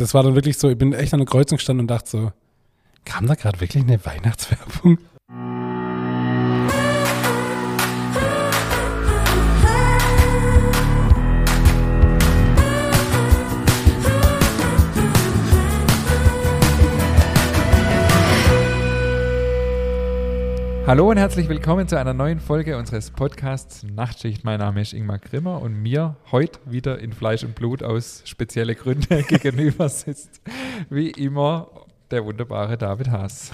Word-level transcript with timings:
das 0.00 0.14
war 0.14 0.22
dann 0.22 0.34
wirklich 0.34 0.58
so, 0.58 0.68
ich 0.70 0.78
bin 0.78 0.92
echt 0.92 1.12
an 1.12 1.20
der 1.20 1.26
Kreuzung 1.26 1.58
gestanden 1.58 1.84
und 1.84 1.88
dachte 1.88 2.10
so, 2.10 2.32
kam 3.04 3.26
da 3.26 3.34
gerade 3.34 3.60
wirklich 3.60 3.82
eine 3.82 4.04
Weihnachtswerbung? 4.04 4.98
Hallo 20.90 21.08
und 21.08 21.18
herzlich 21.18 21.48
willkommen 21.48 21.86
zu 21.86 21.96
einer 21.96 22.14
neuen 22.14 22.40
Folge 22.40 22.76
unseres 22.76 23.12
Podcasts 23.12 23.84
Nachtschicht. 23.84 24.42
Mein 24.42 24.58
Name 24.58 24.80
ist 24.80 24.92
Ingmar 24.92 25.20
Grimmer 25.20 25.62
und 25.62 25.80
mir 25.80 26.16
heute 26.32 26.58
wieder 26.66 26.98
in 26.98 27.12
Fleisch 27.12 27.44
und 27.44 27.54
Blut 27.54 27.84
aus 27.84 28.22
spezielle 28.24 28.74
Gründe 28.74 29.22
gegenüber 29.28 29.88
sitzt, 29.88 30.40
wie 30.88 31.10
immer, 31.10 31.68
der 32.10 32.24
wunderbare 32.24 32.76
David 32.76 33.08
Haas. 33.08 33.52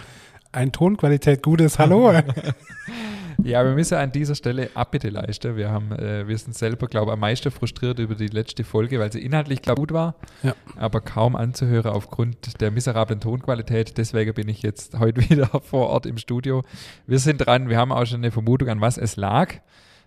Ein 0.51 0.73
Tonqualität 0.73 1.43
gutes 1.43 1.79
Hallo. 1.79 2.11
Ja, 3.43 3.65
wir 3.65 3.73
müssen 3.75 3.95
an 3.97 4.13
dieser 4.13 4.35
Stelle 4.35 4.71
Abbitte 4.75 5.09
leisten. 5.11 5.57
Wir, 5.57 5.71
haben, 5.71 5.93
äh, 5.93 6.27
wir 6.27 6.37
sind 6.39 6.55
selber, 6.55 6.87
glaube 6.89 7.11
ich, 7.11 7.13
am 7.13 7.21
meisten 7.21 7.51
frustriert 7.51 7.99
über 7.99 8.15
die 8.15 8.27
letzte 8.29 8.65
Folge, 8.65 8.99
weil 8.99 9.13
sie 9.13 9.21
inhaltlich, 9.23 9.63
glaube 9.63 9.81
gut 9.83 9.93
war, 9.93 10.17
Ja. 10.43 10.55
aber 10.77 11.01
kaum 11.01 11.37
anzuhören 11.37 11.93
aufgrund 11.93 12.61
der 12.61 12.71
miserablen 12.71 13.21
Tonqualität. 13.21 13.99
Deswegen 13.99 14.35
bin 14.35 14.49
ich 14.49 14.63
jetzt 14.63 14.99
heute 14.99 15.21
wieder 15.31 15.47
vor 15.63 15.89
Ort 15.89 16.07
im 16.07 16.19
Studio. 16.19 16.63
Wir 17.07 17.19
sind 17.19 17.39
dran, 17.39 17.69
wir 17.69 17.77
haben 17.79 17.93
auch 17.93 18.07
schon 18.07 18.19
eine 18.21 18.31
Vermutung, 18.33 18.69
an 18.69 18.81
was 18.81 18.99
es 18.99 19.17
lag. 19.17 19.55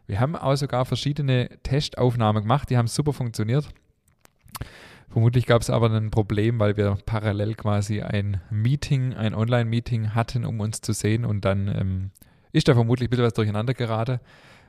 Wir 0.07 0.19
haben 0.19 0.35
auch 0.35 0.55
sogar 0.55 0.85
verschiedene 0.85 1.49
Testaufnahmen 1.63 2.41
gemacht, 2.43 2.69
die 2.71 2.77
haben 2.77 2.88
super 2.88 3.13
funktioniert. 3.13 3.69
Vermutlich 5.09 5.45
gab 5.45 5.61
es 5.61 5.69
aber 5.69 5.89
ein 5.91 6.11
Problem, 6.11 6.59
weil 6.59 6.77
wir 6.77 6.97
parallel 7.05 7.55
quasi 7.55 8.02
ein 8.02 8.41
Meeting, 8.52 9.13
ein 9.13 9.33
Online-Meeting 9.33 10.13
hatten, 10.13 10.45
um 10.45 10.59
uns 10.59 10.81
zu 10.81 10.94
sehen 10.94 11.25
und 11.25 11.45
dann 11.45 11.67
ähm, 11.67 12.11
ist 12.52 12.67
da 12.67 12.73
vermutlich 12.73 13.08
ein 13.08 13.09
bisschen 13.11 13.25
was 13.25 13.33
durcheinander 13.33 13.73
geraten. 13.73 14.19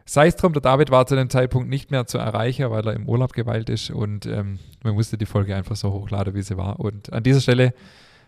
Sei 0.04 0.26
es 0.26 0.36
drum, 0.36 0.52
der 0.52 0.62
David 0.62 0.90
war 0.90 1.06
zu 1.06 1.14
dem 1.14 1.30
Zeitpunkt 1.30 1.68
nicht 1.68 1.90
mehr 1.90 2.06
zu 2.06 2.18
erreichen, 2.18 2.70
weil 2.70 2.86
er 2.86 2.94
im 2.94 3.08
Urlaub 3.08 3.32
geweilt 3.32 3.68
ist 3.68 3.90
und 3.90 4.26
ähm, 4.26 4.58
man 4.82 4.94
musste 4.94 5.16
die 5.18 5.26
Folge 5.26 5.54
einfach 5.54 5.76
so 5.76 5.92
hochladen, 5.92 6.34
wie 6.34 6.42
sie 6.42 6.56
war. 6.56 6.80
Und 6.80 7.12
an 7.12 7.22
dieser 7.22 7.40
Stelle 7.40 7.74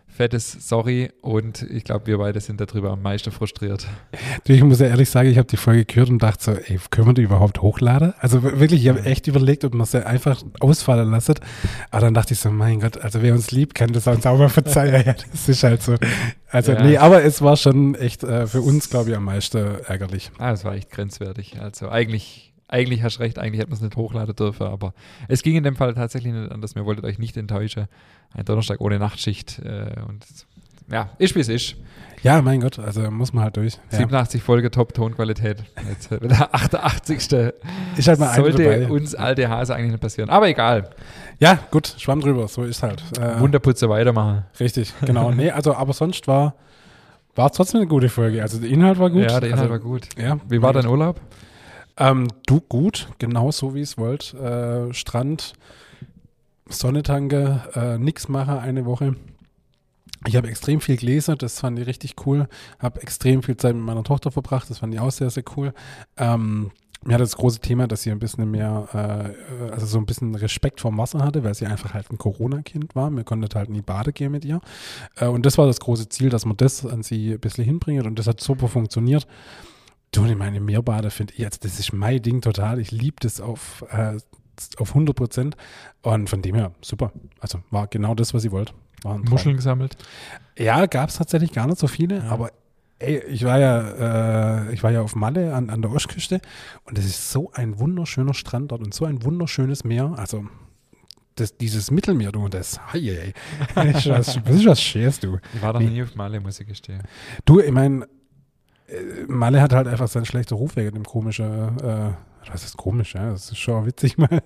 fettes 0.07 0.51
Sorry 0.69 1.11
und 1.21 1.63
ich 1.63 1.83
glaube, 1.83 2.05
wir 2.07 2.19
beide 2.19 2.39
sind 2.39 2.61
darüber 2.61 2.91
am 2.91 3.01
meisten 3.01 3.31
frustriert. 3.31 3.87
Ich 4.45 4.63
muss 4.63 4.79
ja 4.79 4.87
ehrlich 4.87 5.09
sagen, 5.09 5.29
ich 5.29 5.37
habe 5.39 5.47
die 5.47 5.57
Folge 5.57 5.85
gehört 5.85 6.09
und 6.09 6.21
dachte 6.21 6.43
so, 6.43 6.51
ey, 6.51 6.79
können 6.91 7.07
wir 7.07 7.13
die 7.13 7.23
überhaupt 7.23 7.61
hochladen? 7.61 8.13
Also 8.19 8.43
wirklich, 8.43 8.83
ich 8.83 8.89
habe 8.89 9.03
echt 9.05 9.27
überlegt, 9.27 9.65
ob 9.65 9.73
man 9.73 9.87
sie 9.87 10.05
einfach 10.05 10.43
ausfallen 10.59 11.09
lassen. 11.09 11.35
Aber 11.89 12.01
dann 12.01 12.13
dachte 12.13 12.33
ich 12.33 12.39
so, 12.39 12.51
mein 12.51 12.79
Gott, 12.79 12.97
also 12.99 13.21
wer 13.23 13.33
uns 13.33 13.49
liebt, 13.51 13.73
kann 13.73 13.91
das 13.91 14.05
uns 14.05 14.25
auch 14.27 14.37
mal 14.37 14.49
verzeihen. 14.49 15.03
ja, 15.05 15.13
das 15.13 15.49
ist 15.49 15.63
halt 15.63 15.81
so. 15.81 15.95
Also 16.49 16.73
Ja. 16.73 16.83
nee, 16.83 16.97
aber 16.97 17.23
es 17.23 17.41
war 17.41 17.57
schon 17.57 17.95
echt 17.95 18.23
äh, 18.23 18.45
für 18.45 18.61
uns, 18.61 18.89
glaube 18.91 19.09
ich, 19.09 19.17
am 19.17 19.23
meisten 19.25 19.57
ärgerlich. 19.87 20.31
Ah, 20.37 20.51
das 20.51 20.63
war 20.63 20.75
echt 20.75 20.91
grenzwertig. 20.91 21.59
Also 21.59 21.89
eigentlich, 21.89 22.52
eigentlich 22.73 23.03
hast 23.03 23.17
du 23.17 23.21
recht, 23.21 23.37
eigentlich 23.39 23.59
hätte 23.59 23.69
man 23.69 23.77
es 23.77 23.81
nicht 23.81 23.95
hochladen 23.95 24.35
dürfen, 24.35 24.67
aber 24.67 24.93
es 25.27 25.43
ging 25.43 25.55
in 25.55 25.63
dem 25.63 25.75
Fall 25.75 25.93
tatsächlich 25.93 26.33
nicht 26.33 26.51
anders. 26.51 26.75
Wir 26.75 26.85
wollten 26.85 27.05
euch 27.05 27.19
nicht 27.19 27.37
enttäuschen. 27.37 27.87
Ein 28.33 28.45
Donnerstag 28.45 28.81
ohne 28.81 28.97
Nachtschicht 28.99 29.59
äh, 29.59 30.01
und 30.07 30.25
ja, 30.91 31.11
ist 31.17 31.35
wie 31.35 31.39
es 31.39 31.49
ist. 31.49 31.75
Ja, 32.23 32.41
mein 32.41 32.61
Gott, 32.61 32.79
also 32.79 33.09
muss 33.11 33.31
man 33.33 33.43
halt 33.43 33.57
durch. 33.57 33.75
Ja. 33.91 33.99
87 33.99 34.41
Folge 34.41 34.71
Top-Tonqualität. 34.71 35.63
Jetzt 35.87 36.09
der 36.09 36.53
88. 36.53 37.17
Ist 37.97 38.07
halt 38.07 38.19
mal 38.19 38.33
Sollte 38.33 38.63
dabei. 38.63 38.87
uns 38.89 39.13
alte 39.13 39.49
Hase 39.49 39.75
eigentlich 39.75 39.91
nicht 39.91 40.01
passieren. 40.01 40.29
Aber 40.29 40.47
egal. 40.47 40.89
Ja, 41.39 41.59
gut, 41.69 41.95
Schwamm 41.97 42.21
drüber, 42.21 42.47
so 42.47 42.63
ist 42.63 42.81
halt. 42.81 43.03
Äh, 43.19 43.39
Wunderputze 43.39 43.89
weitermachen. 43.89 44.45
Richtig, 44.59 44.93
genau. 45.05 45.31
nee, 45.31 45.51
also 45.51 45.75
aber 45.75 45.93
sonst 45.93 46.27
war 46.27 46.55
war 47.35 47.47
es 47.47 47.53
trotzdem 47.53 47.81
eine 47.81 47.87
gute 47.87 48.09
Folge. 48.09 48.41
Also 48.41 48.59
der 48.59 48.69
Inhalt 48.69 48.99
war 48.99 49.09
gut. 49.09 49.23
Ja, 49.23 49.39
der 49.39 49.49
Inhalt 49.49 49.71
also, 49.71 49.71
war 49.71 49.79
gut. 49.79 50.07
Ja, 50.17 50.39
Wie 50.47 50.61
war 50.61 50.73
dein 50.73 50.87
Urlaub? 50.87 51.19
Ähm, 51.97 52.27
du 52.45 52.61
gut, 52.61 53.09
genau 53.19 53.51
so 53.51 53.75
wie 53.75 53.81
es 53.81 53.97
wollt. 53.97 54.33
Äh, 54.33 54.93
Strand, 54.93 55.53
Sonnetanke, 56.67 57.61
äh, 57.75 57.97
nix 57.97 58.27
mache 58.27 58.59
eine 58.59 58.85
Woche. 58.85 59.15
Ich 60.25 60.35
habe 60.35 60.47
extrem 60.47 60.79
viel 60.79 60.97
gelesen, 60.97 61.35
das 61.37 61.59
fand 61.59 61.77
ich 61.79 61.87
richtig 61.87 62.15
cool. 62.25 62.47
Habe 62.79 63.01
extrem 63.01 63.43
viel 63.43 63.57
Zeit 63.57 63.75
mit 63.75 63.83
meiner 63.83 64.03
Tochter 64.03 64.31
verbracht, 64.31 64.69
das 64.69 64.79
fand 64.79 64.93
ich 64.93 64.99
auch 64.99 65.11
sehr, 65.11 65.29
sehr 65.29 65.43
cool. 65.57 65.73
Ähm, 66.17 66.71
mir 67.05 67.15
hat 67.15 67.21
das 67.21 67.35
große 67.35 67.59
Thema, 67.59 67.87
dass 67.87 68.03
sie 68.03 68.11
ein 68.11 68.19
bisschen 68.19 68.49
mehr, 68.49 68.87
äh, 68.93 69.71
also 69.71 69.85
so 69.85 69.97
ein 69.97 70.05
bisschen 70.05 70.33
Respekt 70.35 70.79
vorm 70.79 70.97
Wasser 70.97 71.19
hatte, 71.19 71.43
weil 71.43 71.53
sie 71.53 71.65
einfach 71.65 71.93
halt 71.93 72.09
ein 72.09 72.17
Corona-Kind 72.17 72.95
war. 72.95 73.11
Wir 73.11 73.25
konnten 73.25 73.47
halt 73.53 73.69
nie 73.69 73.81
Bade 73.81 74.13
gehen 74.13 74.31
mit 74.31 74.45
ihr. 74.45 74.61
Äh, 75.17 75.27
und 75.27 75.45
das 75.45 75.57
war 75.57 75.67
das 75.67 75.81
große 75.81 76.07
Ziel, 76.07 76.29
dass 76.29 76.45
man 76.45 76.55
das 76.55 76.85
an 76.85 77.03
sie 77.03 77.33
ein 77.33 77.39
bisschen 77.39 77.65
hinbringt 77.65 78.05
und 78.05 78.17
das 78.17 78.27
hat 78.27 78.39
super 78.39 78.69
funktioniert. 78.69 79.27
Du, 80.13 80.25
ich 80.25 80.35
meine, 80.37 80.59
Meerbade 80.59 81.09
finde 81.11 81.33
ich 81.33 81.39
jetzt, 81.39 81.65
das 81.65 81.79
ist 81.79 81.91
mein 81.91 82.21
Ding 82.21 82.39
total. 82.41 82.79
Ich 82.79 82.91
liebe 82.91 83.15
das 83.19 83.41
auf, 83.41 83.83
äh, 83.91 84.17
auf 84.77 84.89
100 84.89 85.15
Prozent. 85.15 85.57
Und 86.03 86.29
von 86.29 86.41
dem 86.41 86.55
her, 86.55 86.71
super. 86.81 87.11
Also 87.39 87.59
war 87.71 87.87
genau 87.87 88.13
das, 88.15 88.33
was 88.33 88.43
ich 88.45 88.51
wollte. 88.51 88.73
Muscheln 89.03 89.55
gesammelt? 89.57 89.97
Ja, 90.57 90.85
gab 90.85 91.09
es 91.09 91.15
tatsächlich 91.17 91.51
gar 91.51 91.67
nicht 91.67 91.77
so 91.79 91.87
viele, 91.87 92.23
aber 92.23 92.51
ey, 92.99 93.21
ich 93.25 93.43
war 93.43 93.59
ja, 93.59 94.67
äh, 94.67 94.73
ich 94.73 94.81
war 94.83 94.91
ja 94.91 95.01
auf 95.01 95.15
Malle 95.15 95.53
an, 95.53 95.69
an 95.69 95.81
der 95.81 95.91
Ostküste 95.91 96.39
und 96.85 96.97
es 96.97 97.05
ist 97.05 97.31
so 97.31 97.51
ein 97.53 97.79
wunderschöner 97.79 98.33
Strand 98.33 98.71
dort 98.71 98.81
und 98.81 98.93
so 98.93 99.03
ein 99.03 99.23
wunderschönes 99.25 99.83
Meer. 99.83 100.13
Also 100.17 100.45
das, 101.35 101.57
dieses 101.57 101.91
Mittelmeer, 101.91 102.31
du, 102.31 102.47
das, 102.47 102.79
hei, 102.93 102.99
ey, 102.99 103.33
das 103.75 104.05
ist 104.37 104.65
was, 104.65 104.81
Schönes, 104.81 105.19
du. 105.19 105.39
Ich 105.53 105.61
war 105.61 105.73
da 105.73 105.79
Wie- 105.81 105.87
nie 105.87 106.03
auf 106.03 106.15
Male, 106.15 106.39
muss 106.39 106.59
ich 106.61 106.67
gestehen. 106.67 107.01
Du, 107.43 107.59
ich 107.59 107.71
meine, 107.71 108.07
Malle 109.27 109.61
hat 109.61 109.73
halt 109.73 109.87
einfach 109.87 110.07
seinen 110.07 110.25
schlechten 110.25 110.53
Ruf 110.55 110.75
wegen 110.75 110.91
dem 110.93 111.03
komischen, 111.05 111.77
äh, 111.79 112.11
was 112.51 112.63
ist 112.65 112.77
komisch, 112.77 113.15
ja, 113.15 113.31
das 113.31 113.49
ist 113.51 113.57
schon 113.59 113.85
witzig 113.85 114.17
mal, 114.19 114.41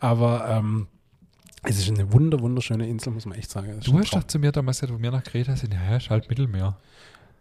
aber 0.00 0.46
ähm, 0.48 0.86
es 1.64 1.78
ist 1.78 1.88
eine 1.88 2.12
wunder, 2.12 2.38
wunderschöne 2.40 2.86
Insel, 2.88 3.12
muss 3.12 3.26
man 3.26 3.36
echt 3.38 3.50
sagen. 3.50 3.72
Das 3.76 3.84
Du 3.86 3.98
hast 3.98 4.14
doch 4.14 4.22
zu 4.24 4.38
mir 4.38 4.52
damals 4.52 4.80
gesagt, 4.80 4.96
wo 4.96 5.02
wir 5.02 5.10
nach 5.10 5.24
Kreta 5.24 5.56
sind, 5.56 5.74
ja, 5.74 5.80
ja, 5.90 5.96
ist 5.96 6.10
halt 6.10 6.28
Mittelmeer. 6.28 6.76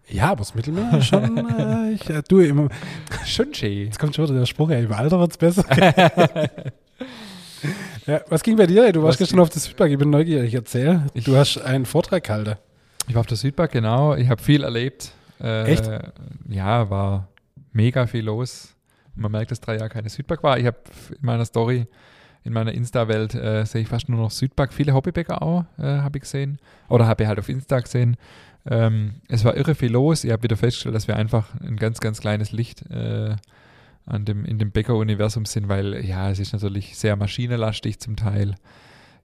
Ja, 0.10 0.30
aber 0.32 0.40
das 0.40 0.56
Mittelmeer 0.56 0.98
ist 0.98 1.06
schon, 1.08 1.38
äh, 1.60 1.92
ich, 1.92 2.10
äh, 2.10 2.24
du, 2.28 2.40
immer, 2.40 2.70
Schon 3.26 3.54
schön. 3.54 3.86
jetzt 3.86 4.00
kommt 4.00 4.16
schon 4.16 4.26
wieder 4.28 4.40
der 4.40 4.46
Spruch, 4.46 4.70
ja, 4.72 4.80
im 4.80 4.92
Alter 4.94 5.20
wird's 5.20 5.38
besser. 5.38 5.66
ja, 8.08 8.22
was 8.30 8.42
ging 8.44 8.56
bei 8.56 8.66
dir? 8.68 8.86
ey? 8.86 8.92
Du 8.94 9.04
warst 9.04 9.18
gestern 9.20 9.40
auf 9.42 9.50
der 9.50 9.60
Südbank, 9.62 9.92
ich 9.92 9.98
bin 10.00 10.10
neugierig, 10.10 10.54
erzähl. 10.54 11.02
Ich- 11.14 11.26
du 11.26 11.36
hast 11.36 11.58
einen 11.60 11.86
Vortrag 11.86 12.24
gehalten. 12.24 12.56
Ich 13.08 13.16
war 13.16 13.20
auf 13.22 13.28
der 13.28 13.38
Südbank, 13.38 13.72
genau. 13.72 14.16
Ich 14.16 14.30
habe 14.30 14.42
viel 14.42 14.64
erlebt. 14.64 15.12
Äh, 15.40 15.66
Echt? 15.66 15.90
Ja, 16.50 16.90
war 16.90 17.28
mega 17.72 18.08
viel 18.08 18.26
los. 18.26 18.76
Man 19.16 19.32
merkt, 19.32 19.52
dass 19.52 19.60
drei 19.60 19.78
Jahre 19.78 19.90
keine 19.90 20.10
Südbank 20.10 20.44
war. 20.44 20.58
Ich 20.60 20.66
habe 20.66 20.78
in 21.10 21.26
meiner 21.26 21.46
Story, 21.46 21.88
in 22.44 22.54
meiner 22.54 22.72
Insta-Welt, 22.72 23.34
äh, 23.36 23.66
sehe 23.66 23.82
ich 23.82 23.88
fast 23.88 24.10
nur 24.10 24.20
noch 24.20 24.32
Südbank. 24.32 24.74
Viele 24.74 24.94
Hobbybäcker 24.94 25.42
auch, 25.42 25.66
äh, 25.78 25.84
habe 25.84 26.18
ich 26.18 26.24
gesehen. 26.24 26.60
Oder 26.88 27.08
habe 27.08 27.24
ich 27.24 27.28
halt 27.28 27.40
auf 27.40 27.50
Insta 27.50 27.80
gesehen. 27.80 28.18
Ähm, 28.70 29.16
es 29.28 29.44
war 29.44 29.56
irre 29.56 29.76
viel 29.76 29.92
los. 29.92 30.24
Ich 30.24 30.32
habe 30.32 30.44
wieder 30.44 30.58
festgestellt, 30.58 30.96
dass 30.96 31.08
wir 31.08 31.16
einfach 31.16 31.54
ein 31.62 31.78
ganz, 31.78 32.00
ganz 32.00 32.20
kleines 32.20 32.52
Licht 32.52 32.90
äh, 32.92 33.36
an 34.06 34.26
dem, 34.26 34.46
in 34.46 34.60
dem 34.60 34.72
Bäcker-Universum 34.72 35.46
sind, 35.46 35.68
weil 35.68 36.06
ja, 36.06 36.30
es 36.30 36.40
ist 36.40 36.54
natürlich 36.54 36.98
sehr 36.98 37.16
maschinenlastig 37.16 38.00
zum 38.00 38.16
Teil. 38.16 38.56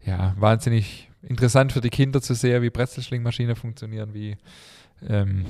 Ja, 0.06 0.34
wahnsinnig 0.38 1.09
interessant 1.22 1.72
für 1.72 1.81
die 1.81 1.90
Kinder 1.90 2.22
zu 2.22 2.34
sehen, 2.34 2.62
wie 2.62 2.69
Brezelschlingmaschinen 2.69 3.56
funktionieren, 3.56 4.13
wie 4.13 4.38
ähm, 5.08 5.46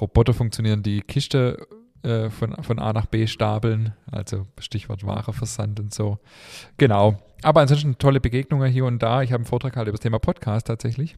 Roboter 0.00 0.34
funktionieren, 0.34 0.82
die 0.82 1.00
Kiste 1.00 1.66
äh, 2.02 2.30
von, 2.30 2.54
von 2.62 2.78
A 2.78 2.92
nach 2.92 3.06
B 3.06 3.26
stapeln, 3.26 3.92
also 4.10 4.46
Stichwort 4.58 5.06
Wareversand 5.06 5.78
und 5.80 5.94
so. 5.94 6.18
Genau. 6.76 7.18
Aber 7.42 7.60
ansonsten 7.60 7.98
tolle 7.98 8.20
Begegnungen 8.20 8.70
hier 8.70 8.84
und 8.84 9.02
da. 9.02 9.22
Ich 9.22 9.32
habe 9.32 9.40
einen 9.40 9.46
Vortrag 9.46 9.76
halt 9.76 9.88
über 9.88 9.96
das 9.96 10.02
Thema 10.02 10.18
Podcast 10.18 10.66
tatsächlich 10.66 11.16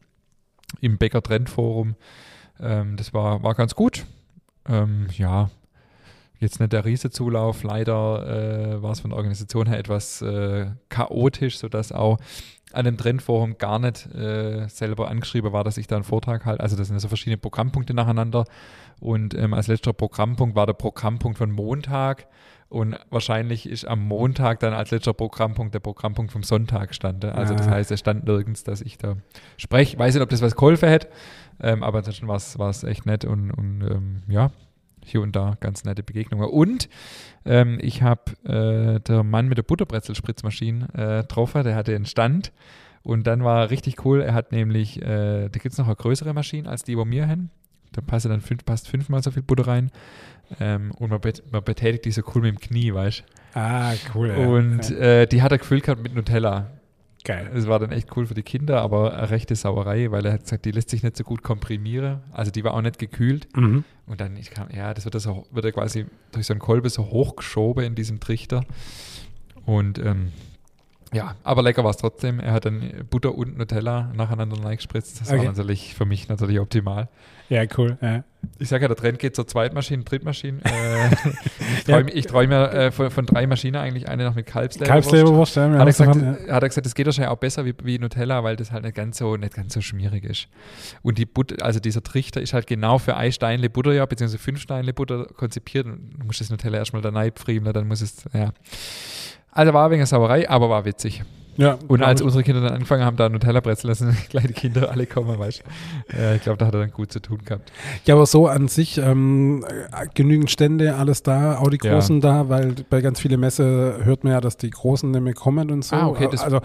im 0.81 0.97
Bäcker 0.97 1.21
Trend 1.21 1.49
Forum. 1.49 1.95
Ähm, 2.59 2.97
das 2.97 3.13
war, 3.13 3.43
war 3.43 3.55
ganz 3.55 3.75
gut. 3.75 4.05
Ähm, 4.67 5.07
ja, 5.17 5.49
jetzt 6.39 6.59
nicht 6.59 6.73
der 6.73 6.85
Riesenzulauf. 6.85 7.63
Leider 7.63 8.77
äh, 8.77 8.81
war 8.81 8.91
es 8.91 8.99
von 8.99 9.11
der 9.11 9.17
Organisation 9.17 9.67
her 9.67 9.77
etwas 9.77 10.21
äh, 10.21 10.67
chaotisch, 10.89 11.57
sodass 11.57 11.91
auch 11.91 12.17
an 12.75 12.85
dem 12.85 12.97
Trendforum 12.97 13.57
gar 13.57 13.79
nicht 13.79 14.05
äh, 14.13 14.67
selber 14.67 15.09
angeschrieben 15.09 15.51
war, 15.53 15.63
dass 15.63 15.77
ich 15.77 15.87
da 15.87 15.95
einen 15.95 16.03
Vortrag 16.03 16.45
halte. 16.45 16.61
Also 16.61 16.75
das 16.75 16.87
sind 16.87 16.95
ja 16.95 16.99
so 16.99 17.07
verschiedene 17.07 17.37
Programmpunkte 17.37 17.93
nacheinander. 17.93 18.45
Und 18.99 19.33
ähm, 19.33 19.53
als 19.53 19.67
letzter 19.67 19.93
Programmpunkt 19.93 20.55
war 20.55 20.65
der 20.65 20.73
Programmpunkt 20.73 21.37
von 21.37 21.51
Montag. 21.51 22.27
Und 22.67 22.97
wahrscheinlich 23.11 23.69
ist 23.69 23.85
am 23.87 24.01
Montag 24.07 24.59
dann 24.59 24.73
als 24.73 24.91
letzter 24.91 25.13
Programmpunkt 25.13 25.73
der 25.73 25.79
Programmpunkt 25.79 26.31
vom 26.31 26.43
Sonntag 26.43 26.95
stand. 26.95 27.23
Also 27.23 27.53
das 27.53 27.67
Ah. 27.67 27.71
heißt, 27.71 27.91
es 27.91 27.99
stand 27.99 28.25
nirgends, 28.25 28.63
dass 28.63 28.81
ich 28.81 28.97
da 28.97 29.17
spreche. 29.57 29.97
Weiß 29.99 30.13
nicht, 30.15 30.23
ob 30.23 30.29
das 30.29 30.41
was 30.41 30.55
geholfen 30.55 30.89
hätte, 30.89 31.07
ähm, 31.61 31.83
aber 31.83 31.99
ansonsten 31.99 32.27
war 32.27 32.37
es 32.69 32.83
echt 32.83 33.05
nett 33.05 33.23
und, 33.23 33.51
und 33.51 33.81
ähm, 33.83 34.23
ja, 34.27 34.49
hier 35.05 35.21
und 35.21 35.35
da 35.35 35.57
ganz 35.59 35.83
nette 35.85 36.03
Begegnungen. 36.03 36.49
Und 36.49 36.89
ähm, 37.45 37.77
ich 37.81 38.01
habe 38.01 38.31
äh, 38.43 38.99
der 38.99 39.23
Mann 39.23 39.47
mit 39.47 39.57
der 39.57 39.63
Butterbrezel-Spritzmaschine 39.63 40.87
äh, 40.93 41.21
getroffen, 41.21 41.63
der 41.63 41.75
hatte 41.75 41.95
einen 41.95 42.05
Stand 42.05 42.51
Und 43.03 43.27
dann 43.27 43.43
war 43.43 43.69
richtig 43.69 44.03
cool, 44.03 44.21
er 44.21 44.33
hat 44.33 44.51
nämlich, 44.51 45.01
äh, 45.01 45.47
da 45.49 45.59
gibt 45.59 45.73
es 45.73 45.77
noch 45.77 45.85
eine 45.85 45.95
größere 45.95 46.33
Maschine 46.33 46.67
als 46.67 46.83
die, 46.83 46.97
wo 46.97 47.05
wir 47.05 47.27
haben. 47.27 47.51
Da 47.91 48.01
passt 48.01 48.25
dann 48.25 48.41
fünf, 48.41 48.65
passt 48.65 48.89
fünfmal 48.89 49.23
so 49.23 49.31
viel 49.31 49.43
Butter 49.43 49.67
rein. 49.67 49.91
Ähm, 50.59 50.91
und 50.97 51.11
man, 51.11 51.21
bet, 51.21 51.43
man 51.51 51.63
betätigt 51.63 52.05
die 52.05 52.11
so 52.11 52.23
cool 52.33 52.41
mit 52.41 52.51
dem 52.51 52.59
Knie, 52.59 52.93
weißt 52.93 53.23
du? 53.53 53.59
Ah, 53.59 53.93
cool. 54.13 54.29
Ja. 54.29 54.47
Und 54.47 54.89
ja. 54.89 54.97
äh, 54.97 55.27
die 55.27 55.41
hat 55.41 55.51
er 55.51 55.59
gefüllt 55.59 55.83
gehabt 55.83 56.03
mit 56.03 56.13
Nutella. 56.13 56.71
Geil. 57.25 57.49
Es 57.55 57.67
war 57.67 57.79
dann 57.79 57.91
echt 57.91 58.15
cool 58.15 58.27
für 58.27 58.35
die 58.35 58.43
Kinder, 58.43 58.81
aber 58.81 59.17
eine 59.17 59.31
rechte 59.31 59.55
Sauerei, 59.55 60.11
weil 60.11 60.23
er 60.27 60.33
hat 60.33 60.43
gesagt, 60.43 60.63
die 60.63 60.71
lässt 60.71 60.91
sich 60.91 61.01
nicht 61.01 61.17
so 61.17 61.23
gut 61.23 61.41
komprimieren. 61.41 62.21
Also 62.31 62.51
die 62.51 62.63
war 62.63 62.75
auch 62.75 62.81
nicht 62.81 62.99
gekühlt. 62.99 63.47
Mhm. 63.57 63.83
Und 64.05 64.21
dann, 64.21 64.37
ich 64.37 64.51
kam, 64.51 64.69
ja, 64.69 64.93
das 64.93 65.05
wird, 65.05 65.19
so, 65.19 65.47
wird 65.49 65.65
er 65.65 65.71
quasi 65.71 66.05
durch 66.31 66.45
so 66.45 66.53
einen 66.53 66.59
Kolbe 66.59 66.87
so 66.89 67.09
hochgeschoben 67.09 67.83
in 67.83 67.95
diesem 67.95 68.19
Trichter. 68.19 68.63
Und 69.65 69.97
ähm, 69.97 70.33
ja, 71.15 71.35
aber 71.43 71.61
lecker 71.63 71.83
war 71.83 71.91
es 71.91 71.97
trotzdem. 71.97 72.39
Er 72.39 72.51
hat 72.51 72.65
dann 72.65 73.05
Butter 73.09 73.33
und 73.35 73.57
Nutella 73.57 74.11
nacheinander 74.15 74.63
reingespritzt. 74.63 75.21
Das 75.21 75.29
Okay. 75.29 75.39
war 75.39 75.45
natürlich 75.45 75.95
für 75.95 76.05
mich 76.05 76.27
natürlich 76.27 76.59
optimal. 76.59 77.07
Ja, 77.47 77.63
cool. 77.77 77.97
Ja. 78.01 78.23
Ich 78.57 78.69
sage 78.69 78.83
ja, 78.83 78.87
der 78.87 78.97
Trend 78.97 79.19
geht 79.19 79.35
zur 79.35 79.47
Zweitmaschine, 79.47 80.03
Drittmaschine. 80.03 80.59
Äh, 80.63 81.07
ich 81.81 81.87
Ja. 81.87 81.95
träume 81.95 82.11
ich 82.11 82.25
träum 82.25 82.49
mir 82.49 82.71
äh, 82.71 82.91
von, 82.91 83.11
von 83.11 83.25
drei 83.27 83.45
Maschinen 83.47 83.75
eigentlich 83.75 84.09
eine 84.09 84.23
noch 84.25 84.33
mit 84.35 84.47
Kalbsleberwurst. 84.47 85.09
Kalbsleberwurst, 85.09 85.55
ja. 85.55 85.63
Hat 85.63 85.71
er, 85.73 85.79
haben 85.79 85.85
gesagt, 85.85 86.15
ja. 86.47 86.53
hat 86.55 86.63
er 86.63 86.69
gesagt, 86.69 86.85
das 86.85 86.95
geht 86.95 87.05
wahrscheinlich 87.05 87.31
auch 87.31 87.37
besser 87.37 87.65
wie, 87.65 87.73
wie 87.83 87.99
Nutella, 87.99 88.43
weil 88.43 88.55
das 88.55 88.71
halt 88.71 88.83
nicht 88.83 88.95
ganz 88.95 89.17
so, 89.19 89.37
nicht 89.37 89.53
ganz 89.53 89.73
so 89.73 89.81
schmierig 89.81 90.23
ist. 90.25 90.47
Und 91.03 91.17
die 91.19 91.25
Butter, 91.25 91.63
also 91.63 91.79
dieser 91.79 92.01
Trichter 92.03 92.41
ist 92.41 92.53
halt 92.53 92.65
genau 92.67 92.97
für 92.97 93.15
ein 93.15 93.31
Steinle 93.31 93.69
Butter, 93.69 93.93
ja, 93.93 94.05
beziehungsweise 94.05 94.41
fünf 94.43 94.59
Steinle 94.59 94.93
Butter 94.93 95.25
konzipiert. 95.25 95.85
Du 95.85 96.25
musst 96.25 96.41
das 96.41 96.49
Nutella 96.49 96.79
erstmal 96.79 97.01
da 97.03 97.09
reinfriemeln, 97.09 97.73
dann 97.73 97.87
muss 97.87 98.01
es, 98.01 98.25
ja. 98.33 98.51
Also 99.55 99.73
war 99.73 99.89
wenig 99.89 100.01
eine 100.01 100.07
Sauerei, 100.07 100.49
aber 100.49 100.69
war 100.69 100.83
witzig. 100.83 101.23
Ja, 101.57 101.77
Und 101.87 102.03
als 102.03 102.21
unsere 102.21 102.43
Kinder 102.43 102.61
dann 102.61 102.73
angefangen 102.73 103.03
haben, 103.03 103.17
da 103.17 103.29
Nutella 103.29 103.59
brezeln 103.61 103.89
lassen, 103.89 104.15
kleine 104.29 104.49
Kinder 104.49 104.91
alle 104.91 105.05
kommen, 105.05 105.37
weißt 105.39 105.63
du. 106.11 106.17
Äh, 106.17 106.35
ich 106.35 106.41
glaube, 106.41 106.57
da 106.57 106.65
hat 106.67 106.73
er 106.73 106.81
dann 106.81 106.91
gut 106.91 107.11
zu 107.11 107.19
tun 107.21 107.39
gehabt. 107.45 107.71
ja, 108.05 108.15
aber 108.15 108.25
so 108.25 108.47
an 108.47 108.67
sich 108.67 108.97
ähm, 108.97 109.63
äh, 109.67 110.05
genügend 110.13 110.51
Stände, 110.51 110.95
alles 110.95 111.23
da, 111.23 111.57
auch 111.57 111.69
die 111.69 111.79
Ja. 111.83 111.93
Großen 111.93 112.19
da, 112.21 112.49
weil 112.49 112.75
bei 112.89 113.01
ganz 113.01 113.19
vielen 113.19 113.39
Messe 113.39 113.99
hört 114.03 114.23
man 114.23 114.33
ja, 114.33 114.41
dass 114.41 114.57
die 114.57 114.69
Großen 114.69 115.09
nicht 115.09 115.21
mehr 115.21 115.33
kommen 115.33 115.71
und 115.71 115.83
so. 115.85 115.95
Ah, 115.95 116.07
okay, 116.07 116.27
das- 116.31 116.41
also, 116.43 116.59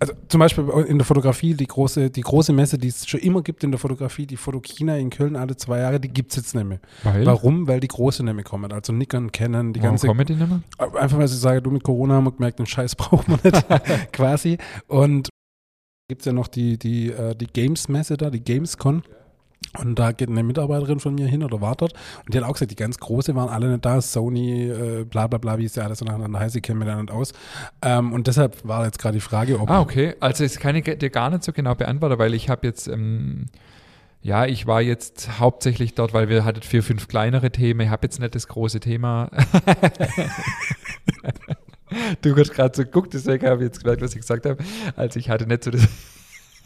also 0.00 0.12
zum 0.28 0.38
Beispiel 0.40 0.64
in 0.86 0.98
der 0.98 1.04
Fotografie, 1.04 1.54
die 1.54 1.66
große, 1.66 2.10
die 2.10 2.20
große 2.20 2.52
Messe, 2.52 2.78
die 2.78 2.88
es 2.88 3.06
schon 3.06 3.20
immer 3.20 3.42
gibt 3.42 3.64
in 3.64 3.70
der 3.72 3.80
Fotografie, 3.80 4.26
die 4.26 4.36
Fotokina 4.36 4.96
in 4.96 5.10
Köln 5.10 5.36
alle 5.36 5.56
zwei 5.56 5.78
Jahre, 5.80 5.98
die 6.00 6.08
gibt 6.08 6.30
es 6.30 6.36
jetzt 6.36 6.54
nicht 6.54 6.66
mehr. 6.66 6.78
Weil? 7.02 7.26
Warum? 7.26 7.66
Weil 7.66 7.80
die 7.80 7.88
Große 7.88 8.22
nicht 8.24 8.34
mehr 8.34 8.44
kommen. 8.44 8.70
Also 8.72 8.92
Nikon, 8.92 9.32
Canon, 9.32 9.72
die 9.72 9.80
Warum 9.80 9.92
ganze 9.92 10.06
kommen 10.06 10.24
die 10.26 10.34
nicht 10.34 10.48
mehr? 10.48 10.60
Einfach 11.00 11.18
weil 11.18 11.28
sie 11.28 11.36
sagen, 11.36 11.62
du 11.62 11.70
mit 11.70 11.82
Corona 11.82 12.14
haben 12.14 12.24
wir 12.24 12.32
gemerkt, 12.32 12.58
den 12.58 12.66
Scheiß 12.66 12.94
braucht 12.96 13.28
man 13.28 13.38
nicht, 13.42 13.64
quasi. 14.12 14.35
Und 14.86 15.28
gibt 16.08 16.22
es 16.22 16.26
ja 16.26 16.32
noch 16.32 16.48
die, 16.48 16.78
die, 16.78 17.10
äh, 17.10 17.34
die 17.34 17.46
Games-Messe 17.46 18.16
da, 18.16 18.30
die 18.30 18.42
Gamescon. 18.42 19.02
Und 19.78 19.98
da 19.98 20.12
geht 20.12 20.28
eine 20.28 20.42
Mitarbeiterin 20.42 21.00
von 21.00 21.14
mir 21.14 21.26
hin 21.26 21.42
oder 21.42 21.60
war 21.60 21.74
dort. 21.74 21.92
Und 22.24 22.32
die 22.32 22.38
hat 22.38 22.44
auch 22.44 22.52
gesagt, 22.52 22.70
die 22.70 22.76
ganz 22.76 22.98
große 22.98 23.34
waren 23.34 23.48
alle 23.48 23.68
nicht 23.68 23.84
da. 23.84 24.00
Sony, 24.00 24.68
äh, 24.70 25.04
bla 25.04 25.26
bla 25.26 25.38
bla, 25.38 25.58
wie 25.58 25.64
es 25.64 25.74
ja 25.74 25.84
alles 25.84 25.98
so 25.98 26.04
nacheinander 26.04 26.38
heißt, 26.38 26.54
die 26.54 26.60
kennen 26.60 26.78
wir 26.78 26.86
da 26.86 26.96
nicht 27.00 27.10
aus. 27.10 27.32
Ähm, 27.82 28.12
und 28.12 28.26
deshalb 28.26 28.66
war 28.66 28.84
jetzt 28.84 28.98
gerade 28.98 29.14
die 29.14 29.20
Frage, 29.20 29.58
ob. 29.58 29.68
Ah, 29.70 29.80
okay. 29.80 30.14
Also 30.20 30.44
das 30.44 30.58
kann 30.58 30.76
ich 30.76 30.84
dir 30.84 31.10
gar 31.10 31.30
nicht 31.30 31.42
so 31.42 31.52
genau 31.52 31.74
beantworten, 31.74 32.18
weil 32.18 32.34
ich 32.34 32.48
habe 32.48 32.66
jetzt, 32.66 32.86
ähm, 32.86 33.46
ja, 34.22 34.46
ich 34.46 34.66
war 34.66 34.80
jetzt 34.80 35.38
hauptsächlich 35.40 35.94
dort, 35.94 36.14
weil 36.14 36.28
wir 36.28 36.44
hatten 36.44 36.62
vier, 36.62 36.82
fünf 36.82 37.08
kleinere 37.08 37.50
Themen. 37.50 37.80
Ich 37.80 37.90
habe 37.90 38.06
jetzt 38.06 38.20
nicht 38.20 38.34
das 38.34 38.48
große 38.48 38.80
Thema. 38.80 39.30
du 42.22 42.36
hast 42.36 42.52
gerade 42.52 42.76
so 42.76 42.82
geguckt, 42.84 43.14
deswegen 43.14 43.46
habe 43.46 43.62
ich 43.62 43.68
jetzt 43.68 43.80
gemerkt, 43.82 44.02
was 44.02 44.14
ich 44.14 44.20
gesagt 44.20 44.46
habe. 44.46 44.62
Also 44.96 45.18
ich 45.18 45.30
hatte 45.30 45.46
nicht 45.46 45.64
so 45.64 45.70
das, 45.70 45.86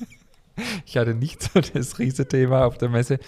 ich 0.87 0.97
hatte 0.97 1.15
nicht 1.15 1.43
so 1.43 1.61
das 1.61 1.99
Riesenthema 1.99 2.65
auf 2.65 2.79
der 2.79 2.89
Messe. 2.89 3.19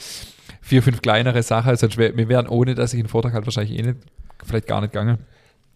Vier, 0.60 0.82
fünf 0.82 1.02
kleinere 1.02 1.42
Sachen, 1.42 1.76
sonst 1.76 1.96
wär, 1.96 2.16
wir 2.16 2.28
wären 2.28 2.46
ohne, 2.46 2.74
dass 2.74 2.94
ich 2.94 3.00
einen 3.00 3.08
Vortrag 3.08 3.32
hatte, 3.32 3.46
wahrscheinlich 3.46 3.78
eh 3.78 3.82
nicht, 3.82 3.98
vielleicht 4.44 4.66
gar 4.66 4.80
nicht 4.80 4.92
gegangen. 4.92 5.18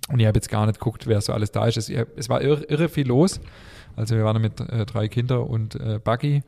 Und 0.09 0.21
ich 0.21 0.27
habe 0.27 0.37
jetzt 0.37 0.49
gar 0.49 0.67
nicht 0.67 0.79
geguckt, 0.79 1.07
wer 1.07 1.21
so 1.21 1.33
alles 1.33 1.51
da 1.51 1.67
ist. 1.67 1.77
Es, 1.77 1.89
es 1.89 2.29
war 2.29 2.41
irre, 2.41 2.65
irre 2.65 2.89
viel 2.89 3.09
los. 3.09 3.41
Also 3.97 4.15
wir 4.15 4.25
waren 4.25 4.41
mit 4.41 4.61
äh, 4.61 4.87
drei 4.87 5.09
Kindern 5.09 5.41
und 5.41 5.75
äh, 5.75 5.99
Buggy. 6.03 6.43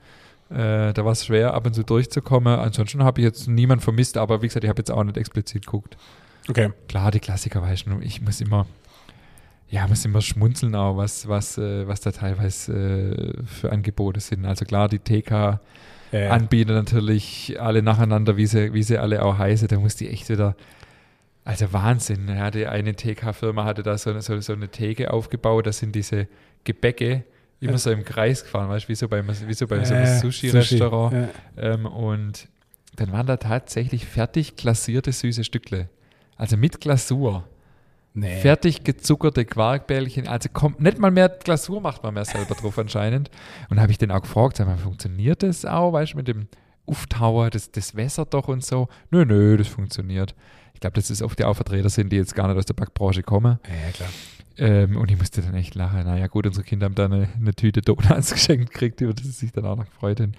Äh, 0.50 0.92
da 0.92 1.04
war 1.04 1.12
es 1.12 1.26
schwer, 1.26 1.54
ab 1.54 1.66
und 1.66 1.74
zu 1.74 1.82
durchzukommen. 1.82 2.58
Ansonsten 2.58 3.02
habe 3.02 3.20
ich 3.20 3.24
jetzt 3.24 3.48
niemanden 3.48 3.82
vermisst, 3.82 4.16
aber 4.16 4.42
wie 4.42 4.48
gesagt, 4.48 4.64
ich 4.64 4.70
habe 4.70 4.80
jetzt 4.80 4.90
auch 4.90 5.02
nicht 5.02 5.16
explizit 5.16 5.66
geguckt. 5.66 5.96
Okay. 6.48 6.70
Klar, 6.88 7.10
die 7.10 7.20
Klassiker, 7.20 7.60
weißt 7.62 7.86
du, 7.86 8.00
ich 8.00 8.22
muss 8.22 8.40
immer, 8.40 8.66
ja, 9.70 9.86
muss 9.86 10.04
immer 10.04 10.20
schmunzeln 10.22 10.74
auch, 10.74 10.96
was, 10.96 11.28
was, 11.28 11.58
äh, 11.58 11.86
was 11.86 12.00
da 12.00 12.10
teilweise 12.10 12.72
äh, 12.72 13.42
für 13.44 13.70
Angebote 13.72 14.20
sind. 14.20 14.44
Also 14.46 14.64
klar, 14.64 14.88
die 14.88 14.98
TK 14.98 15.60
Anbieter 16.30 16.72
natürlich 16.72 17.56
alle 17.60 17.82
nacheinander, 17.82 18.36
wie 18.38 18.46
sie, 18.46 18.72
wie 18.72 18.82
sie 18.82 18.96
alle 18.96 19.22
auch 19.22 19.36
heißen, 19.36 19.68
da 19.68 19.78
muss 19.78 19.94
die 19.96 20.08
echt 20.08 20.30
wieder, 20.30 20.56
also 21.44 21.70
Wahnsinn. 21.74 22.28
Ja, 22.28 22.50
die 22.50 22.66
eine 22.66 22.94
TK-Firma 22.94 23.64
hatte 23.64 23.82
da 23.82 23.98
so, 23.98 24.08
eine- 24.10 24.22
so, 24.22 24.40
so 24.40 24.54
eine 24.54 24.68
Theke 24.68 25.12
aufgebaut, 25.12 25.66
da 25.66 25.72
sind 25.72 25.94
diese 25.94 26.26
Gebäcke 26.64 27.24
immer 27.60 27.76
so 27.78 27.90
im 27.90 28.04
Kreis 28.04 28.42
gefahren, 28.44 28.68
weißt 28.70 28.84
du, 28.86 28.88
wie 28.88 28.94
so 28.94 29.08
beim, 29.08 29.26
wie 29.28 29.52
so 29.54 29.66
beim 29.66 29.84
so 29.84 29.92
Äh, 29.92 29.96
einem 29.98 30.20
Sushi-Restaurant. 30.20 31.12
Sushi. 31.12 31.28
Ähm, 31.66 31.86
und 31.86 32.48
dann 32.96 33.12
waren 33.12 33.26
da 33.26 33.36
tatsächlich 33.36 34.06
fertig 34.06 34.56
glasierte 34.56 35.12
süße 35.12 35.44
Stückle. 35.44 35.88
Also 36.36 36.56
mit 36.56 36.80
Glasur. 36.80 37.44
Nee. 38.18 38.40
Fertig 38.40 38.84
gezuckerte 38.84 39.44
Quarkbällchen. 39.44 40.26
Also 40.26 40.48
kommt 40.52 40.80
nicht 40.80 40.98
mal 40.98 41.10
mehr 41.10 41.28
Glasur 41.28 41.80
macht 41.80 42.02
man 42.02 42.14
mehr 42.14 42.24
selber 42.24 42.54
drauf 42.54 42.78
anscheinend. 42.78 43.30
Und 43.70 43.80
habe 43.80 43.92
ich 43.92 43.98
den 43.98 44.10
auch 44.10 44.22
gefragt, 44.22 44.56
sag 44.56 44.66
mal, 44.66 44.76
funktioniert 44.76 45.42
das 45.42 45.64
auch, 45.64 45.92
weißt 45.92 46.14
du, 46.14 46.16
mit 46.16 46.28
dem 46.28 46.48
Uftauer, 46.86 47.50
das, 47.50 47.70
das 47.70 47.94
wässert 47.94 48.34
doch 48.34 48.48
und 48.48 48.64
so. 48.64 48.88
Nö, 49.10 49.24
nö, 49.24 49.56
das 49.56 49.68
funktioniert. 49.68 50.34
Ich 50.74 50.80
glaube, 50.80 50.94
dass 50.94 51.10
es 51.10 51.22
oft 51.22 51.38
ja 51.38 51.46
auch 51.46 51.54
Vertreter 51.54 51.90
sind, 51.90 52.10
die 52.10 52.16
jetzt 52.16 52.34
gar 52.34 52.48
nicht 52.48 52.56
aus 52.56 52.64
der 52.64 52.74
Backbranche 52.74 53.22
kommen. 53.22 53.58
Ja, 53.68 53.86
ja, 53.86 53.92
klar. 53.92 54.08
Ähm, 54.58 54.96
und 54.96 55.10
ich 55.10 55.16
musste 55.16 55.40
dann 55.40 55.54
echt 55.54 55.76
lachen. 55.76 56.04
Naja, 56.04 56.26
gut, 56.26 56.46
unsere 56.46 56.64
Kinder 56.64 56.86
haben 56.86 56.94
da 56.96 57.04
eine, 57.04 57.28
eine 57.36 57.54
Tüte 57.54 57.80
Donuts 57.80 58.32
geschenkt 58.34 58.72
gekriegt, 58.72 59.00
über 59.00 59.14
das 59.14 59.24
sie 59.24 59.32
sich 59.32 59.52
dann 59.52 59.64
auch 59.66 59.76
noch 59.76 59.86
gefreut 59.86 60.20
haben. 60.20 60.32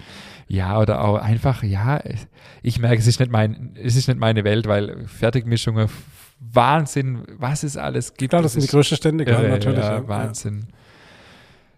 Ja, 0.47 0.77
oder 0.79 1.03
auch 1.03 1.15
einfach, 1.15 1.63
ja, 1.63 2.01
ich 2.61 2.79
merke, 2.79 2.97
es 2.97 3.07
ist 3.07 3.19
nicht, 3.19 3.31
mein, 3.31 3.75
es 3.81 3.95
ist 3.95 4.07
nicht 4.07 4.19
meine 4.19 4.43
Welt, 4.43 4.67
weil 4.67 5.07
Fertigmischungen, 5.07 5.87
Wahnsinn, 6.39 7.23
was 7.37 7.63
es 7.63 7.77
alles 7.77 8.13
gibt. 8.13 8.31
Klar, 8.31 8.41
das 8.41 8.53
sind 8.53 8.63
die 8.63 8.67
größten 8.67 8.97
Stände, 8.97 9.25
klar, 9.25 9.41
irre, 9.41 9.51
natürlich. 9.51 9.79
Ja, 9.79 9.97
ja. 9.97 10.07
Wahnsinn. 10.07 10.67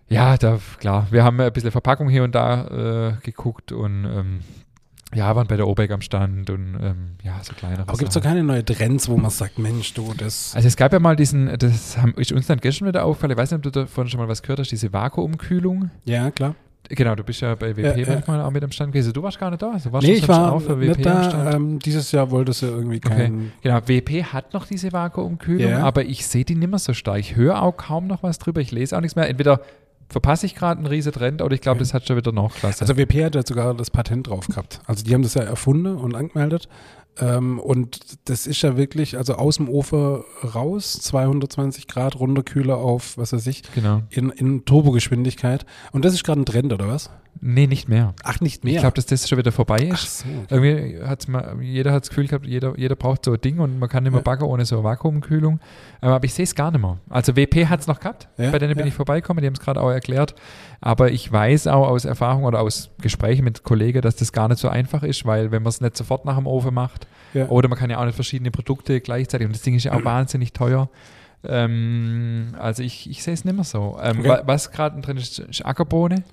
Ja, 0.07 0.37
da, 0.37 0.59
klar, 0.79 1.07
wir 1.09 1.23
haben 1.23 1.39
ein 1.39 1.53
bisschen 1.53 1.71
Verpackung 1.71 2.09
hier 2.09 2.23
und 2.23 2.35
da 2.35 3.13
äh, 3.13 3.13
geguckt 3.23 3.71
und 3.71 4.05
ähm, 4.05 4.41
ja, 5.13 5.35
waren 5.35 5.47
bei 5.47 5.57
der 5.57 5.67
Obeck 5.67 5.91
am 5.91 6.01
Stand 6.01 6.49
und 6.49 6.77
ähm, 6.81 7.15
ja, 7.23 7.39
so 7.43 7.53
kleinere 7.53 7.81
Aber 7.81 7.97
gibt 7.97 8.09
es 8.09 8.13
so 8.13 8.19
Sachen. 8.19 8.29
keine 8.29 8.43
neuen 8.43 8.65
Trends, 8.65 9.09
wo 9.09 9.17
man 9.17 9.31
sagt, 9.31 9.59
Mensch, 9.59 9.93
du, 9.93 10.13
das. 10.15 10.53
Also 10.55 10.67
es 10.67 10.77
gab 10.77 10.93
ja 10.93 10.99
mal 10.99 11.15
diesen, 11.15 11.57
das 11.57 11.97
haben, 11.97 12.13
ist 12.15 12.31
uns 12.31 12.47
dann 12.47 12.59
gestern 12.59 12.87
wieder 12.87 13.03
aufgefallen, 13.05 13.31
ich 13.31 13.37
weiß 13.37 13.51
nicht, 13.51 13.57
ob 13.57 13.63
du 13.63 13.71
davon 13.71 14.07
schon 14.09 14.19
mal 14.19 14.27
was 14.27 14.41
gehört 14.41 14.59
hast, 14.59 14.71
diese 14.71 14.91
Vakuumkühlung. 14.93 15.91
Ja, 16.05 16.31
klar. 16.31 16.55
Genau, 16.89 17.15
du 17.15 17.23
bist 17.23 17.39
ja 17.41 17.55
bei 17.55 17.75
WP 17.75 17.83
Ja, 17.85 17.95
ja. 17.95 18.05
manchmal 18.09 18.41
auch 18.41 18.51
mit 18.51 18.63
am 18.63 18.71
Stand 18.71 18.91
gewesen. 18.91 19.13
Du 19.13 19.23
warst 19.23 19.39
gar 19.39 19.49
nicht 19.49 19.61
da. 19.61 19.77
Du 19.81 19.91
warst 19.93 20.05
Nee, 20.05 20.13
ich 20.13 20.27
war 20.27 20.51
auch 20.51 20.59
für 20.61 20.75
nicht 20.75 20.97
WP 20.99 21.07
am 21.07 21.13
da. 21.13 21.23
Stand. 21.29 21.53
Ähm, 21.55 21.79
dieses 21.79 22.11
Jahr 22.11 22.31
wollte 22.31 22.51
sie 22.53 22.67
irgendwie 22.67 22.99
kein. 22.99 23.51
Genau, 23.61 23.79
WP 23.87 24.23
hat 24.25 24.53
noch 24.53 24.65
diese 24.65 24.91
Vakuumkühlung, 24.91 25.71
Ja. 25.71 25.79
aber 25.83 26.03
ich 26.03 26.25
sehe 26.25 26.43
die 26.43 26.55
nicht 26.55 26.69
mehr 26.69 26.79
so 26.79 26.93
stark. 26.93 27.19
Ich 27.19 27.35
höre 27.35 27.61
auch 27.61 27.77
kaum 27.77 28.07
noch 28.07 28.23
was 28.23 28.39
drüber. 28.39 28.59
Ich 28.61 28.71
lese 28.71 28.97
auch 28.97 29.01
nichts 29.01 29.15
mehr. 29.15 29.29
Entweder 29.29 29.61
verpasse 30.09 30.45
ich 30.45 30.55
gerade 30.55 30.79
einen 30.79 30.87
riesen 30.87 31.13
Trend 31.13 31.41
oder 31.41 31.55
ich 31.55 31.61
glaube, 31.61 31.79
das 31.79 31.93
hat 31.93 32.05
schon 32.05 32.17
wieder 32.17 32.33
Nachklasse. 32.33 32.81
Also 32.81 32.97
WP 32.97 33.23
hat 33.23 33.35
ja 33.35 33.43
sogar 33.45 33.73
das 33.73 33.89
Patent 33.89 34.27
drauf 34.27 34.47
gehabt. 34.47 34.81
Also 34.85 35.05
die 35.05 35.13
haben 35.13 35.21
das 35.23 35.35
ja 35.35 35.43
erfunden 35.43 35.95
und 35.95 36.15
angemeldet. 36.15 36.67
Ähm, 37.19 37.59
und 37.59 37.99
das 38.25 38.47
ist 38.47 38.61
ja 38.61 38.77
wirklich, 38.77 39.17
also 39.17 39.35
aus 39.35 39.57
dem 39.57 39.69
Ofen 39.69 40.23
raus, 40.55 40.93
220 40.93 41.87
Grad 41.87 42.19
Runterkühler 42.19 42.77
auf, 42.77 43.17
was 43.17 43.33
weiß 43.33 43.47
ich, 43.47 43.63
genau. 43.73 44.01
in, 44.09 44.29
in 44.29 44.65
Turbogeschwindigkeit. 44.65 45.65
Und 45.91 46.05
das 46.05 46.13
ist 46.13 46.23
gerade 46.23 46.41
ein 46.41 46.45
Trend, 46.45 46.73
oder 46.73 46.87
was? 46.87 47.09
Nee, 47.43 47.65
nicht 47.65 47.89
mehr. 47.89 48.13
Ach, 48.23 48.39
nicht 48.39 48.63
mehr. 48.63 48.73
Ich 48.75 48.79
glaube, 48.81 48.93
dass 48.93 49.07
das 49.07 49.27
schon 49.27 49.39
wieder 49.39 49.51
vorbei 49.51 49.89
Ach 49.91 50.03
ist. 50.03 50.19
so. 50.19 50.25
Irgendwie 50.49 50.99
hat's 51.03 51.27
mal, 51.27 51.57
jeder 51.59 51.91
hat 51.91 52.03
das 52.03 52.09
Gefühl 52.09 52.27
gehabt, 52.27 52.45
jeder, 52.45 52.77
jeder 52.77 52.95
braucht 52.95 53.25
so 53.25 53.33
ein 53.33 53.41
Ding 53.41 53.57
und 53.57 53.79
man 53.79 53.89
kann 53.89 54.03
nicht 54.03 54.11
mehr 54.11 54.19
Ja. 54.19 54.23
backen 54.23 54.43
ohne 54.43 54.63
so 54.63 54.75
eine 54.75 54.83
Vakuumkühlung. 54.83 55.59
Ähm, 56.03 56.09
aber 56.09 56.23
ich 56.23 56.35
sehe 56.35 56.43
es 56.43 56.53
gar 56.53 56.69
nicht 56.69 56.81
mehr. 56.81 56.99
Also 57.09 57.35
WP 57.35 57.65
hat 57.67 57.79
es 57.79 57.87
noch 57.87 57.99
gehabt, 57.99 58.29
Ja, 58.37 58.51
bei 58.51 58.59
denen 58.59 58.75
bin 58.75 58.85
ja. 58.85 58.89
ich 58.89 58.93
vorbeigekommen, 58.93 59.41
die 59.41 59.47
haben 59.47 59.55
es 59.55 59.59
gerade 59.59 59.81
auch 59.81 59.89
erklärt. 59.89 60.35
Aber 60.81 61.09
ich 61.11 61.31
weiß 61.31 61.65
auch 61.65 61.87
aus 61.87 62.05
Erfahrung 62.05 62.43
oder 62.43 62.59
aus 62.61 62.91
Gesprächen 63.01 63.43
mit 63.43 63.63
Kollegen, 63.63 64.01
dass 64.01 64.15
das 64.17 64.31
gar 64.31 64.47
nicht 64.47 64.59
so 64.59 64.69
einfach 64.69 65.01
ist, 65.01 65.25
weil 65.25 65.49
wenn 65.51 65.63
man 65.63 65.69
es 65.69 65.81
nicht 65.81 65.97
sofort 65.97 66.25
nach 66.25 66.35
dem 66.37 66.45
Ofen 66.45 66.73
macht 66.75 67.07
oder 67.47 67.69
man 67.69 67.77
kann 67.79 67.89
ja 67.89 67.97
auch 67.99 68.05
nicht 68.05 68.13
verschiedene 68.15 68.51
Produkte 68.51 69.01
gleichzeitig 69.01 69.47
und 69.47 69.55
das 69.55 69.63
Ding 69.63 69.73
ist 69.73 69.85
ja 69.85 69.93
auch 69.93 70.03
wahnsinnig 70.05 70.53
teuer. 70.53 70.89
Ähm, 71.43 72.53
also 72.59 72.83
ich, 72.83 73.09
ich 73.09 73.23
sehe 73.23 73.33
es 73.33 73.45
nicht 73.45 73.55
mehr 73.55 73.63
so. 73.63 73.97
Ähm, 74.01 74.19
Okay. 74.19 74.29
wa- 74.29 74.41
Was 74.45 74.71
gerade 74.71 75.01
drin 75.01 75.17
ist, 75.17 75.39
ist 75.39 75.65
Ackerbohne. 75.65 76.23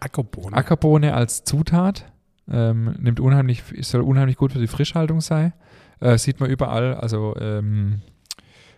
Ackerbohnen. 0.00 0.54
Ackerbohne 0.54 1.14
als 1.14 1.44
Zutat. 1.44 2.10
Ähm, 2.48 2.94
nimmt 2.98 3.18
unheimlich, 3.18 3.64
soll 3.80 4.02
unheimlich 4.02 4.36
gut 4.36 4.52
für 4.52 4.60
die 4.60 4.68
Frischhaltung 4.68 5.20
sein. 5.20 5.52
Äh, 6.00 6.18
sieht 6.18 6.40
man 6.40 6.50
überall. 6.50 6.94
Also 6.94 7.34
ähm, 7.40 8.02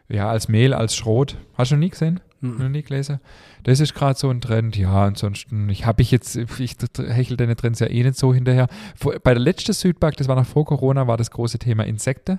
ja, 0.08 0.30
als 0.30 0.48
Mehl, 0.48 0.72
als 0.72 0.96
Schrot. 0.96 1.36
Hast 1.54 1.70
du 1.70 1.76
noch 1.76 1.80
nie 1.80 1.90
gesehen? 1.90 2.20
Mhm. 2.40 2.58
Noch 2.58 2.68
nie 2.68 2.82
gelesen? 2.82 3.20
Das 3.64 3.80
ist 3.80 3.94
gerade 3.94 4.18
so 4.18 4.30
ein 4.30 4.40
Trend. 4.40 4.76
Ja, 4.76 5.04
ansonsten, 5.04 5.68
ich 5.68 5.84
habe 5.84 6.02
ich 6.02 6.10
jetzt, 6.10 6.36
ich 6.36 6.76
hechel 6.96 7.36
deine 7.36 7.56
Trends 7.56 7.80
ja 7.80 7.88
eh 7.88 8.02
nicht 8.02 8.16
so 8.16 8.32
hinterher. 8.32 8.68
Vor, 8.96 9.18
bei 9.22 9.34
der 9.34 9.42
letzten 9.42 9.72
Südpark, 9.72 10.16
das 10.16 10.28
war 10.28 10.36
noch 10.36 10.46
vor 10.46 10.64
Corona, 10.64 11.06
war 11.06 11.16
das 11.16 11.30
große 11.30 11.58
Thema 11.58 11.84
Insekten. 11.84 12.38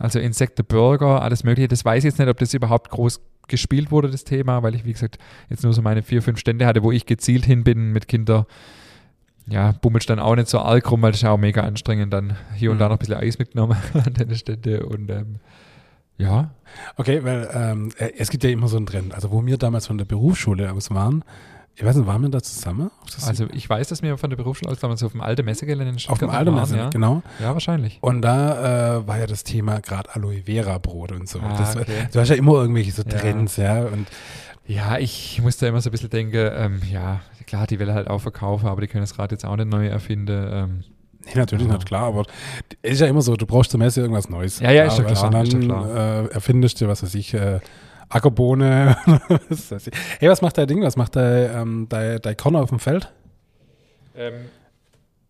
Also 0.00 0.18
Insektenburger, 0.18 1.22
alles 1.22 1.44
Mögliche. 1.44 1.68
Das 1.68 1.84
weiß 1.84 1.98
ich 1.98 2.04
jetzt 2.08 2.18
nicht, 2.18 2.28
ob 2.28 2.38
das 2.38 2.54
überhaupt 2.54 2.90
groß 2.90 3.20
gespielt 3.48 3.90
wurde, 3.90 4.08
das 4.10 4.24
Thema, 4.24 4.62
weil 4.62 4.74
ich, 4.74 4.84
wie 4.84 4.92
gesagt, 4.92 5.18
jetzt 5.50 5.62
nur 5.62 5.72
so 5.74 5.82
meine 5.82 6.02
vier, 6.02 6.22
fünf 6.22 6.38
Stände 6.38 6.66
hatte, 6.66 6.82
wo 6.82 6.90
ich 6.90 7.04
gezielt 7.04 7.44
hin 7.44 7.64
bin 7.64 7.92
mit 7.92 8.08
Kindern. 8.08 8.46
Ja, 9.46 9.72
bummelst 9.72 10.08
dann 10.08 10.18
auch 10.20 10.36
nicht 10.36 10.48
so 10.48 10.60
arg 10.60 10.90
rum, 10.90 11.02
weil 11.02 11.12
das 11.12 11.22
ist 11.22 11.28
auch 11.28 11.36
mega 11.36 11.62
anstrengend. 11.62 12.12
Dann 12.12 12.36
hier 12.54 12.70
und 12.70 12.78
da 12.78 12.86
Mhm. 12.86 12.90
noch 12.92 12.96
ein 12.96 12.98
bisschen 13.00 13.16
Eis 13.16 13.38
mitgenommen 13.38 13.76
an 13.94 14.14
den 14.14 14.34
Stände 14.34 14.86
und 14.86 15.10
ähm, 15.10 15.36
ja, 16.18 16.50
Okay, 16.96 17.24
weil 17.24 17.48
ähm, 17.52 17.90
äh, 17.98 18.12
es 18.16 18.30
gibt 18.30 18.44
ja 18.44 18.50
immer 18.50 18.68
so 18.68 18.76
einen 18.76 18.86
Trend. 18.86 19.14
Also 19.14 19.30
wo 19.32 19.44
wir 19.44 19.58
damals 19.58 19.86
von 19.86 19.98
der 19.98 20.04
Berufsschule 20.04 20.72
aus 20.72 20.90
waren, 20.90 21.24
ich 21.80 21.86
weiß 21.86 21.96
nicht, 21.96 22.06
waren 22.06 22.20
wir 22.20 22.28
da 22.28 22.42
zusammen? 22.42 22.90
Auf 23.02 23.10
das- 23.14 23.26
also 23.26 23.46
ich 23.54 23.68
weiß, 23.68 23.88
dass 23.88 24.02
wir 24.02 24.18
von 24.18 24.28
der 24.28 24.36
Berufsschule 24.36 24.70
aus 24.70 24.78
damals 24.80 25.02
auf 25.02 25.12
dem 25.12 25.22
alten 25.22 25.44
Messegelände 25.46 25.88
in 25.90 25.94
auf 25.96 26.00
Stuttgart 26.02 26.30
dem 26.30 26.30
Alten 26.30 26.54
waren, 26.54 26.76
ja. 26.76 26.90
genau. 26.90 27.22
Ja, 27.40 27.54
wahrscheinlich. 27.54 27.98
Und 28.02 28.20
da 28.22 28.98
äh, 28.98 29.06
war 29.08 29.18
ja 29.18 29.26
das 29.26 29.44
Thema 29.44 29.80
gerade 29.80 30.14
Aloe 30.14 30.42
Vera 30.44 30.76
Brot 30.78 31.12
und 31.12 31.26
so. 31.28 31.40
Ah, 31.40 31.56
das, 31.56 31.76
okay. 31.76 32.08
Du 32.12 32.20
hast 32.20 32.28
ja 32.28 32.34
immer 32.36 32.52
irgendwelche 32.54 32.92
so 32.92 33.02
Ja. 33.02 33.18
Trends, 33.18 33.56
ja. 33.56 33.80
Und 33.84 34.06
Ja, 34.66 34.98
ich 34.98 35.40
muss 35.42 35.56
da 35.56 35.66
immer 35.68 35.80
so 35.80 35.88
ein 35.88 35.92
bisschen 35.92 36.10
denken, 36.10 36.36
ähm, 36.54 36.80
ja, 36.92 37.20
klar, 37.46 37.66
die 37.66 37.78
will 37.80 37.92
halt 37.92 38.08
auch 38.08 38.20
verkaufen, 38.20 38.68
aber 38.68 38.82
die 38.82 38.86
können 38.86 39.02
das 39.02 39.18
Rad 39.18 39.32
jetzt 39.32 39.44
auch 39.46 39.56
nicht 39.56 39.68
neu 39.70 39.86
erfinden. 39.88 40.48
Ähm, 40.52 40.84
nee, 41.24 41.32
natürlich 41.34 41.66
Ja. 41.66 41.72
nicht 41.72 41.86
klar, 41.86 42.04
aber 42.04 42.24
ist 42.82 43.00
ja 43.00 43.06
immer 43.08 43.22
so, 43.22 43.34
du 43.36 43.46
brauchst 43.46 43.70
zur 43.72 43.78
Messe 43.78 44.00
irgendwas 44.02 44.28
Neues. 44.28 44.60
Ja, 44.60 44.70
ja, 44.70 44.84
ist 44.84 44.98
ja 44.98 45.04
klar, 45.04 45.10
Und 45.32 45.42
ist 45.46 45.52
ja 45.54 45.58
dann 45.58 45.66
klar. 45.66 46.24
Äh, 46.24 46.26
erfindest 46.34 46.80
du, 46.80 46.86
was 46.88 47.02
weiß 47.02 47.14
ich, 47.16 47.34
äh, 47.34 47.58
Ackerbohne. 48.10 48.96
hey, 50.18 50.28
was 50.28 50.42
macht 50.42 50.58
dein 50.58 50.66
Ding? 50.66 50.82
Was 50.82 50.96
macht 50.96 51.16
dein, 51.16 51.50
ähm, 51.54 51.86
dein, 51.88 52.20
dein 52.20 52.36
Corner 52.36 52.60
auf 52.60 52.70
dem 52.70 52.78
Feld? 52.80 53.12
ähm, 54.16 54.34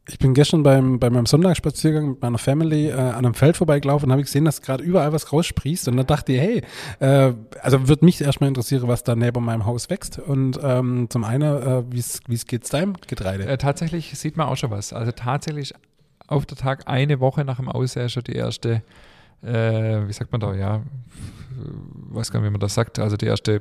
Ich 0.08 0.18
bin 0.18 0.34
gestern 0.34 0.62
beim, 0.62 0.99
bei 0.99 1.08
meinem 1.10 1.26
Sonntagsspaziergang 1.26 2.10
mit 2.10 2.22
meiner 2.22 2.38
Family 2.38 2.88
äh, 2.88 2.94
an 2.94 3.25
einem 3.25 3.34
Feld 3.34 3.56
vorbeigelaufen 3.56 4.06
und 4.06 4.12
habe 4.12 4.22
gesehen, 4.22 4.44
dass 4.44 4.60
gerade 4.62 4.82
überall 4.82 5.12
was 5.12 5.32
raussprießt. 5.32 5.88
Und 5.88 5.99
dann 5.99 6.06
dachte 6.06 6.32
ich, 6.32 6.40
hey, 6.40 6.62
äh, 7.00 7.34
also 7.62 7.87
würde 7.87 8.04
mich 8.04 8.20
erstmal 8.20 8.49
interessieren, 8.49 8.88
was 8.88 9.04
da 9.04 9.14
neben 9.14 9.44
meinem 9.44 9.66
Haus 9.66 9.88
wächst. 9.90 10.18
Und 10.18 10.58
ähm, 10.62 11.08
zum 11.10 11.22
einen, 11.25 11.62
äh, 11.62 11.82
wie 11.92 11.99
es 12.34 12.46
geht's 12.46 12.70
deinem 12.70 12.94
Getreide? 13.06 13.44
äh, 13.46 13.58
tatsächlich 13.58 14.18
sieht 14.18 14.37
man 14.37 14.49
auch 14.49 14.56
schon 14.56 14.70
was. 14.70 14.92
Also 14.92 15.12
tatsächlich 15.12 15.75
auf 16.26 16.46
der 16.46 16.56
Tag 16.56 16.88
eine 16.88 17.20
Woche 17.20 17.44
nach 17.44 17.56
dem 17.56 17.68
Aussehen 17.68 18.08
schon 18.08 18.25
die 18.25 18.34
erste, 18.34 18.82
äh, 19.42 20.06
wie 20.06 20.12
sagt 20.12 20.32
man 20.32 20.40
da, 20.40 20.54
ja, 20.54 20.82
weiß 22.11 22.30
gar 22.30 22.40
nicht, 22.40 22.49
wie 22.49 22.52
man 22.52 22.61
das 22.61 22.75
sagt, 22.75 22.99
also 22.99 23.16
die 23.16 23.26
erste 23.26 23.56
äh, 23.56 23.61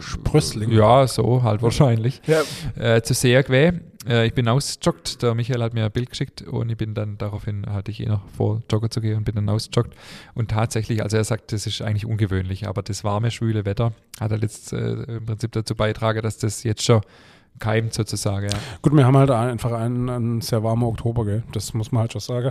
Sprössling. 0.00 0.70
Ja, 0.70 1.06
so 1.06 1.42
halt 1.42 1.62
wahrscheinlich. 1.62 2.20
Ja. 2.26 2.42
Äh, 2.76 3.02
zu 3.02 3.14
sehr 3.14 3.42
gewesen. 3.42 3.80
Äh, 4.06 4.26
ich 4.26 4.34
bin 4.34 4.48
ausgejoggt. 4.48 5.22
Der 5.22 5.34
Michael 5.34 5.62
hat 5.62 5.74
mir 5.74 5.84
ein 5.84 5.90
Bild 5.90 6.10
geschickt 6.10 6.42
und 6.42 6.70
ich 6.70 6.76
bin 6.76 6.94
dann 6.94 7.18
daraufhin, 7.18 7.66
hatte 7.66 7.90
ich 7.90 8.00
eh 8.00 8.06
noch 8.06 8.22
vor, 8.36 8.62
joggen 8.70 8.90
zu 8.90 9.00
gehen 9.00 9.16
und 9.16 9.24
bin 9.24 9.34
dann 9.34 9.48
ausgejoggt. 9.48 9.94
Und 10.34 10.50
tatsächlich, 10.50 11.02
also 11.02 11.16
er 11.16 11.24
sagt, 11.24 11.52
das 11.52 11.66
ist 11.66 11.82
eigentlich 11.82 12.06
ungewöhnlich, 12.06 12.68
aber 12.68 12.82
das 12.82 13.04
warme, 13.04 13.30
schwüle 13.30 13.64
Wetter 13.64 13.92
hat 14.20 14.30
halt 14.30 14.42
jetzt 14.42 14.72
äh, 14.72 14.92
im 15.16 15.26
Prinzip 15.26 15.52
dazu 15.52 15.74
beitragen, 15.74 16.22
dass 16.22 16.38
das 16.38 16.62
jetzt 16.62 16.82
schon 16.84 17.00
keimt 17.58 17.92
sozusagen. 17.92 18.46
Ja. 18.46 18.58
Gut, 18.82 18.94
wir 18.94 19.04
haben 19.04 19.16
halt 19.16 19.30
einfach 19.30 19.72
einen, 19.72 20.08
einen 20.08 20.40
sehr 20.40 20.62
warmen 20.62 20.84
Oktober, 20.84 21.24
gell? 21.24 21.42
Das 21.52 21.74
muss 21.74 21.90
man 21.90 22.02
halt 22.02 22.12
schon 22.12 22.20
sagen. 22.20 22.50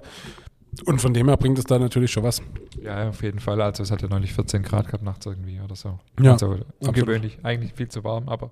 Und 0.85 1.01
von 1.01 1.13
dem 1.13 1.27
her 1.27 1.37
bringt 1.37 1.57
es 1.57 1.65
da 1.65 1.79
natürlich 1.79 2.11
schon 2.11 2.23
was. 2.23 2.41
ja, 2.81 3.09
auf 3.09 3.23
jeden 3.23 3.39
Fall. 3.39 3.61
Also 3.61 3.83
es 3.83 3.91
hat 3.91 4.01
ja 4.01 4.07
neulich 4.07 4.33
14 4.33 4.63
Grad 4.63 4.87
gehabt 4.87 5.03
nachts 5.03 5.25
irgendwie 5.25 5.59
oder 5.59 5.75
so. 5.75 5.99
Ja, 6.19 6.33
also 6.33 6.57
ungewöhnlich, 6.79 7.39
eigentlich 7.43 7.73
viel 7.73 7.87
zu 7.87 8.03
warm, 8.03 8.29
aber 8.29 8.51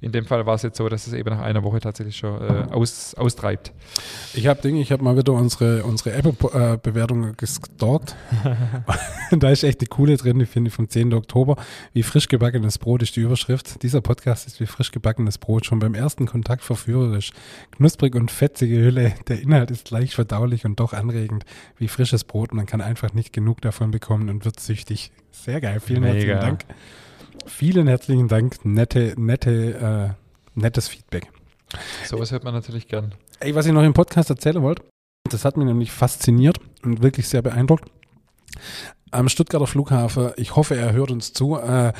in 0.00 0.12
dem 0.12 0.24
Fall 0.24 0.46
war 0.46 0.54
es 0.54 0.62
jetzt 0.62 0.78
so, 0.78 0.88
dass 0.88 1.06
es 1.06 1.12
eben 1.12 1.28
nach 1.28 1.40
einer 1.40 1.62
Woche 1.62 1.80
tatsächlich 1.80 2.16
schon 2.16 2.40
äh, 2.40 2.66
aus, 2.70 3.14
austreibt. 3.14 3.72
Ich 4.32 4.46
habe 4.46 4.62
Dinge, 4.62 4.80
ich 4.80 4.92
habe 4.92 5.04
mal 5.04 5.16
wieder 5.16 5.34
unsere, 5.34 5.84
unsere 5.84 6.12
Apple-Bewertung 6.12 7.36
gestalkt. 7.36 8.16
da 9.30 9.50
ist 9.50 9.62
echt 9.62 9.80
eine 9.80 9.88
coole 9.88 10.16
drin, 10.16 10.40
ich 10.40 10.48
finde, 10.48 10.70
vom 10.70 10.88
10. 10.88 11.12
Oktober. 11.12 11.56
Wie 11.92 12.02
frisch 12.02 12.28
gebackenes 12.28 12.78
Brot 12.78 13.02
ist 13.02 13.14
die 13.16 13.20
Überschrift. 13.20 13.82
Dieser 13.82 14.00
Podcast 14.00 14.46
ist 14.46 14.58
wie 14.60 14.66
frisch 14.66 14.90
gebackenes 14.90 15.36
Brot, 15.36 15.66
schon 15.66 15.80
beim 15.80 15.94
ersten 15.94 16.24
Kontakt 16.26 16.62
verführerisch. 16.62 17.32
Knusprig 17.72 18.14
und 18.14 18.30
fetzige 18.30 18.78
Hülle. 18.78 19.12
Der 19.28 19.40
Inhalt 19.40 19.70
ist 19.70 19.90
leicht 19.90 20.14
verdaulich 20.14 20.64
und 20.64 20.80
doch 20.80 20.94
anregend. 20.94 21.44
Wie 21.76 21.88
frisches 21.88 22.24
Brot. 22.24 22.54
Man 22.54 22.64
kann 22.64 22.80
einfach 22.80 23.12
nicht 23.12 23.34
genug 23.34 23.60
davon 23.60 23.90
bekommen 23.90 24.30
und 24.30 24.46
wird 24.46 24.60
süchtig. 24.60 25.12
Sehr 25.30 25.60
geil. 25.60 25.80
Vielen 25.80 26.02
Mega. 26.02 26.14
herzlichen 26.14 26.40
Dank. 26.40 26.64
Vielen 27.46 27.86
herzlichen 27.88 28.28
Dank. 28.28 28.64
Nette, 28.64 29.14
nette, 29.16 30.14
äh, 30.16 30.60
nettes 30.60 30.88
Feedback. 30.88 31.28
Sowas 32.06 32.32
hört 32.32 32.44
man 32.44 32.54
natürlich 32.54 32.88
gern. 32.88 33.14
Ey, 33.40 33.54
was 33.54 33.66
ich 33.66 33.72
noch 33.72 33.82
im 33.82 33.92
Podcast 33.94 34.30
erzählen 34.30 34.60
wollte, 34.62 34.82
das 35.30 35.44
hat 35.44 35.56
mich 35.56 35.66
nämlich 35.66 35.92
fasziniert 35.92 36.58
und 36.82 37.02
wirklich 37.02 37.28
sehr 37.28 37.42
beeindruckt. 37.42 37.90
Am 39.10 39.28
Stuttgarter 39.28 39.66
Flughafen, 39.66 40.30
ich 40.36 40.56
hoffe, 40.56 40.76
er 40.76 40.92
hört 40.92 41.10
uns 41.10 41.32
zu, 41.32 41.56
äh, 41.56 41.92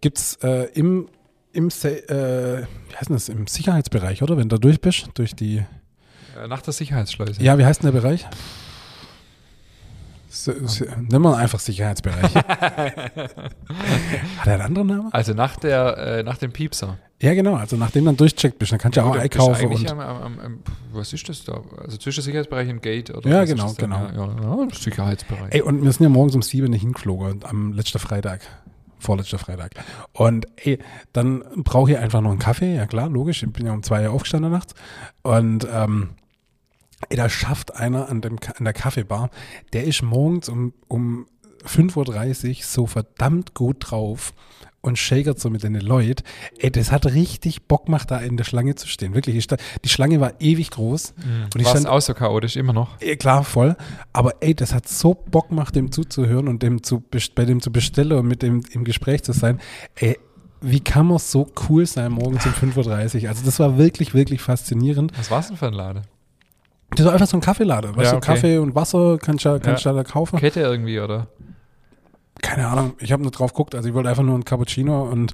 gibt 0.00 0.18
es 0.18 0.34
äh, 0.42 0.64
im, 0.74 1.08
im, 1.52 1.68
äh, 1.68 1.70
wie 1.70 2.96
heißt 2.96 3.08
denn 3.08 3.16
das, 3.16 3.28
im 3.28 3.46
Sicherheitsbereich, 3.46 4.22
oder? 4.22 4.36
Wenn 4.36 4.48
du 4.48 4.58
durch 4.58 4.80
bist, 4.80 5.08
durch 5.14 5.34
die, 5.34 5.62
Äh, 6.36 6.48
Nach 6.48 6.62
der 6.62 6.72
Sicherheitsschleuse. 6.72 7.42
ja, 7.42 7.58
wie 7.58 7.64
heißt 7.64 7.82
denn 7.82 7.92
der 7.92 8.00
Bereich? 8.00 8.26
So, 10.34 10.52
so, 10.66 10.86
nimm 11.10 11.20
mal 11.20 11.34
einfach 11.34 11.58
Sicherheitsbereich. 11.60 12.34
Hat 12.34 12.46
er 14.46 14.52
einen 14.54 14.62
anderen 14.62 14.88
Namen? 14.88 15.12
Also 15.12 15.34
nach, 15.34 15.56
der, 15.56 15.98
äh, 15.98 16.22
nach 16.22 16.38
dem 16.38 16.52
Piepser. 16.52 16.96
Ja, 17.20 17.34
genau. 17.34 17.56
Also 17.56 17.76
nachdem 17.76 18.06
dann 18.06 18.16
durchcheckt 18.16 18.58
bist, 18.58 18.72
dann 18.72 18.78
kannst 18.78 18.96
du 18.96 19.02
ja 19.02 19.06
auch 19.06 19.14
einkaufen. 19.14 19.66
Und, 19.66 19.90
am, 19.90 20.00
am, 20.00 20.40
am, 20.40 20.58
was 20.90 21.12
ist 21.12 21.28
das 21.28 21.44
da? 21.44 21.60
Also 21.76 21.98
zwischen 21.98 22.22
Sicherheitsbereich 22.22 22.70
und 22.70 22.82
Gate? 22.82 23.14
Oder 23.14 23.28
Ja, 23.28 23.44
genau, 23.44 23.74
genau. 23.74 23.96
Ja, 23.96 24.12
ja, 24.14 24.62
ja, 24.62 24.68
Sicherheitsbereich. 24.72 25.52
Ey, 25.52 25.60
und 25.60 25.84
wir 25.84 25.92
sind 25.92 26.04
ja 26.04 26.08
morgens 26.08 26.34
um 26.34 26.40
sieben 26.40 26.72
hingeflogen, 26.72 27.32
und 27.32 27.44
am 27.44 27.74
letzten 27.74 27.98
Freitag, 27.98 28.40
vorletzter 29.00 29.36
Freitag. 29.36 29.72
Und 30.14 30.46
ey, 30.56 30.78
dann 31.12 31.44
brauche 31.56 31.90
ich 31.90 31.98
einfach 31.98 32.22
noch 32.22 32.30
einen 32.30 32.38
Kaffee, 32.38 32.74
ja 32.74 32.86
klar, 32.86 33.10
logisch, 33.10 33.42
ich 33.42 33.52
bin 33.52 33.66
ja 33.66 33.74
um 33.74 33.82
zwei 33.82 34.08
Uhr 34.08 34.14
aufgestanden 34.14 34.50
nachts. 34.50 34.74
Und 35.20 35.68
ähm, 35.70 36.14
ey, 37.12 37.16
da 37.16 37.28
schafft 37.28 37.76
einer 37.76 38.08
an, 38.08 38.22
dem, 38.22 38.38
an 38.56 38.64
der 38.64 38.72
Kaffeebar, 38.72 39.28
der 39.74 39.84
ist 39.84 40.02
morgens 40.02 40.48
um, 40.48 40.72
um 40.88 41.26
5.30 41.66 42.48
Uhr 42.48 42.54
so 42.62 42.86
verdammt 42.86 43.52
gut 43.52 43.76
drauf 43.80 44.32
und 44.80 44.98
shakert 44.98 45.38
so 45.38 45.50
mit 45.50 45.62
den 45.62 45.74
Leuten. 45.74 46.24
Ey, 46.58 46.70
das 46.70 46.90
hat 46.90 47.04
richtig 47.04 47.64
Bock 47.64 47.84
gemacht, 47.84 48.10
da 48.10 48.18
in 48.18 48.38
der 48.38 48.44
Schlange 48.44 48.76
zu 48.76 48.88
stehen. 48.88 49.14
Wirklich, 49.14 49.46
die 49.84 49.88
Schlange 49.90 50.20
war 50.20 50.40
ewig 50.40 50.70
groß. 50.70 51.12
Und 51.54 51.60
ich 51.60 51.68
stand 51.68 51.86
auch 51.86 52.00
so 52.00 52.14
chaotisch, 52.14 52.56
immer 52.56 52.72
noch? 52.72 52.98
Eh, 53.00 53.16
klar, 53.16 53.44
voll. 53.44 53.76
Aber 54.14 54.32
ey, 54.40 54.54
das 54.54 54.72
hat 54.72 54.88
so 54.88 55.12
Bock 55.14 55.50
gemacht, 55.50 55.76
dem 55.76 55.92
zuzuhören 55.92 56.48
und 56.48 56.62
dem 56.62 56.82
zu, 56.82 57.04
bei 57.34 57.44
dem 57.44 57.60
zu 57.60 57.70
bestellen 57.70 58.12
und 58.18 58.26
mit 58.26 58.42
dem 58.42 58.62
im 58.72 58.84
Gespräch 58.84 59.22
zu 59.22 59.32
sein. 59.32 59.60
Ey, 59.96 60.18
wie 60.62 60.80
kann 60.80 61.06
man 61.06 61.18
so 61.18 61.52
cool 61.68 61.84
sein 61.84 62.10
morgens 62.10 62.46
um 62.46 62.52
5.30 62.52 63.22
Uhr? 63.22 63.28
Also 63.28 63.44
das 63.44 63.60
war 63.60 63.76
wirklich, 63.76 64.14
wirklich 64.14 64.40
faszinierend. 64.40 65.12
Was 65.18 65.30
war 65.30 65.40
es 65.40 65.48
denn 65.48 65.58
für 65.58 65.66
ein 65.66 65.74
Laden? 65.74 66.02
Das 66.96 67.06
war 67.06 67.12
einfach 67.14 67.26
so 67.26 67.36
ein 67.36 67.40
Kaffeeladen. 67.40 67.96
Weißt 67.96 68.04
Ja, 68.06 68.10
du, 68.12 68.16
okay. 68.18 68.26
Kaffee 68.34 68.58
und 68.58 68.74
Wasser 68.74 69.18
kannst 69.18 69.44
du 69.44 69.58
kannst 69.60 69.84
Ja. 69.84 69.92
du 69.92 69.98
da 69.98 70.04
kaufen. 70.04 70.38
Kette 70.38 70.60
irgendwie, 70.60 71.00
oder? 71.00 71.28
Keine 72.40 72.66
Ahnung, 72.66 72.94
ich 72.98 73.12
habe 73.12 73.22
nur 73.22 73.30
drauf 73.30 73.52
geguckt. 73.52 73.74
Also 73.74 73.88
ich 73.88 73.94
wollte 73.94 74.08
einfach 74.08 74.22
nur 74.24 74.34
einen 74.34 74.44
Cappuccino 74.44 75.04
und 75.04 75.32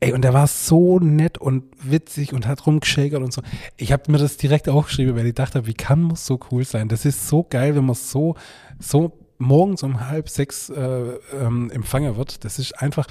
ey, 0.00 0.12
und 0.12 0.22
der 0.22 0.34
war 0.34 0.46
so 0.46 0.98
nett 0.98 1.38
und 1.38 1.64
witzig 1.82 2.32
und 2.32 2.46
hat 2.46 2.66
rumgeschägert 2.66 3.22
und 3.22 3.32
so. 3.32 3.42
Ich 3.76 3.92
habe 3.92 4.10
mir 4.10 4.18
das 4.18 4.36
direkt 4.36 4.68
aufgeschrieben, 4.68 5.16
weil 5.16 5.26
ich 5.26 5.34
dachte, 5.34 5.66
wie 5.66 5.74
kann 5.74 6.02
man 6.02 6.16
so 6.16 6.38
cool 6.50 6.64
sein? 6.64 6.88
Das 6.88 7.04
ist 7.04 7.28
so 7.28 7.46
geil, 7.48 7.74
wenn 7.76 7.84
man 7.86 7.94
so, 7.94 8.34
so 8.78 9.12
morgens 9.38 9.82
um 9.82 10.08
halb 10.08 10.28
sechs 10.28 10.70
äh, 10.70 11.18
ähm, 11.40 11.70
empfangen 11.70 12.16
wird. 12.16 12.44
Das 12.44 12.58
ist 12.58 12.72
einfach, 12.80 13.06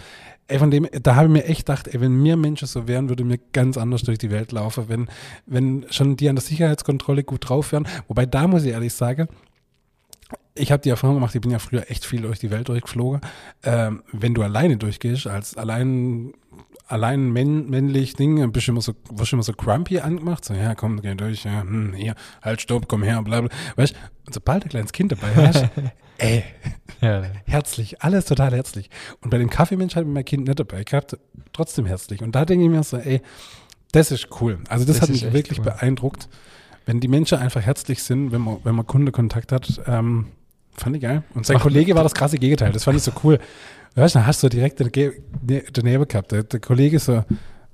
ey, 0.47 0.59
von 0.59 0.71
dem, 0.71 0.87
da 1.01 1.15
habe 1.15 1.27
ich 1.27 1.33
mir 1.33 1.45
echt 1.45 1.65
gedacht, 1.65 1.87
ey, 1.87 2.01
wenn 2.01 2.21
mir 2.21 2.37
Menschen 2.37 2.67
so 2.67 2.87
wären, 2.87 3.09
würde 3.09 3.23
mir 3.23 3.39
ganz 3.53 3.77
anders 3.77 4.03
durch 4.03 4.17
die 4.17 4.31
Welt 4.31 4.51
laufen, 4.51 4.85
wenn, 4.87 5.07
wenn 5.45 5.85
schon 5.89 6.15
die 6.17 6.29
an 6.29 6.35
der 6.35 6.43
Sicherheitskontrolle 6.43 7.23
gut 7.23 7.49
drauf 7.49 7.71
wären. 7.71 7.87
Wobei 8.07 8.25
da 8.25 8.47
muss 8.47 8.63
ich 8.63 8.71
ehrlich 8.71 8.93
sagen, 8.93 9.27
ich 10.55 10.71
habe 10.71 10.81
die 10.81 10.89
Erfahrung 10.89 11.17
gemacht, 11.17 11.35
ich 11.35 11.41
bin 11.41 11.51
ja 11.51 11.59
früher 11.59 11.89
echt 11.89 12.05
viel 12.05 12.21
durch 12.21 12.39
die 12.39 12.49
Welt 12.49 12.69
durchgeflogen. 12.69 13.21
Ähm, 13.63 14.03
wenn 14.11 14.33
du 14.33 14.41
alleine 14.41 14.77
durchgehst, 14.77 15.27
als 15.27 15.57
allein, 15.57 16.33
allein 16.87 17.31
männ, 17.31 17.69
männlich 17.69 18.15
Ding, 18.15 18.51
bist 18.51 18.67
du 18.67 18.71
immer 18.71 18.81
so, 18.81 18.93
wirst 19.11 19.33
immer 19.33 19.43
so 19.43 19.53
grumpy 19.53 19.99
angemacht, 19.99 20.45
so, 20.45 20.53
ja, 20.53 20.73
komm, 20.73 21.01
geh 21.01 21.13
durch, 21.15 21.43
ja, 21.43 21.61
hm, 21.61 21.93
hier, 21.93 22.15
halt, 22.41 22.61
stopp, 22.61 22.87
komm 22.87 23.03
her, 23.03 23.21
bla, 23.21 23.41
bla. 23.41 23.49
Weißt 23.75 23.95
und 24.25 24.33
sobald 24.33 24.63
du 24.63 24.67
ein 24.67 24.69
kleines 24.69 24.93
Kind 24.93 25.11
dabei 25.11 25.35
hast, 25.35 25.65
ey, 26.17 26.43
Ja. 27.01 27.23
herzlich, 27.45 28.01
alles 28.01 28.25
total 28.25 28.53
herzlich. 28.53 28.89
Und 29.21 29.29
bei 29.29 29.37
dem 29.37 29.49
Kaffeemensch 29.49 29.95
hat 29.95 30.05
mir 30.05 30.11
mein 30.13 30.25
Kind 30.25 30.47
nicht 30.47 30.59
dabei 30.59 30.83
gehabt, 30.83 31.17
trotzdem 31.53 31.85
herzlich. 31.85 32.21
Und 32.21 32.33
da 32.35 32.45
denke 32.45 32.65
ich 32.65 32.71
mir 32.71 32.83
so, 32.83 32.97
ey, 32.97 33.21
das 33.91 34.11
ist 34.11 34.27
cool. 34.41 34.59
Also 34.69 34.85
das, 34.85 34.97
Das 34.97 35.03
hat 35.03 35.09
mich 35.09 35.31
wirklich 35.33 35.59
cool. 35.59 35.65
beeindruckt, 35.65 36.27
wenn 36.85 36.99
die 36.99 37.07
Menschen 37.07 37.37
einfach 37.37 37.61
herzlich 37.61 38.03
sind, 38.03 38.31
wenn 38.31 38.41
man, 38.41 38.57
wenn 38.63 38.75
man 38.75 38.85
Kundenkontakt 38.85 39.51
hat. 39.51 39.81
Ähm, 39.87 40.27
Fand 40.77 40.93
ich 40.97 41.01
geil. 41.01 41.23
Und 41.33 41.45
sein 41.45 41.57
Kollege 41.57 41.95
war 41.95 42.03
das 42.03 42.13
krasse 42.13 42.37
Gegenteil. 42.37 42.73
Das 42.73 42.83
fand 42.83 42.97
ich 42.97 43.03
so 43.03 43.13
cool. 43.23 43.39
Weißt 43.95 44.13
du, 44.15 44.19
dann 44.19 44.27
hast 44.27 44.43
du 44.43 44.49
direkt 44.49 44.81
den 44.81 44.91
Ge- 44.91 45.21
ne- 45.41 45.63
gehabt. 46.05 46.33
Der, 46.33 46.43
der 46.43 46.59
Kollege 46.59 46.99
so, 46.99 47.23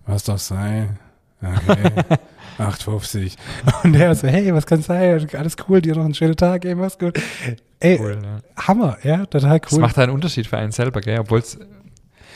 was 0.05 0.23
darf 0.23 0.39
sein? 0.39 0.99
Okay. 1.41 2.17
8,50. 2.59 3.35
Und 3.83 3.93
der 3.93 4.13
so, 4.13 4.27
hey, 4.27 4.53
was 4.53 4.65
kann 4.65 4.81
sein? 4.81 5.27
Alles 5.35 5.55
cool, 5.67 5.81
dir 5.81 5.95
noch 5.95 6.05
einen 6.05 6.13
schönen 6.13 6.35
Tag, 6.35 6.65
ey, 6.65 6.75
mach's 6.75 6.97
gut. 6.97 7.19
Ey, 7.79 7.97
Cool, 7.99 8.19
ja. 8.21 8.41
Hammer, 8.67 8.97
ja, 9.03 9.25
total 9.25 9.59
Das 9.59 9.71
cool. 9.73 9.79
macht 9.79 9.97
einen 9.97 10.11
Unterschied 10.11 10.45
für 10.45 10.57
einen 10.57 10.71
selber, 10.71 11.01
gell? 11.01 11.19
Obwohl 11.19 11.39
es 11.39 11.57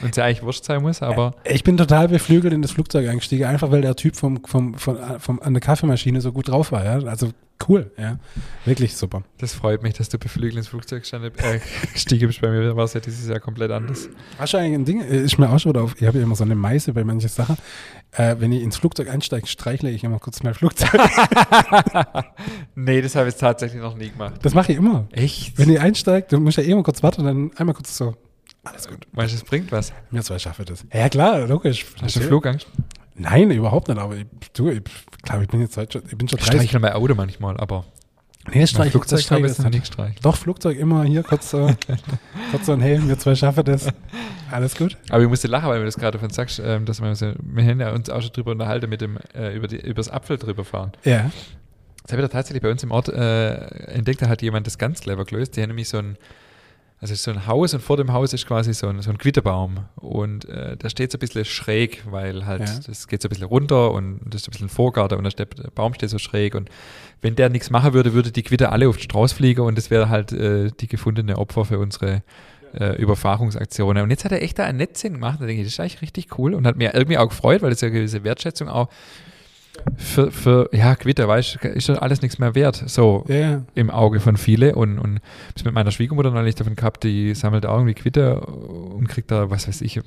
uns 0.02 0.16
ja 0.18 0.26
eigentlich 0.26 0.44
wurscht 0.44 0.66
sein 0.66 0.82
muss, 0.82 1.02
aber 1.02 1.36
Ich 1.44 1.64
bin 1.64 1.78
total 1.78 2.08
beflügelt 2.08 2.54
in 2.54 2.62
das 2.62 2.72
Flugzeug 2.72 3.08
eingestiegen, 3.08 3.46
einfach 3.46 3.72
weil 3.72 3.82
der 3.82 3.96
Typ 3.96 4.16
vom, 4.16 4.44
vom, 4.46 4.74
von, 4.76 4.98
vom, 5.20 5.42
an 5.42 5.54
der 5.54 5.62
Kaffeemaschine 5.62 6.20
so 6.22 6.32
gut 6.32 6.50
drauf 6.50 6.72
war, 6.72 6.84
ja. 6.84 7.00
Also 7.08 7.32
cool, 7.70 7.92
ja. 7.98 8.18
Wirklich 8.66 8.96
super. 8.98 9.24
das 9.38 9.54
freut 9.54 9.84
mich, 9.84 9.94
dass 9.94 10.10
du 10.10 10.18
beflügelt 10.18 10.58
ins 10.58 10.68
Flugzeug 10.68 11.04
äh, 11.14 11.60
gestiegen 11.94 12.28
bist. 12.28 12.42
Bei 12.42 12.50
mir 12.50 12.76
war 12.76 12.84
es 12.86 12.94
ja 12.94 13.00
dieses 13.00 13.28
Jahr 13.28 13.40
komplett 13.40 13.72
anders. 13.72 14.10
Hast 14.38 14.54
du 14.54 14.58
eigentlich 14.58 14.74
ein 14.74 14.86
Ding, 14.86 15.02
ist 15.02 15.38
mir 15.38 15.50
auch 15.50 15.60
schon 15.60 15.76
auf, 15.78 15.96
ich 16.00 16.08
habe 16.08 16.18
ja 16.18 16.24
immer 16.24 16.36
so 16.36 16.44
eine 16.44 16.56
Meise 16.56 16.92
bei 16.94 17.04
manchen 17.04 17.30
Sachen. 17.30 17.56
Äh, 18.18 18.38
wenn 18.40 18.52
ich 18.52 18.62
ins 18.64 18.78
Flugzeug 18.78 19.10
einsteige, 19.10 19.46
streichle 19.46 19.90
ich 19.92 20.04
immer 20.04 20.20
kurz 20.20 20.42
mein 20.42 20.54
Flugzeug. 20.54 20.90
nee, 22.76 23.02
das 23.02 23.16
habe 23.16 23.30
ich 23.30 23.36
tatsächlich 23.36 23.82
noch 23.82 23.96
nie 23.96 24.10
gemacht. 24.10 24.36
Das 24.42 24.54
mache 24.54 24.72
ich 24.72 24.78
immer. 24.78 25.08
Echt? 25.12 25.58
Wenn 25.58 25.70
ich 25.70 25.80
einsteige, 25.80 26.28
dann 26.30 26.44
muss 26.44 26.58
ich 26.58 26.64
ja 26.64 26.70
eh 26.70 26.72
immer 26.72 26.84
kurz 26.84 27.04
warten 27.04 27.22
und 27.22 27.28
dann 27.28 27.52
einmal 27.58 27.76
kurz 27.76 27.98
so, 27.98 28.16
alles 28.64 28.88
gut. 28.88 29.06
Meinst 29.12 29.34
du, 29.34 29.40
das 29.40 29.48
bringt 29.48 29.72
was? 29.72 29.94
Wir 30.12 30.22
zwei 30.24 30.40
schaffen 30.40 30.66
das. 30.66 30.86
Ja 30.94 31.10
klar, 31.10 31.46
logisch. 31.48 31.86
Hast 32.02 32.16
du 32.16 32.22
Flugangst? 32.22 32.68
Nein, 33.16 33.52
überhaupt 33.52 33.88
nicht, 33.88 33.98
aber 34.00 34.16
ich, 34.16 34.26
du, 34.54 34.70
ich 34.70 34.82
glaube, 35.24 35.44
ich 35.44 35.50
bin 35.50 35.62
jetzt 35.62 35.78
heute 35.78 36.00
schon, 36.00 36.10
ich 36.10 36.18
bin 36.18 36.28
schon 36.28 36.40
Ich 36.40 36.46
30. 36.46 36.70
streichle 36.70 36.80
mein 36.80 36.94
Auto 36.94 37.16
manchmal, 37.16 37.58
aber 37.58 37.86
Nee, 38.54 38.68
streich, 38.68 38.92
Flugzeug 38.92 39.18
das 39.18 39.26
streich 39.26 39.44
jetzt 39.44 39.60
nie 39.60 39.70
nicht. 39.70 39.82
gestreichelt. 39.82 40.24
Doch, 40.24 40.36
Flugzeug 40.38 40.78
immer 40.78 41.04
hier 41.04 41.24
kurz 41.24 41.50
so, 41.50 41.68
kurz 42.52 42.66
so 42.66 42.74
ein 42.74 42.82
Helm, 42.82 43.08
wir 43.08 43.18
zwei 43.18 43.36
schaffen 43.36 43.64
das. 43.64 43.88
Alles 44.52 44.76
gut? 44.76 44.98
Aber 45.10 45.24
ich 45.24 45.30
musste 45.30 45.48
lachen, 45.48 45.68
weil 45.68 45.80
du 45.80 45.86
das 45.86 45.98
gerade 45.98 46.20
von 46.20 46.30
sagst, 46.30 46.62
ähm, 46.64 46.86
dass 46.86 47.02
wir, 47.02 47.16
so, 47.16 47.34
wir 47.40 47.64
ja 47.64 47.92
uns 47.92 48.10
auch 48.10 48.22
schon 48.22 48.32
drüber 48.32 48.52
unterhalten 48.52 48.90
mit 48.90 49.02
dem, 49.02 49.18
äh, 49.34 49.56
über, 49.56 49.68
die, 49.68 49.78
über 49.78 49.96
das 49.96 50.10
Apfel 50.10 50.38
drüber 50.38 50.64
fahren. 50.64 50.92
Ja. 51.04 51.32
Das 52.04 52.12
habe 52.12 52.22
ich 52.22 52.30
da 52.30 52.38
tatsächlich 52.38 52.62
bei 52.62 52.70
uns 52.70 52.84
im 52.84 52.92
Ort 52.92 53.10
äh, 53.10 53.56
entdeckt, 53.88 54.22
da 54.22 54.30
hat 54.30 54.44
jemand 54.44 54.68
das 54.68 54.78
ganz 54.78 55.02
clever 55.02 55.26
gelöst. 55.26 55.58
Die 55.58 55.62
haben 55.62 55.70
nämlich 55.70 55.90
so 55.90 55.98
ein, 55.98 56.18
also 57.02 57.12
es 57.14 57.20
ist 57.20 57.24
so 57.24 57.32
ein 57.32 57.46
Haus 57.46 57.74
und 57.74 57.82
vor 57.82 57.98
dem 57.98 58.14
Haus 58.14 58.32
ist 58.34 58.48
quasi 58.48 58.74
so 58.74 58.88
ein, 58.88 59.02
so 59.02 59.12
ein 59.12 59.18
Quitterbaum. 59.18 59.80
Und 59.96 60.46
äh, 60.50 60.78
der 60.78 60.90
steht 60.90 61.12
so 61.12 61.18
ein 61.18 61.20
bisschen 61.20 61.46
schräg, 61.46 62.04
weil 62.10 62.46
halt, 62.46 62.62
Ja. 62.68 62.80
das 62.88 63.08
geht 63.08 63.22
so 63.22 63.28
ein 63.28 63.30
bisschen 63.30 63.46
runter 63.48 63.92
und 63.92 64.22
das 64.26 64.42
ist 64.42 64.48
ein 64.48 64.52
bisschen 64.52 64.68
ein 64.68 64.70
Vorgarten 64.70 65.18
und 65.18 65.38
der 65.40 65.46
Baum 65.76 65.94
steht 65.94 66.10
so 66.10 66.18
schräg. 66.18 66.56
Und 66.56 66.70
wenn 67.22 67.36
der 67.36 67.50
nichts 67.50 67.70
machen 67.70 67.94
würde, 67.94 68.14
würde 68.14 68.32
die 68.32 68.44
Quitter 68.44 68.72
alle 68.72 68.88
auf 68.88 68.96
den 68.98 69.04
Strauß 69.04 69.34
fliegen 69.34 69.62
und 69.62 69.78
das 69.78 69.90
wäre 69.92 70.10
halt 70.10 70.32
äh, 70.32 70.72
die 70.80 70.88
gefundene 70.88 71.38
Opfer 71.38 71.66
für 71.66 71.80
unsere 71.80 72.24
äh, 72.74 72.96
Überfahrungsaktionen. 73.02 74.04
Und 74.04 74.10
jetzt 74.10 74.26
hat 74.26 74.32
er 74.32 74.42
echt 74.42 74.58
da 74.60 74.64
ein 74.66 74.78
Netzchen 74.78 75.14
gemacht. 75.14 75.40
Da 75.42 75.46
denke 75.46 75.62
ich, 75.62 75.68
das 75.68 75.74
ist 75.74 75.80
eigentlich 75.80 76.02
richtig 76.02 76.38
cool 76.40 76.54
und 76.54 76.66
hat 76.66 76.78
mir 76.78 76.94
irgendwie 76.94 77.18
auch 77.18 77.30
gefreut, 77.30 77.62
weil 77.62 77.70
das 77.72 77.82
ja 77.82 77.88
eine 77.90 77.98
gewisse 77.98 78.24
Wertschätzung 78.24 78.68
auch 78.70 78.90
für, 79.98 80.32
für 80.32 80.70
ja, 80.74 80.96
Quitter, 80.96 81.28
weißt 81.28 81.60
du, 81.62 81.68
ist 81.70 81.88
ja 81.88 81.96
alles 81.96 82.22
nichts 82.22 82.40
mehr 82.40 82.56
wert, 82.56 82.84
so 82.88 83.26
Ja, 83.28 83.36
ja. 83.36 83.62
im 83.76 83.90
Auge 83.90 84.20
von 84.20 84.38
viele. 84.38 84.76
Und, 84.76 85.00
und 85.00 85.20
bis 85.54 85.66
mit 85.66 85.74
meiner 85.74 85.92
Schwiegermutter 85.92 86.32
neulich 86.32 86.56
davon 86.56 86.76
gehabt, 86.76 87.04
die 87.04 87.34
sammelt 87.36 87.66
auch 87.66 87.78
irgendwie 87.78 87.94
Quitter 87.94 88.48
und 88.48 89.08
kriegt 89.08 89.32
da, 89.32 89.50
was 89.50 89.68
weiß 89.68 89.82
ich, 89.82 89.98
ein 89.98 90.04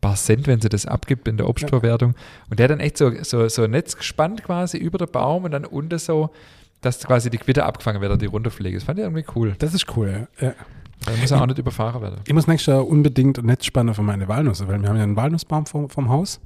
paar 0.00 0.16
Cent, 0.16 0.46
wenn 0.46 0.60
sie 0.60 0.68
das 0.68 0.86
abgibt 0.86 1.28
in 1.28 1.36
der 1.36 1.48
Obstverwertung. 1.48 2.14
Und 2.50 2.58
der 2.58 2.64
hat 2.64 2.70
dann 2.72 2.80
echt 2.80 2.98
so, 2.98 3.10
so, 3.22 3.48
so 3.48 3.62
ein 3.62 3.70
Netz 3.70 3.96
gespannt 3.96 4.44
quasi 4.44 4.76
über 4.78 4.98
den 4.98 5.10
Baum 5.10 5.44
und 5.44 5.50
dann 5.52 5.64
unten 5.64 5.98
so, 5.98 6.30
dass 6.80 7.00
quasi 7.00 7.30
die 7.30 7.38
Quitter 7.38 7.64
abgefangen 7.64 8.00
wird, 8.00 8.20
die 8.20 8.26
runterfliegen. 8.26 8.78
Das 8.78 8.84
fand 8.84 8.98
ich 8.98 9.04
irgendwie 9.04 9.24
cool. 9.34 9.54
Das 9.58 9.72
ist 9.74 9.96
cool. 9.96 10.28
Ja. 10.40 10.52
Da 11.06 11.12
muss 11.20 11.30
er 11.30 11.40
auch 11.40 11.46
nicht 11.46 11.58
überfahren 11.58 12.00
werden. 12.02 12.20
Ich 12.26 12.32
muss 12.32 12.46
nächstes 12.46 12.72
Jahr 12.72 12.86
unbedingt 12.86 13.38
ein 13.38 13.46
Netz 13.46 13.66
spannen 13.66 13.94
für 13.94 14.02
meine 14.02 14.28
Walnüsse, 14.28 14.66
weil 14.68 14.80
wir 14.80 14.88
haben 14.88 14.96
ja 14.96 15.02
einen 15.02 15.16
Walnussbaum 15.16 15.66
vom, 15.66 15.88
vom 15.90 16.08
Haus. 16.08 16.40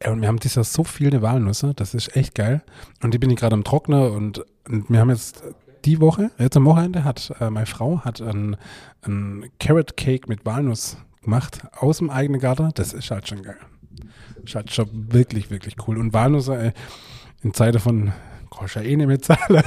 Äh, 0.00 0.10
Und 0.10 0.20
wir 0.20 0.28
haben 0.28 0.38
dieses 0.38 0.56
Jahr 0.56 0.64
so 0.64 0.84
viele 0.84 1.22
Walnüsse, 1.22 1.72
das 1.74 1.94
ist 1.94 2.16
echt 2.16 2.34
geil. 2.34 2.62
Und 3.02 3.14
die 3.14 3.18
bin 3.18 3.30
ich 3.30 3.36
gerade 3.36 3.54
am 3.54 3.64
Trockner 3.64 4.10
und, 4.12 4.44
und 4.68 4.90
wir 4.90 4.98
haben 5.00 5.10
jetzt 5.10 5.44
die 5.84 6.00
Woche, 6.00 6.30
jetzt 6.38 6.56
am 6.56 6.64
Wochenende, 6.64 7.04
hat 7.04 7.32
äh, 7.40 7.48
meine 7.50 7.66
Frau 7.66 8.00
hat 8.00 8.20
ein, 8.20 8.56
ein 9.02 9.46
Carrot 9.58 9.96
Cake 9.96 10.28
mit 10.28 10.44
Walnuss 10.44 10.96
gemacht 11.22 11.62
aus 11.78 11.98
dem 11.98 12.10
eigenen 12.10 12.40
Garten. 12.40 12.70
Das 12.74 12.92
ist 12.92 13.10
halt 13.10 13.28
schon 13.28 13.42
geil. 13.42 13.56
Ist 14.44 14.54
halt 14.54 14.72
schon 14.72 15.12
wirklich, 15.12 15.50
wirklich 15.50 15.76
cool. 15.86 15.98
Und 15.98 16.12
Walnüsse 16.12 16.56
äh, 16.56 16.72
in 17.42 17.54
Zeiten 17.54 17.78
von 17.78 18.12
kannst 18.50 18.74
ja 18.74 18.82
eh 18.82 18.96
nicht 18.96 19.06
mehr 19.06 19.20
zahlen. 19.20 19.62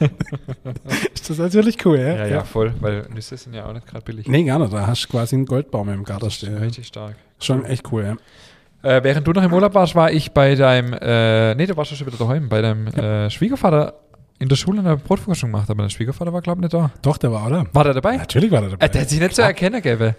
ist 1.14 1.30
das 1.30 1.38
natürlich 1.38 1.84
cool, 1.86 1.98
ja? 1.98 2.16
Ja, 2.16 2.26
ja, 2.26 2.44
voll, 2.44 2.74
weil 2.80 3.08
Nüsse 3.14 3.36
sind 3.36 3.54
ja 3.54 3.66
auch 3.66 3.72
nicht 3.72 3.86
gerade 3.86 4.04
billig. 4.04 4.26
Nee, 4.28 4.44
gar 4.44 4.58
nicht. 4.58 4.72
Da 4.72 4.86
hast 4.86 5.04
du 5.04 5.08
quasi 5.08 5.36
einen 5.36 5.46
Goldbaum 5.46 5.88
im 5.88 6.04
Garten 6.04 6.30
stehen. 6.30 6.56
Richtig 6.58 6.86
stark. 6.86 7.16
Schon 7.38 7.64
echt 7.64 7.90
cool, 7.92 8.02
ja. 8.04 8.16
Äh, 8.84 9.02
während 9.02 9.26
du 9.26 9.32
noch 9.32 9.42
im 9.42 9.52
Urlaub 9.52 9.74
warst, 9.74 9.94
war 9.94 10.12
ich 10.12 10.32
bei 10.32 10.54
deinem, 10.54 10.92
äh, 10.92 11.54
nee, 11.54 11.66
du 11.66 11.76
warst 11.76 11.90
ja 11.90 11.96
schon 11.96 12.06
wieder 12.06 12.18
daheim, 12.18 12.48
bei 12.48 12.60
deinem 12.60 12.86
äh, 12.88 13.30
Schwiegervater 13.30 13.94
in 14.38 14.48
der 14.48 14.56
Schule 14.56 14.80
eine 14.80 14.96
Brotforschung 14.98 15.50
gemacht, 15.50 15.70
aber 15.70 15.84
der 15.84 15.90
Schwiegervater 15.90 16.32
war, 16.32 16.42
glaube 16.42 16.58
ich, 16.58 16.62
nicht 16.64 16.74
da. 16.74 16.90
Doch, 17.00 17.16
der 17.16 17.32
war, 17.32 17.46
oder? 17.46 17.66
War 17.72 17.84
der 17.84 17.94
dabei? 17.94 18.16
Natürlich 18.18 18.50
war 18.50 18.60
der 18.60 18.70
dabei. 18.70 18.84
Äh, 18.84 18.90
der 18.90 19.00
hat 19.00 19.08
sich 19.08 19.20
nicht 19.20 19.34
zu 19.34 19.42
erkennen 19.42 19.80
gegeben. 19.80 20.14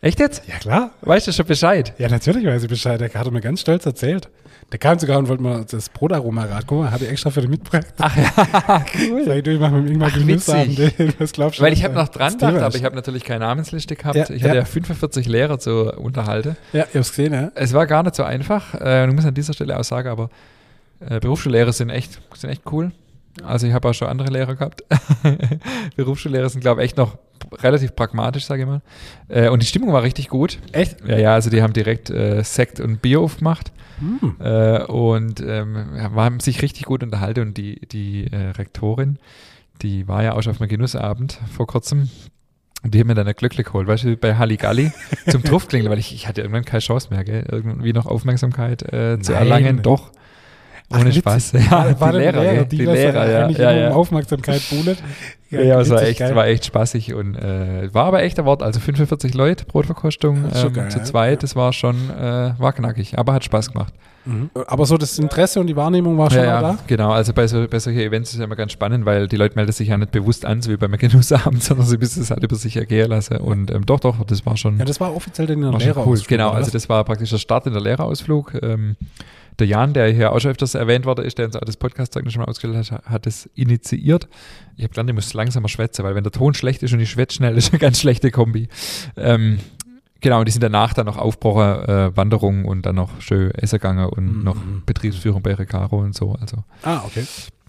Echt 0.00 0.20
jetzt? 0.20 0.42
ja, 0.46 0.56
klar. 0.58 0.90
Weißt 1.00 1.26
du 1.26 1.32
schon 1.32 1.46
Bescheid? 1.46 1.92
Ja, 1.98 2.08
natürlich 2.08 2.46
weiß 2.46 2.62
ich 2.62 2.68
Bescheid. 2.68 3.00
Der 3.00 3.12
hat 3.12 3.30
mir 3.30 3.40
ganz 3.40 3.60
stolz 3.60 3.84
erzählt. 3.84 4.28
Der 4.70 4.78
kam 4.78 4.98
sogar 4.98 5.18
und 5.18 5.28
wollte 5.28 5.42
mal 5.42 5.64
das 5.68 5.88
Brotaroma-Rad. 5.88 6.66
Guck 6.66 6.80
mal, 6.80 6.90
habe 6.90 7.04
ich 7.04 7.10
extra 7.10 7.30
für 7.30 7.40
dich 7.40 7.48
mitgebracht. 7.48 7.86
Ach 7.98 8.16
ja, 8.16 8.84
cool. 9.10 9.24
Sag 9.24 9.36
ich, 9.38 9.42
du, 9.42 9.54
ich 9.54 9.60
mach 9.60 9.70
mit 9.70 9.90
Ingmar 9.90 10.10
Gemüseabend. 10.10 10.78
Was 11.18 11.32
glaubst 11.32 11.58
du? 11.58 11.62
Weil 11.62 11.72
ich 11.72 11.84
habe 11.84 11.94
noch 11.94 12.08
dran 12.08 12.34
gedacht, 12.34 12.56
aber 12.56 12.76
ich 12.76 12.84
habe 12.84 12.94
natürlich 12.94 13.24
keine 13.24 13.46
Namensliste 13.46 13.96
gehabt. 13.96 14.16
Ja, 14.16 14.24
ich 14.24 14.42
hatte 14.42 14.54
ja. 14.54 14.60
ja 14.60 14.64
45 14.66 15.26
Lehrer 15.26 15.58
zu 15.58 15.92
unterhalten. 15.94 16.56
Ja, 16.74 16.84
ich 16.90 16.96
hab's 16.96 17.08
gesehen, 17.08 17.32
ja. 17.32 17.50
Es 17.54 17.72
war 17.72 17.86
gar 17.86 18.02
nicht 18.02 18.14
so 18.14 18.24
einfach. 18.24 18.74
Äh, 18.74 19.06
du 19.06 19.14
musst 19.14 19.26
an 19.26 19.34
dieser 19.34 19.54
Stelle 19.54 19.78
auch 19.78 19.84
sagen, 19.84 20.08
aber 20.08 20.28
äh, 21.00 21.18
Berufsschullehrer 21.18 21.72
sind 21.72 21.88
echt, 21.88 22.20
sind 22.34 22.50
echt 22.50 22.62
cool. 22.70 22.92
Also 23.44 23.66
ich 23.66 23.72
habe 23.72 23.88
auch 23.88 23.94
schon 23.94 24.08
andere 24.08 24.28
Lehrer 24.30 24.54
gehabt. 24.56 24.84
Berufsschullehrer 25.96 26.48
sind, 26.48 26.60
glaube 26.60 26.80
ich, 26.82 26.86
echt 26.86 26.96
noch 26.96 27.18
relativ 27.62 27.94
pragmatisch, 27.94 28.44
sage 28.44 28.62
ich 28.62 28.68
mal. 28.68 28.82
Äh, 29.28 29.48
und 29.48 29.62
die 29.62 29.66
Stimmung 29.66 29.92
war 29.92 30.02
richtig 30.02 30.28
gut. 30.28 30.58
Echt? 30.72 30.96
Ja, 31.06 31.18
ja, 31.18 31.34
also 31.34 31.50
die 31.50 31.62
haben 31.62 31.72
direkt 31.72 32.10
äh, 32.10 32.42
Sekt 32.42 32.80
und 32.80 33.02
Bier 33.02 33.20
aufgemacht 33.20 33.72
Hm. 34.00 34.36
äh, 34.38 34.84
und 34.84 35.40
ähm, 35.40 35.76
haben 36.00 36.38
sich 36.40 36.62
richtig 36.62 36.84
gut 36.84 37.02
unterhalten. 37.02 37.40
Und 37.40 37.56
die, 37.56 37.80
die 37.88 38.26
äh, 38.30 38.50
Rektorin, 38.50 39.18
die 39.82 40.06
war 40.06 40.22
ja 40.22 40.34
auch 40.34 40.42
schon 40.42 40.52
auf 40.52 40.60
einem 40.60 40.68
Genussabend 40.70 41.40
vor 41.50 41.66
kurzem. 41.66 42.08
Und 42.84 42.94
die 42.94 43.00
haben 43.00 43.08
mir 43.08 43.14
dann 43.16 43.26
ein 43.26 43.34
Glöckle 43.34 43.64
geholt, 43.64 43.88
weißt 43.88 44.04
du, 44.04 44.16
bei 44.16 44.36
Halligalli 44.36 44.92
zum 45.28 45.42
Truffklingeln, 45.44 45.90
weil 45.90 45.98
ich, 45.98 46.14
ich 46.14 46.28
hatte 46.28 46.42
irgendwann 46.42 46.64
keine 46.64 46.78
Chance 46.80 47.08
mehr, 47.10 47.24
gell? 47.24 47.44
irgendwie 47.50 47.92
noch 47.92 48.06
Aufmerksamkeit 48.06 48.82
äh, 48.92 49.18
zu 49.20 49.32
Nein. 49.32 49.40
erlangen. 49.42 49.82
Doch. 49.82 50.12
Ach, 50.90 51.00
Ohne 51.00 51.06
witzig. 51.06 51.20
Spaß. 51.20 51.54
War, 51.70 52.00
war 52.00 52.12
die 52.12 52.18
Lehrer, 52.18 52.40
Lehrer, 52.40 52.64
die, 52.64 52.78
die 52.78 52.84
das 52.86 52.94
Lehrer, 52.94 53.30
ja. 53.30 53.44
eigentlich 53.44 53.58
ja, 53.58 53.70
immer 53.70 53.80
um 53.80 53.90
ja. 53.90 53.94
Aufmerksamkeit 53.94 54.62
buhlet. 54.70 54.98
Ja, 55.50 55.60
ja, 55.62 55.80
es 55.80 55.90
war 55.90 56.02
echt, 56.02 56.18
geil. 56.20 56.34
war 56.34 56.46
echt 56.46 56.64
spaßig 56.64 57.12
und 57.12 57.34
äh, 57.34 57.92
war 57.92 58.06
aber 58.06 58.22
echt 58.22 58.38
ein 58.38 58.46
Wort. 58.46 58.62
Also 58.62 58.80
45 58.80 59.34
Leute, 59.34 59.66
Brotverkostung 59.66 60.44
ähm, 60.54 60.72
geil, 60.72 60.90
zu 60.90 60.98
ja. 60.98 61.04
zweit, 61.04 61.30
Ja. 61.30 61.36
das 61.36 61.56
war 61.56 61.74
schon, 61.74 62.10
äh, 62.10 62.54
war 62.58 62.72
knackig, 62.72 63.18
aber 63.18 63.34
hat 63.34 63.44
Spaß 63.44 63.72
gemacht. 63.72 63.92
Mhm. 64.24 64.50
Aber 64.66 64.84
so 64.86 64.96
das 64.96 65.18
Interesse 65.18 65.60
und 65.60 65.66
die 65.68 65.76
Wahrnehmung 65.76 66.16
war 66.18 66.30
schon 66.30 66.40
ja, 66.40 66.60
ja, 66.60 66.78
genau. 66.86 67.12
Also 67.12 67.32
bei, 67.32 67.46
so, 67.46 67.66
bei 67.68 67.78
solchen 67.78 68.00
Events 68.00 68.30
ist 68.30 68.34
es 68.34 68.38
ja 68.40 68.44
immer 68.44 68.56
ganz 68.56 68.72
spannend, 68.72 69.06
weil 69.06 69.26
die 69.26 69.36
Leute 69.36 69.56
melden 69.56 69.72
sich 69.72 69.88
ja 69.88 69.96
nicht 69.96 70.10
bewusst 70.10 70.44
an, 70.44 70.60
so 70.60 70.70
wie 70.70 70.76
beim 70.76 70.92
Genussabend, 70.92 71.62
sondern 71.62 71.86
sie 71.86 71.98
müssen 71.98 72.22
es 72.22 72.30
halt 72.30 72.42
über 72.42 72.56
sich 72.56 72.76
ergehen 72.76 73.08
lassen. 73.08 73.38
Und 73.38 73.70
ähm, 73.70 73.86
doch, 73.86 74.00
doch, 74.00 74.22
das 74.24 74.44
war 74.44 74.56
schon, 74.56 74.76
da. 74.76 74.80
Ja, 74.80 74.84
das 74.86 75.00
war 75.00 75.14
offiziell 75.14 75.46
dann 75.46 75.60
der 75.60 75.66
schon 75.68 75.74
cool. 75.74 75.80
Lehrerausflug. 75.80 76.28
Genau, 76.28 76.50
also 76.50 76.70
das 76.70 76.88
war 76.88 77.04
praktisch 77.04 77.30
der 77.30 77.38
Start 77.38 77.66
in 77.66 77.72
der 77.72 77.82
Lehrerausflug. 77.82 78.54
Ähm, 78.62 78.96
der 79.58 79.66
Jan, 79.66 79.92
der 79.92 80.08
hier 80.12 80.32
auch 80.32 80.40
schon 80.40 80.50
öfters 80.50 80.74
erwähnt 80.74 81.04
worden 81.04 81.24
ist, 81.24 81.38
der 81.38 81.46
uns 81.46 81.56
auch 81.56 81.60
das 81.64 81.76
Podcast-Zeugnis 81.76 82.32
schon 82.32 82.42
mal 82.42 82.48
ausgestellt 82.48 82.90
hat, 82.92 83.04
hat 83.06 83.26
es 83.26 83.48
initiiert. 83.54 84.28
Ich 84.76 84.84
habe 84.84 84.90
gelernt, 84.90 85.10
ich 85.10 85.14
muss 85.14 85.34
langsamer 85.34 85.68
schwätzen, 85.68 86.04
weil 86.04 86.14
wenn 86.14 86.22
der 86.24 86.32
Ton 86.32 86.54
schlecht 86.54 86.82
ist 86.82 86.92
und 86.92 87.00
ich 87.00 87.10
schwätze 87.10 87.36
schnell, 87.36 87.56
ist 87.58 87.72
eine 87.72 87.78
ganz 87.80 88.00
schlechte 88.00 88.30
Kombi. 88.30 88.68
Ähm, 89.16 89.58
genau, 90.20 90.38
und 90.40 90.46
die 90.48 90.52
sind 90.52 90.62
danach 90.62 90.94
dann 90.94 91.06
noch 91.06 91.16
aufgebrochen, 91.16 91.88
äh, 91.88 92.16
Wanderungen 92.16 92.64
und 92.64 92.86
dann 92.86 92.94
noch 92.94 93.20
schön 93.20 93.50
essen 93.52 93.76
gegangen 93.78 94.06
und 94.08 94.38
Mhm. 94.38 94.44
noch 94.44 94.56
Betriebsführung 94.86 95.42
bei 95.42 95.54
Recaro 95.54 95.98
und 96.00 96.14
so. 96.14 96.32
Also 96.40 96.58
Ah, 96.82 97.02
okay. 97.04 97.24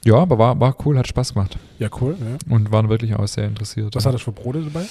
ja, 0.06 0.16
aber 0.16 0.38
war, 0.38 0.60
war 0.60 0.76
cool, 0.86 0.98
hat 0.98 1.08
Spaß 1.08 1.34
gemacht 1.34 1.58
Ja, 1.80 1.90
cool. 2.02 2.16
Ja. 2.20 2.54
und 2.54 2.72
waren 2.72 2.90
wirklich 2.90 3.16
auch 3.16 3.28
sehr 3.28 3.48
interessiert. 3.48 3.96
Was 3.96 4.06
hat 4.06 4.14
das 4.14 4.22
für 4.22 4.32
Brote 4.32 4.62
dabei? 4.62 4.86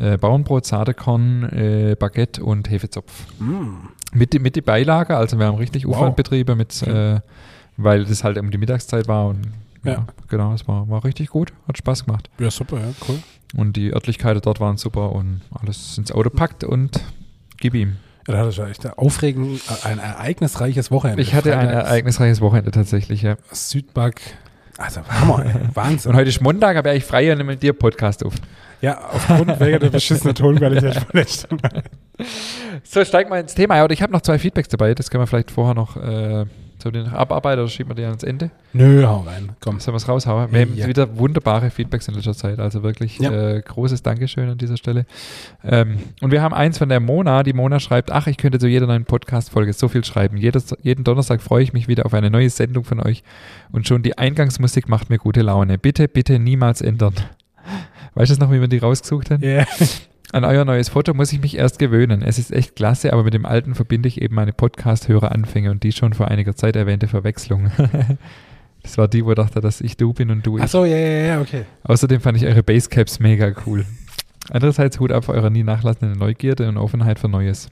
Äh, 0.00 0.16
Bauernbrot, 0.18 0.66
Sadekorn, 0.66 1.44
äh, 1.52 1.96
Baguette 1.98 2.44
und 2.44 2.70
Hefezopf. 2.70 3.12
Mm. 3.38 3.88
Mit, 4.12 4.32
die- 4.32 4.38
mit 4.38 4.56
die 4.56 4.60
Beilage, 4.62 5.16
also 5.16 5.38
wir 5.38 5.46
haben 5.46 5.58
richtig 5.58 5.86
Wow. 5.86 5.96
Aufwandbetriebe 5.96 6.54
mit, 6.54 6.80
Okay. 6.82 7.14
äh, 7.16 7.20
weil 7.76 8.04
das 8.04 8.24
halt 8.24 8.38
um 8.38 8.50
die 8.50 8.58
Mittagszeit 8.58 9.08
war 9.08 9.26
und 9.28 9.48
ja, 9.84 9.92
Ja. 9.92 10.06
genau, 10.28 10.52
es 10.54 10.66
war, 10.66 10.88
war 10.88 11.04
richtig 11.04 11.28
gut, 11.28 11.52
hat 11.68 11.76
Spaß 11.78 12.06
gemacht. 12.06 12.30
Ja, 12.38 12.50
super, 12.50 12.78
ja, 12.78 12.88
cool. 13.08 13.18
Und 13.56 13.76
die 13.76 13.92
Örtlichkeiten 13.92 14.40
dort 14.42 14.58
waren 14.60 14.76
super 14.76 15.12
und 15.12 15.42
alles 15.52 15.96
ins 15.98 16.10
Auto 16.12 16.30
packt 16.30 16.64
und 16.64 17.00
gib 17.58 17.74
ihm. 17.74 17.96
Ja, 18.26 18.34
da 18.34 18.38
hatte 18.40 18.48
ich 18.50 18.56
ja 18.56 18.66
echt 18.68 18.84
ein 18.86 18.92
aufregend, 18.94 19.60
ein 19.84 19.98
ereignisreiches 20.00 20.90
Wochenende. 20.90 21.22
Ich 21.22 21.34
hatte 21.34 21.56
ein 21.56 21.68
Freitags 21.68 21.88
ereignisreiches 21.88 22.40
Wochenende 22.40 22.70
tatsächlich, 22.72 23.22
ja. 23.22 23.36
Südback 23.52 24.20
Also 24.78 25.02
Hammer, 25.08 25.44
ey. 25.46 25.54
Wahnsinn. 25.74 26.10
Und 26.10 26.16
heute 26.16 26.28
ist 26.30 26.40
Montag, 26.40 26.76
aber 26.76 26.92
ich 26.94 27.04
frei 27.04 27.30
und 27.30 27.38
nehme 27.38 27.52
mit 27.52 27.62
dir 27.62 27.72
Podcast 27.72 28.24
auf. 28.24 28.34
Ja, 28.80 28.98
aufgrund 29.10 29.58
wegen 29.60 29.80
der 29.80 29.90
beschissenen 29.90 30.34
Tonqualität 30.34 30.94
von 30.96 31.06
letztem 31.12 31.58
Mal. 31.62 31.82
So, 32.84 33.04
steig 33.04 33.28
mal 33.30 33.40
ins 33.40 33.54
Thema. 33.54 33.76
Ja, 33.76 33.84
und 33.84 33.92
ich 33.92 34.02
habe 34.02 34.12
noch 34.12 34.20
zwei 34.20 34.38
Feedbacks 34.38 34.68
dabei. 34.68 34.94
Das 34.94 35.10
können 35.10 35.22
wir 35.22 35.26
vielleicht 35.26 35.50
vorher 35.50 35.74
noch 35.74 35.96
äh, 35.96 36.44
so 36.82 36.90
den 36.90 37.06
abarbeiten 37.08 37.60
oder 37.62 37.70
schieben 37.70 37.90
wir 37.90 37.94
die 37.94 38.04
ans 38.04 38.22
Ende. 38.22 38.50
Nö, 38.74 39.04
hau 39.06 39.20
rein. 39.20 39.52
Komm. 39.60 39.80
Sollen 39.80 39.94
wir 39.94 39.96
es 39.96 40.08
raushauen? 40.08 40.52
Wir 40.52 40.60
haben 40.60 40.74
Ja. 40.76 40.86
wieder 40.86 41.18
wunderbare 41.18 41.70
Feedbacks 41.70 42.06
in 42.08 42.14
letzter 42.14 42.34
Zeit. 42.34 42.58
Also 42.58 42.82
wirklich 42.82 43.18
Ja. 43.18 43.32
äh, 43.32 43.62
großes 43.62 44.02
Dankeschön 44.02 44.50
an 44.50 44.58
dieser 44.58 44.76
Stelle. 44.76 45.06
Ähm, 45.64 45.98
und 46.20 46.30
wir 46.30 46.42
haben 46.42 46.54
eins 46.54 46.76
von 46.78 46.90
der 46.90 47.00
Mona. 47.00 47.42
Die 47.42 47.54
Mona 47.54 47.80
schreibt, 47.80 48.12
ach, 48.12 48.26
ich 48.26 48.36
könnte 48.36 48.58
zu 48.58 48.68
jeder 48.68 48.86
neuen 48.86 49.06
Podcast-Folge 49.06 49.72
so 49.72 49.88
viel 49.88 50.04
schreiben. 50.04 50.36
Jedes, 50.36 50.74
jeden 50.82 51.02
Donnerstag 51.02 51.40
freue 51.40 51.62
ich 51.62 51.72
mich 51.72 51.88
wieder 51.88 52.04
auf 52.04 52.12
eine 52.12 52.30
neue 52.30 52.50
Sendung 52.50 52.84
von 52.84 53.00
euch. 53.00 53.22
Und 53.72 53.88
schon 53.88 54.02
die 54.02 54.18
Eingangsmusik 54.18 54.88
macht 54.88 55.08
mir 55.08 55.18
gute 55.18 55.40
Laune. 55.40 55.78
Bitte, 55.78 56.08
bitte 56.08 56.38
niemals 56.38 56.82
ändern. 56.82 57.14
Weißt 58.16 58.34
du 58.34 58.40
noch, 58.42 58.50
wie 58.50 58.62
wir 58.62 58.66
die 58.66 58.78
rausgesucht 58.78 59.30
haben? 59.30 59.44
Ja. 59.44 59.66
An 60.32 60.44
euer 60.44 60.64
neues 60.64 60.88
Foto 60.88 61.12
muss 61.12 61.34
ich 61.34 61.40
mich 61.42 61.58
erst 61.58 61.78
gewöhnen. 61.78 62.22
Es 62.22 62.38
ist 62.38 62.50
echt 62.50 62.74
klasse, 62.74 63.12
aber 63.12 63.24
mit 63.24 63.34
dem 63.34 63.44
alten 63.44 63.74
verbinde 63.74 64.08
ich 64.08 64.22
eben 64.22 64.34
meine 64.34 64.54
Podcast-Hörer-Anfänge 64.54 65.70
und 65.70 65.82
die 65.82 65.92
schon 65.92 66.14
vor 66.14 66.28
einiger 66.28 66.56
Zeit 66.56 66.76
erwähnte 66.76 67.08
Verwechslung. 67.08 67.70
das 68.82 68.96
war 68.96 69.06
die, 69.06 69.22
wo 69.22 69.32
ich 69.32 69.36
dachte, 69.36 69.60
dass 69.60 69.82
ich 69.82 69.98
du 69.98 70.14
bin 70.14 70.30
und 70.30 70.46
du 70.46 70.56
ich. 70.56 70.62
Achso, 70.62 70.86
ja, 70.86 70.96
ja, 70.96 71.26
ja, 71.26 71.40
okay. 71.42 71.66
Außerdem 71.84 72.22
fand 72.22 72.38
ich 72.38 72.46
eure 72.46 72.62
Basecaps 72.62 73.20
mega 73.20 73.52
cool. 73.66 73.84
Andererseits 74.48 74.98
Hut 74.98 75.12
ab 75.12 75.26
für 75.26 75.32
eure 75.32 75.50
nie 75.50 75.62
nachlassende 75.62 76.18
Neugierde 76.18 76.70
und 76.70 76.78
Offenheit 76.78 77.18
für 77.18 77.28
Neues. 77.28 77.68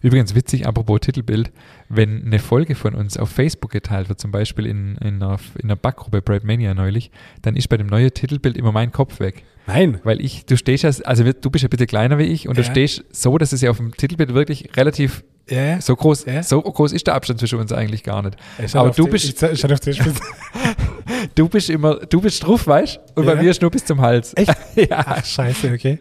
Übrigens 0.00 0.34
witzig, 0.34 0.66
apropos 0.66 1.00
Titelbild, 1.00 1.50
wenn 1.88 2.24
eine 2.26 2.38
Folge 2.38 2.74
von 2.74 2.94
uns 2.94 3.16
auf 3.16 3.30
Facebook 3.30 3.70
geteilt 3.70 4.08
wird, 4.08 4.20
zum 4.20 4.30
Beispiel 4.30 4.66
in, 4.66 4.96
in, 4.96 5.22
einer, 5.22 5.38
in 5.58 5.64
einer 5.64 5.76
Backgruppe 5.76 6.22
Breadmania 6.22 6.74
neulich, 6.74 7.10
dann 7.42 7.56
ist 7.56 7.68
bei 7.68 7.76
dem 7.76 7.86
neuen 7.86 8.12
Titelbild 8.12 8.56
immer 8.56 8.72
mein 8.72 8.92
Kopf 8.92 9.20
weg. 9.20 9.44
Nein. 9.66 10.00
Weil 10.02 10.20
ich, 10.20 10.44
du 10.46 10.56
stehst 10.56 10.82
ja, 10.82 10.90
also 11.04 11.22
du 11.24 11.50
bist 11.50 11.62
ja 11.62 11.68
bisschen 11.68 11.86
kleiner 11.86 12.18
wie 12.18 12.24
ich 12.24 12.48
und 12.48 12.56
du 12.58 12.62
Ja. 12.62 12.70
stehst 12.70 13.04
so, 13.12 13.38
dass 13.38 13.52
es 13.52 13.60
ja 13.60 13.70
auf 13.70 13.76
dem 13.76 13.94
Titelbild 13.96 14.34
wirklich 14.34 14.68
relativ 14.76 15.22
Ja. 15.48 15.80
so 15.80 15.94
groß, 15.94 16.24
Ja. 16.24 16.42
so 16.42 16.60
groß 16.60 16.92
ist 16.92 17.06
der 17.06 17.14
Abstand 17.14 17.38
zwischen 17.38 17.58
uns 17.60 17.72
eigentlich 17.72 18.02
gar 18.02 18.22
nicht. 18.22 18.36
Ich 18.64 18.74
Aber 18.74 18.90
du 18.90 19.04
auf 19.04 19.10
bist- 19.10 19.42
ich, 19.42 19.64
ich 19.64 19.64
auf. 20.00 20.20
Du 21.34 21.48
bist 21.48 21.70
immer, 21.70 21.96
du 21.96 22.20
bist 22.20 22.42
drauf, 22.44 22.66
weißt 22.66 22.98
Und 23.14 23.26
bei 23.26 23.36
mir 23.36 23.50
ist 23.50 23.62
nur 23.62 23.70
bis 23.70 23.84
zum 23.84 24.00
Hals. 24.00 24.34
Echt? 24.36 24.50
ja. 24.74 25.04
Ach, 25.06 25.24
scheiße, 25.24 25.72
okay. 25.72 25.98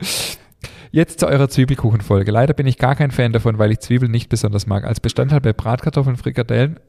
Jetzt 0.92 1.22
zu 1.22 1.28
eurer 1.28 1.48
Zwiebelkuchenfolge. 1.50 2.32
Leider 2.32 2.54
bin 2.54 2.68
ich 2.68 2.78
gar 2.78 2.96
kein 2.96 3.12
Fan 3.12 3.32
davon, 3.32 3.58
weil 3.58 3.72
ich 3.72 3.80
Zwiebeln 3.80 4.12
nicht 4.12 4.28
besonders 4.30 4.68
mag. 4.68 4.84
Als 4.84 5.00
Bestandteil 5.00 5.40
bei 5.40 5.54
Bratkartoffeln, 5.54 6.18
Frikadellen. 6.18 6.80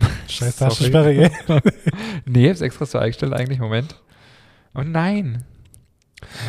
Scheiß. 0.28 0.56
Taschensperre, 0.56 1.14
gell? 1.14 1.30
Nee, 2.26 2.48
hab's 2.48 2.60
extra 2.60 2.86
so 2.86 2.98
eingestellt 2.98 3.32
eigentlich. 3.32 3.60
Moment. 3.60 4.02
Oh 4.74 4.82
nein. 4.82 5.44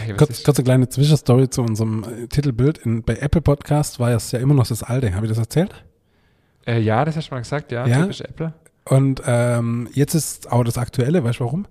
Hey, 0.06 0.16
Kurz, 0.16 0.44
kurze 0.44 0.64
kleine 0.64 0.90
Zwischenstory 0.90 1.50
zu 1.50 1.62
unserem 1.62 2.04
äh, 2.04 2.28
Titelbild. 2.28 2.80
In, 2.80 3.04
bei 3.04 3.18
Apple 3.18 3.42
Podcast 3.42 4.00
war 4.00 4.12
es 4.12 4.32
ja 4.32 4.40
immer 4.40 4.54
noch 4.56 4.68
das 4.68 4.82
alte. 4.82 5.14
Habe 5.14 5.26
ich 5.26 5.30
das 5.30 5.38
erzählt? 5.40 5.84
äh, 6.66 6.80
ja, 6.80 7.06
das 7.06 7.16
hast 7.16 7.30
du 7.30 7.36
mal 7.36 7.40
gesagt, 7.42 7.72
ja. 7.72 7.86
Ja? 7.86 8.02
Typisch 8.02 8.22
Apple. 8.22 8.54
Und 8.86 9.22
ähm, 9.26 9.88
jetzt 9.94 10.16
ist 10.16 10.52
aber 10.52 10.64
das 10.64 10.78
aktuelle, 10.78 11.24
weißt 11.24 11.40
du 11.40 11.46
warum? 11.46 11.68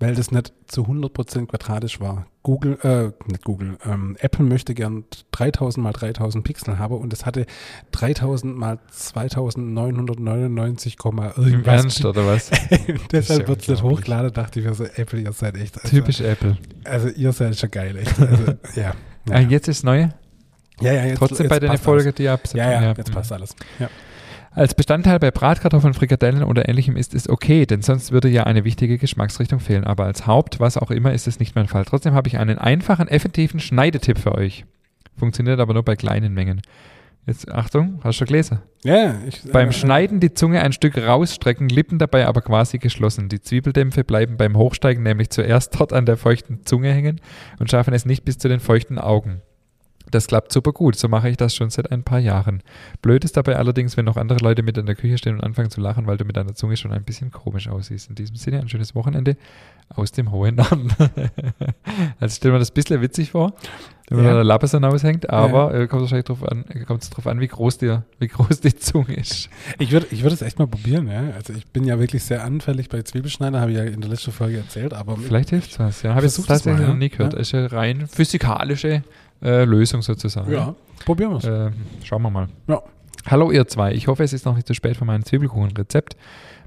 Weil 0.00 0.14
das 0.14 0.30
nicht 0.30 0.52
zu 0.68 0.82
100% 0.84 1.46
quadratisch 1.46 2.00
war. 2.00 2.26
Google, 2.44 2.78
äh, 2.82 3.10
nicht 3.30 3.42
Google, 3.44 3.78
ähm, 3.84 4.16
Apple 4.20 4.44
möchte 4.44 4.72
gern 4.74 5.04
3000 5.32 5.82
mal 5.82 5.92
3000 5.92 6.44
Pixel 6.44 6.78
haben 6.78 6.94
und 6.96 7.12
es 7.12 7.26
hatte 7.26 7.46
3000 7.90 8.56
mal 8.56 8.78
2999, 8.90 10.96
Komma 10.98 11.28
Im 11.36 11.42
irgendwas. 11.44 11.82
Ernst, 11.82 12.04
oder 12.04 12.26
was? 12.26 12.50
Deshalb 13.12 13.42
ja 13.42 13.48
wird 13.48 13.62
es 13.62 13.68
nicht 13.68 13.82
hochgeladen, 13.82 14.32
dachte 14.32 14.60
ich 14.60 14.66
mir 14.66 14.74
so, 14.74 14.84
Apple, 14.84 15.20
ihr 15.20 15.32
seid 15.32 15.56
echt. 15.56 15.76
Also, 15.82 15.88
Typisch 15.88 16.20
Apple. 16.20 16.56
Also 16.84 17.08
ihr 17.08 17.32
seid 17.32 17.56
schon 17.58 17.70
geil, 17.70 17.96
echt. 17.96 18.18
Also, 18.20 18.44
ja. 18.76 18.94
Ah, 19.30 19.40
Ja, 19.40 19.48
jetzt 19.48 19.68
ist 19.68 19.84
Neue. 19.84 20.10
ja, 20.80 20.92
ja 20.92 21.04
jetzt, 21.06 21.18
Trotzdem 21.18 21.46
jetzt 21.46 21.60
bei 21.60 21.66
passt 21.66 21.84
Folge, 21.84 22.04
alles. 22.04 22.14
die 22.14 22.28
ab. 22.28 22.40
Ja, 22.54 22.72
ja, 22.82 22.94
jetzt 22.96 23.08
Mhm. 23.10 23.14
passt 23.14 23.32
alles. 23.32 23.54
Ja. 23.78 23.88
Als 24.58 24.74
Bestandteil 24.74 25.20
bei 25.20 25.30
Bratkartoffeln, 25.30 25.94
Frikadellen 25.94 26.42
oder 26.42 26.68
ähnlichem 26.68 26.96
ist 26.96 27.14
es 27.14 27.28
okay, 27.28 27.64
denn 27.64 27.80
sonst 27.80 28.10
würde 28.10 28.28
ja 28.28 28.42
eine 28.42 28.64
wichtige 28.64 28.98
Geschmacksrichtung 28.98 29.60
fehlen. 29.60 29.84
Aber 29.84 30.04
als 30.06 30.26
Haupt, 30.26 30.58
was 30.58 30.76
auch 30.76 30.90
immer, 30.90 31.12
ist 31.12 31.28
es 31.28 31.38
nicht 31.38 31.54
mein 31.54 31.68
Fall. 31.68 31.84
Trotzdem 31.84 32.12
habe 32.12 32.26
ich 32.26 32.38
einen 32.38 32.58
einfachen, 32.58 33.06
effektiven 33.06 33.60
Schneidetipp 33.60 34.18
für 34.18 34.34
euch. 34.34 34.64
Funktioniert 35.16 35.60
aber 35.60 35.74
nur 35.74 35.84
bei 35.84 35.94
kleinen 35.94 36.34
Mengen. 36.34 36.60
Jetzt 37.24 37.48
Achtung, 37.52 38.00
hast 38.02 38.20
du 38.20 38.24
gelesen? 38.24 38.58
Ja, 38.82 39.14
ich, 39.28 39.44
Beim 39.52 39.68
äh, 39.68 39.72
Schneiden 39.72 40.18
die 40.18 40.34
Zunge 40.34 40.60
ein 40.60 40.72
Stück 40.72 40.98
rausstrecken, 40.98 41.68
Lippen 41.68 42.00
dabei 42.00 42.26
aber 42.26 42.40
quasi 42.40 42.78
geschlossen. 42.78 43.28
Die 43.28 43.40
Zwiebeldämpfe 43.40 44.02
bleiben 44.02 44.38
beim 44.38 44.56
Hochsteigen 44.56 45.04
nämlich 45.04 45.30
zuerst 45.30 45.78
dort 45.78 45.92
an 45.92 46.04
der 46.04 46.16
feuchten 46.16 46.66
Zunge 46.66 46.92
hängen 46.92 47.20
und 47.60 47.70
schaffen 47.70 47.94
es 47.94 48.06
nicht 48.06 48.24
bis 48.24 48.38
zu 48.38 48.48
den 48.48 48.58
feuchten 48.58 48.98
Augen. 48.98 49.40
Das 50.10 50.26
klappt 50.26 50.52
super 50.52 50.72
gut, 50.72 50.96
so 50.96 51.08
mache 51.08 51.28
ich 51.28 51.36
das 51.36 51.54
schon 51.54 51.70
seit 51.70 51.90
ein 51.92 52.02
paar 52.02 52.18
Jahren. 52.18 52.62
Blöd 53.02 53.24
ist 53.24 53.36
dabei 53.36 53.56
allerdings, 53.56 53.96
wenn 53.96 54.04
noch 54.06 54.16
andere 54.16 54.38
Leute 54.40 54.62
mit 54.62 54.78
in 54.78 54.86
der 54.86 54.94
Küche 54.94 55.18
stehen 55.18 55.34
und 55.34 55.42
anfangen 55.44 55.70
zu 55.70 55.80
lachen, 55.80 56.06
weil 56.06 56.16
du 56.16 56.24
mit 56.24 56.36
deiner 56.36 56.54
Zunge 56.54 56.76
schon 56.76 56.92
ein 56.92 57.04
bisschen 57.04 57.30
komisch 57.30 57.68
aussiehst. 57.68 58.08
In 58.08 58.14
diesem 58.14 58.36
Sinne 58.36 58.60
ein 58.60 58.68
schönes 58.68 58.94
Wochenende 58.94 59.36
aus 59.90 60.12
dem 60.12 60.30
hohen 60.30 60.56
Norden. 60.56 60.90
also 62.20 62.36
stell 62.36 62.52
mir 62.52 62.58
das 62.58 62.70
ein 62.70 62.74
bisschen 62.74 63.00
witzig 63.00 63.30
vor, 63.30 63.54
wenn 64.08 64.18
man 64.18 64.26
Ja. 64.26 64.30
da 64.32 64.36
der 64.38 64.44
Lappe 64.44 64.66
so 64.66 64.78
raushängt, 64.78 65.28
aber 65.30 65.74
äh, 65.74 65.86
kommt 65.86 66.02
wahrscheinlich 66.02 66.26
drauf 66.26 66.42
an, 66.46 66.64
äh, 66.68 66.84
kommt 66.84 67.02
es 67.02 67.10
drauf 67.10 67.26
an, 67.26 67.40
wie 67.40 67.48
groß, 67.48 67.78
dir, 67.78 68.04
wie 68.18 68.28
groß 68.28 68.60
die 68.60 68.74
Zunge 68.76 69.14
ist. 69.14 69.48
Ich 69.78 69.90
würde 69.90 70.06
ich 70.10 70.22
würd 70.22 70.32
es 70.32 70.42
echt 70.42 70.58
mal 70.58 70.66
probieren, 70.66 71.08
ja. 71.08 71.30
Also 71.34 71.52
ich 71.54 71.66
bin 71.66 71.84
ja 71.84 71.98
wirklich 71.98 72.22
sehr 72.24 72.44
anfällig 72.44 72.88
bei 72.88 73.02
Zwiebelschneiden, 73.02 73.58
habe 73.58 73.70
ich 73.70 73.78
ja 73.78 73.84
in 73.84 74.00
der 74.00 74.10
letzten 74.10 74.32
Folge 74.32 74.58
erzählt, 74.58 74.94
aber 74.94 75.16
Vielleicht 75.16 75.50
hilft 75.50 75.72
es 75.72 75.78
was. 75.78 76.02
Ja, 76.02 76.14
habe 76.14 76.26
ich 76.26 76.34
tatsächlich 76.34 76.80
mal, 76.80 76.88
noch 76.88 76.96
nie 76.96 77.10
ja. 77.10 77.16
gehört. 77.16 77.32
Ja. 77.32 77.38
Das 77.38 77.48
ist 77.48 77.54
eine 77.54 77.72
rein 77.72 78.06
physikalische 78.06 79.02
äh, 79.42 79.64
Lösung 79.64 80.02
sozusagen. 80.02 80.52
ja, 80.52 80.74
probieren 81.04 81.32
wir 81.32 81.38
es. 81.38 81.44
Äh, 81.44 81.70
schauen 82.04 82.22
wir 82.22 82.30
mal. 82.30 82.48
Ja. 82.66 82.82
Hallo 83.26 83.50
ihr 83.50 83.66
zwei. 83.68 83.92
Ich 83.92 84.08
hoffe, 84.08 84.22
es 84.22 84.32
ist 84.32 84.46
noch 84.46 84.54
nicht 84.54 84.66
zu 84.66 84.74
spät 84.74 84.96
für 84.96 85.04
mein 85.04 85.22
Zwiebelkuchenrezept. 85.22 86.16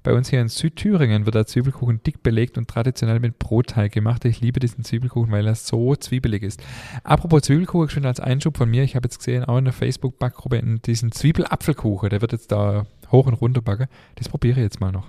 Bei 0.04 0.14
uns 0.14 0.30
hier 0.30 0.42
in 0.42 0.48
Südthüringen 0.48 1.26
wird 1.26 1.36
der 1.36 1.46
Zwiebelkuchen 1.46 2.02
dick 2.04 2.24
belegt 2.24 2.58
und 2.58 2.68
traditionell 2.68 3.20
mit 3.20 3.40
Brotteig 3.40 3.92
gemacht. 3.92 4.26
Ich 4.26 4.42
liebe 4.42 4.60
diesen 4.60 4.84
Zwiebelkuchen, 4.84 5.32
weil 5.32 5.46
er 5.48 5.56
so 5.56 5.96
zwiebelig 5.96 6.44
ist. 6.44 6.62
Apropos 7.04 7.44
Zwiebelkuchen, 7.44 7.90
schon 7.90 8.06
als 8.06 8.20
Einschub 8.20 8.58
von 8.58 8.70
mir. 8.70 8.84
Ich 8.84 8.96
habe 8.96 9.06
jetzt 9.06 9.20
gesehen, 9.20 9.44
auch 9.46 9.58
in 9.58 9.66
der 9.66 9.74
Facebook-Backgruppe, 9.74 10.62
diesen 10.86 11.12
Zwiebelapfelkuchen, 11.12 12.10
der 12.10 12.22
wird 12.22 12.32
jetzt 12.32 12.52
da 12.52 12.86
hoch 13.12 13.28
und 13.28 13.34
runter 13.36 13.62
backen. 13.62 13.88
Das 14.16 14.30
probiere 14.30 14.60
ich 14.60 14.64
jetzt 14.64 14.82
mal 14.82 14.92
noch. 14.92 15.08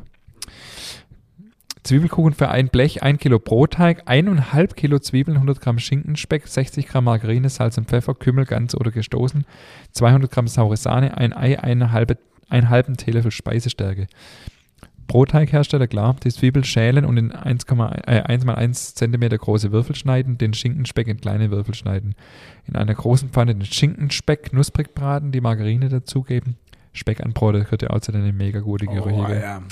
Zwiebelkuchen 1.82 2.32
für 2.32 2.48
ein 2.48 2.68
Blech, 2.68 3.02
ein 3.02 3.18
Kilo 3.18 3.38
Brotteig, 3.40 4.02
eineinhalb 4.06 4.76
Kilo 4.76 5.00
Zwiebeln, 5.00 5.36
100 5.36 5.60
Gramm 5.60 5.78
Schinkenspeck, 5.78 6.46
60 6.46 6.86
Gramm 6.86 7.04
Margarine, 7.04 7.48
Salz 7.48 7.76
und 7.76 7.88
Pfeffer, 7.88 8.14
Kümmel 8.14 8.44
ganz 8.44 8.74
oder 8.74 8.92
gestoßen, 8.92 9.44
200 9.90 10.30
Gramm 10.30 10.46
saure 10.46 10.76
Sahne, 10.76 11.16
ein 11.16 11.32
Ei, 11.32 11.58
eine 11.58 11.90
halbe, 11.90 12.18
einen 12.48 12.68
halben 12.68 12.96
Teelöffel 12.96 13.32
Speisestärke. 13.32 14.06
Brotteighersteller, 15.08 15.88
klar, 15.88 16.16
die 16.22 16.30
Zwiebel 16.30 16.64
schälen 16.64 17.04
und 17.04 17.16
in 17.16 17.32
1, 17.32 17.64
äh, 18.06 18.22
1 18.22 18.44
mal 18.44 18.54
1 18.54 18.94
cm 18.94 19.28
große 19.28 19.72
Würfel 19.72 19.96
schneiden, 19.96 20.38
den 20.38 20.54
Schinkenspeck 20.54 21.08
in 21.08 21.20
kleine 21.20 21.50
Würfel 21.50 21.74
schneiden. 21.74 22.14
In 22.66 22.76
einer 22.76 22.94
großen 22.94 23.30
Pfanne 23.30 23.54
den 23.54 23.64
Schinkenspeck 23.64 24.44
knusprig 24.44 24.94
braten, 24.94 25.32
die 25.32 25.40
Margarine 25.40 25.88
dazugeben. 25.88 26.56
Speck 26.92 27.20
anbraten, 27.22 27.60
das 27.60 27.64
gehört 27.64 27.82
ja 27.82 27.90
auch 27.90 28.00
zu 28.00 28.12
einer 28.12 28.32
mega 28.32 28.60
gute 28.60 28.86
Gerüche. 28.86 29.16
oh, 29.16 29.32
ja. 29.32 29.62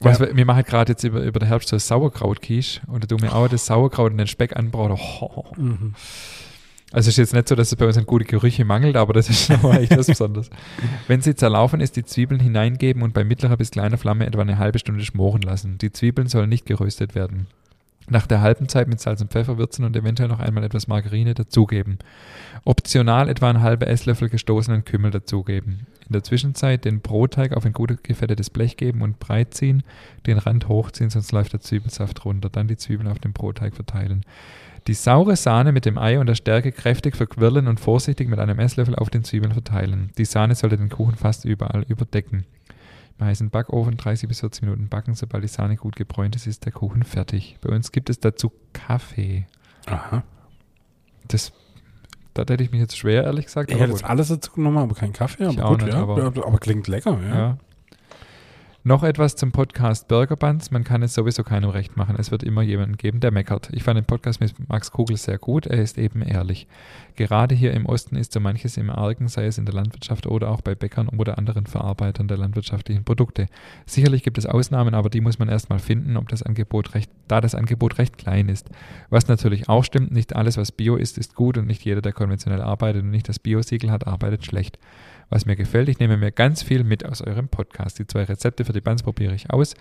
Was 0.00 0.18
Ja. 0.18 0.34
wir, 0.34 0.46
machen 0.46 0.64
gerade 0.64 0.92
jetzt 0.92 1.04
über, 1.04 1.20
über 1.22 1.38
den 1.38 1.48
Herbst 1.48 1.68
so 1.68 1.78
Sauerkraut-Quiche 1.78 2.80
und 2.88 3.04
da 3.04 3.06
tun 3.06 3.22
wir 3.22 3.34
auch 3.34 3.48
das 3.48 3.66
Sauerkraut 3.66 4.10
und 4.12 4.18
den 4.18 4.26
Speck 4.26 4.56
anbraten. 4.56 4.98
Oh. 5.20 5.44
Mhm. 5.56 5.94
Also 6.92 7.08
es 7.08 7.14
ist 7.14 7.18
jetzt 7.18 7.34
nicht 7.34 7.48
so, 7.48 7.54
dass 7.54 7.68
es 7.68 7.76
bei 7.76 7.86
uns 7.86 7.96
an 7.96 8.04
gute 8.04 8.26
Gerüche 8.26 8.64
mangelt, 8.66 8.96
aber 8.96 9.14
das 9.14 9.30
ist 9.30 9.48
nochmal 9.50 9.82
echt 9.82 9.96
was 9.96 10.08
Besonderes. 10.08 10.50
Wenn 11.08 11.22
sie 11.22 11.34
zerlaufen 11.34 11.80
ist, 11.80 11.96
die 11.96 12.04
Zwiebeln 12.04 12.40
hineingeben 12.40 13.02
und 13.02 13.14
bei 13.14 13.24
mittlerer 13.24 13.56
bis 13.56 13.70
kleiner 13.70 13.96
Flamme 13.96 14.26
etwa 14.26 14.42
eine 14.42 14.58
halbe 14.58 14.78
Stunde 14.78 15.02
schmoren 15.04 15.40
lassen. 15.42 15.78
Die 15.78 15.90
Zwiebeln 15.90 16.28
sollen 16.28 16.50
nicht 16.50 16.66
geröstet 16.66 17.14
werden. 17.14 17.46
Nach 18.08 18.26
der 18.26 18.40
halben 18.42 18.68
Zeit 18.68 18.88
mit 18.88 19.00
Salz 19.00 19.22
und 19.22 19.30
Pfeffer 19.30 19.56
würzen 19.56 19.84
und 19.84 19.96
eventuell 19.96 20.28
noch 20.28 20.40
einmal 20.40 20.64
etwas 20.64 20.86
Margarine 20.88 21.32
dazugeben. 21.34 21.98
Optional 22.64 23.28
etwa 23.28 23.48
ein 23.48 23.62
halber 23.62 23.86
Esslöffel 23.86 24.28
gestoßenen 24.28 24.84
Kümmel 24.84 25.12
dazugeben. 25.12 25.86
In 26.06 26.12
der 26.12 26.22
Zwischenzeit 26.22 26.84
den 26.84 27.00
Brotteig 27.00 27.52
auf 27.52 27.64
ein 27.64 27.72
gut 27.72 28.02
gefettetes 28.04 28.50
Blech 28.50 28.76
geben 28.76 29.02
und 29.02 29.18
breit 29.18 29.54
ziehen, 29.54 29.82
den 30.26 30.38
Rand 30.38 30.68
hochziehen, 30.68 31.10
sonst 31.10 31.32
läuft 31.32 31.52
der 31.52 31.60
Zwiebelsaft 31.60 32.24
runter. 32.24 32.48
Dann 32.50 32.68
die 32.68 32.76
Zwiebeln 32.76 33.08
auf 33.08 33.18
den 33.18 33.32
Brotteig 33.32 33.74
verteilen. 33.74 34.24
Die 34.88 34.94
saure 34.94 35.36
Sahne 35.36 35.70
mit 35.70 35.84
dem 35.84 35.96
Ei 35.96 36.18
und 36.18 36.26
der 36.26 36.34
Stärke 36.34 36.72
kräftig 36.72 37.16
verquirlen 37.16 37.68
und 37.68 37.78
vorsichtig 37.78 38.28
mit 38.28 38.40
einem 38.40 38.58
Esslöffel 38.58 38.96
auf 38.96 39.10
den 39.10 39.22
Zwiebeln 39.22 39.52
verteilen. 39.52 40.10
Die 40.18 40.24
Sahne 40.24 40.56
sollte 40.56 40.76
den 40.76 40.88
Kuchen 40.88 41.14
fast 41.14 41.44
überall 41.44 41.84
überdecken. 41.88 42.44
Im 43.18 43.26
heißen 43.26 43.50
Backofen 43.50 43.96
30 43.96 44.28
bis 44.28 44.40
40 44.40 44.62
Minuten 44.62 44.88
backen. 44.88 45.14
Sobald 45.14 45.44
die 45.44 45.48
Sahne 45.48 45.76
gut 45.76 45.94
gebräunt 45.94 46.34
ist, 46.34 46.48
ist 46.48 46.64
der 46.64 46.72
Kuchen 46.72 47.04
fertig. 47.04 47.58
Bei 47.60 47.72
uns 47.72 47.92
gibt 47.92 48.10
es 48.10 48.18
dazu 48.18 48.50
Kaffee. 48.72 49.46
Aha. 49.86 50.24
Das, 51.28 51.52
da 52.34 52.42
hätte 52.42 52.62
ich 52.64 52.70
mich 52.72 52.80
jetzt 52.80 52.96
schwer, 52.96 53.24
ehrlich 53.24 53.46
gesagt. 53.46 53.70
Ich 53.70 53.78
hätte 53.78 53.90
jetzt 53.92 54.04
alles 54.04 54.28
dazu 54.28 54.52
genommen, 54.52 54.78
aber 54.78 54.94
kein 54.94 55.12
Kaffee. 55.12 55.44
Ich 55.48 55.58
Aber 55.60 55.70
gut, 55.76 55.82
nicht, 55.82 55.94
ja. 55.94 56.02
aber- 56.02 56.22
aber, 56.24 56.46
aber 56.46 56.58
klingt 56.58 56.88
lecker, 56.88 57.18
ja. 57.28 57.34
ja. 57.34 57.58
Noch 58.84 59.04
etwas 59.04 59.36
zum 59.36 59.52
Podcast 59.52 60.08
Burger 60.08 60.34
Buns. 60.34 60.72
Man 60.72 60.82
kann 60.82 61.04
es 61.04 61.14
sowieso 61.14 61.44
keinem 61.44 61.70
recht 61.70 61.96
machen. 61.96 62.16
Es 62.18 62.32
wird 62.32 62.42
immer 62.42 62.62
jemanden 62.62 62.96
geben, 62.96 63.20
der 63.20 63.30
meckert. 63.30 63.68
Ich 63.70 63.84
fand 63.84 63.96
den 63.96 64.04
Podcast 64.04 64.40
mit 64.40 64.54
Max 64.68 64.90
Kugel 64.90 65.16
sehr 65.16 65.38
gut. 65.38 65.66
Er 65.66 65.80
ist 65.80 65.98
eben 65.98 66.20
ehrlich. 66.20 66.66
Gerade 67.14 67.54
hier 67.54 67.74
im 67.74 67.86
Osten 67.86 68.16
ist 68.16 68.32
so 68.32 68.40
manches 68.40 68.76
im 68.76 68.90
Argen, 68.90 69.28
sei 69.28 69.46
es 69.46 69.56
in 69.56 69.66
der 69.66 69.74
Landwirtschaft 69.74 70.26
oder 70.26 70.50
auch 70.50 70.62
bei 70.62 70.74
Bäckern 70.74 71.08
oder 71.10 71.38
anderen 71.38 71.66
Verarbeitern 71.66 72.26
der 72.26 72.38
landwirtschaftlichen 72.38 73.04
Produkte. 73.04 73.46
Sicherlich 73.86 74.24
gibt 74.24 74.36
es 74.36 74.46
Ausnahmen, 74.46 74.94
aber 74.96 75.10
die 75.10 75.20
muss 75.20 75.38
man 75.38 75.48
erstmal 75.48 75.78
finden, 75.78 76.16
ob 76.16 76.28
das 76.28 76.42
Angebot 76.42 76.96
recht, 76.96 77.08
da 77.28 77.40
das 77.40 77.54
Angebot 77.54 77.98
recht 77.98 78.18
klein 78.18 78.48
ist. 78.48 78.68
Was 79.10 79.28
natürlich 79.28 79.68
auch 79.68 79.84
stimmt, 79.84 80.10
nicht 80.10 80.34
alles, 80.34 80.56
was 80.56 80.72
Bio 80.72 80.96
ist, 80.96 81.18
ist 81.18 81.36
gut 81.36 81.56
und 81.56 81.68
nicht 81.68 81.84
jeder, 81.84 82.02
der 82.02 82.12
konventionell 82.12 82.60
arbeitet 82.62 83.04
und 83.04 83.10
nicht 83.10 83.28
das 83.28 83.38
Bio-Siegel 83.38 83.92
hat, 83.92 84.08
arbeitet 84.08 84.44
schlecht 84.44 84.76
was 85.32 85.46
mir 85.46 85.56
gefällt. 85.56 85.88
Ich 85.88 85.98
nehme 85.98 86.16
mir 86.18 86.30
ganz 86.30 86.62
viel 86.62 86.84
mit 86.84 87.06
aus 87.06 87.22
eurem 87.22 87.48
Podcast. 87.48 87.98
Die 87.98 88.06
zwei 88.06 88.24
Rezepte 88.24 88.64
für 88.64 88.72
die 88.72 88.82
Buns 88.82 89.02
probiere 89.02 89.34
ich 89.34 89.50
aus. 89.50 89.74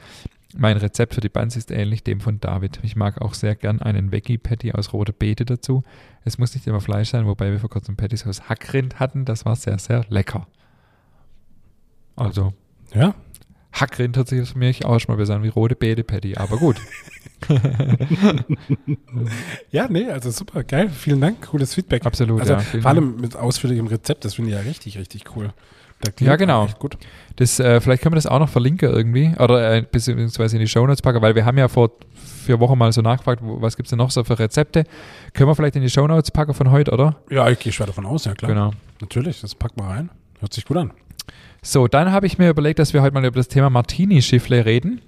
Mein 0.57 0.77
Rezept 0.77 1.13
für 1.13 1.21
die 1.21 1.29
Buns 1.29 1.55
ist 1.57 1.71
ähnlich 1.71 2.03
dem 2.03 2.21
von 2.21 2.39
David. 2.39 2.79
Ich 2.83 2.95
mag 2.95 3.21
auch 3.21 3.33
sehr 3.33 3.55
gern 3.55 3.81
einen 3.81 4.11
Veggie 4.11 4.37
Patty 4.37 4.71
aus 4.71 4.93
roter 4.93 5.13
Beete 5.13 5.45
dazu. 5.45 5.83
Es 6.23 6.37
muss 6.37 6.55
nicht 6.55 6.67
immer 6.67 6.81
Fleisch 6.81 7.09
sein, 7.09 7.25
wobei 7.25 7.51
wir 7.51 7.59
vor 7.59 7.69
kurzem 7.69 7.97
Patties 7.97 8.25
aus 8.25 8.49
Hackrind 8.49 8.99
hatten. 8.99 9.25
Das 9.25 9.45
war 9.45 9.55
sehr, 9.55 9.77
sehr 9.77 10.05
lecker. 10.09 10.47
Also, 12.15 12.53
Ja, 12.93 13.13
Hackrind 13.73 14.17
hört 14.17 14.27
sich 14.27 14.49
für 14.49 14.57
mich 14.57 14.85
auch 14.85 14.99
schon 14.99 15.13
mal 15.13 15.17
besser 15.17 15.35
an 15.35 15.43
wie 15.43 15.49
rote 15.49 15.75
Beete 15.75 16.03
Patty, 16.03 16.35
aber 16.35 16.57
gut. 16.57 16.77
ja, 19.71 19.87
nee, 19.89 20.09
also 20.09 20.29
super, 20.31 20.63
geil. 20.63 20.89
Vielen 20.89 21.21
Dank, 21.21 21.41
cooles 21.49 21.73
Feedback. 21.73 22.05
Absolut, 22.05 22.41
Also 22.41 22.53
ja. 22.53 22.59
vor 22.59 22.85
allem 22.85 23.15
mit 23.17 23.35
ausführlichem 23.35 23.87
Rezept, 23.87 24.25
das 24.25 24.35
finde 24.35 24.51
ich 24.51 24.57
ja 24.57 24.61
richtig, 24.61 24.97
richtig 24.97 25.23
cool. 25.35 25.53
Ja, 26.19 26.35
genau. 26.35 26.67
Gut. 26.79 26.97
Das, 27.35 27.59
äh, 27.59 27.79
vielleicht 27.79 28.01
können 28.01 28.13
wir 28.13 28.17
das 28.17 28.25
auch 28.25 28.39
noch 28.39 28.49
verlinken 28.49 28.89
irgendwie 28.89 29.33
oder 29.37 29.75
äh, 29.75 29.81
beziehungsweise 29.83 30.55
in 30.55 30.61
die 30.61 30.67
Shownotes 30.67 31.01
packen, 31.01 31.21
weil 31.21 31.35
wir 31.35 31.45
haben 31.45 31.57
ja 31.57 31.67
vor 31.67 31.91
vier 32.15 32.59
Wochen 32.59 32.77
mal 32.77 32.91
so 32.91 33.01
nachgefragt, 33.01 33.41
wo, 33.43 33.61
was 33.61 33.77
gibt 33.77 33.85
es 33.85 33.91
denn 33.91 33.97
noch 33.97 34.09
so 34.09 34.23
für 34.23 34.37
Rezepte. 34.39 34.83
Können 35.33 35.49
wir 35.49 35.55
vielleicht 35.55 35.75
in 35.75 35.83
die 35.83 35.89
Shownotes 35.89 36.31
packen 36.31 36.53
von 36.53 36.71
heute, 36.71 36.91
oder? 36.91 37.17
Ja, 37.29 37.47
ich 37.49 37.59
gehe 37.59 37.71
schwer 37.71 37.85
davon 37.85 38.05
aus, 38.05 38.25
ja 38.25 38.33
klar. 38.33 38.51
Genau. 38.51 38.71
Natürlich, 38.99 39.41
das 39.41 39.53
packen 39.55 39.79
wir 39.79 39.87
rein. 39.89 40.09
Hört 40.39 40.53
sich 40.53 40.65
gut 40.65 40.77
an. 40.77 40.91
So, 41.63 41.87
dann 41.87 42.11
habe 42.11 42.25
ich 42.25 42.39
mir 42.39 42.49
überlegt, 42.49 42.79
dass 42.79 42.91
wir 42.91 43.03
heute 43.03 43.13
mal 43.13 43.23
über 43.23 43.35
das 43.35 43.47
Thema 43.47 43.69
Martini-Schiffle 43.69 44.65
reden. 44.65 44.99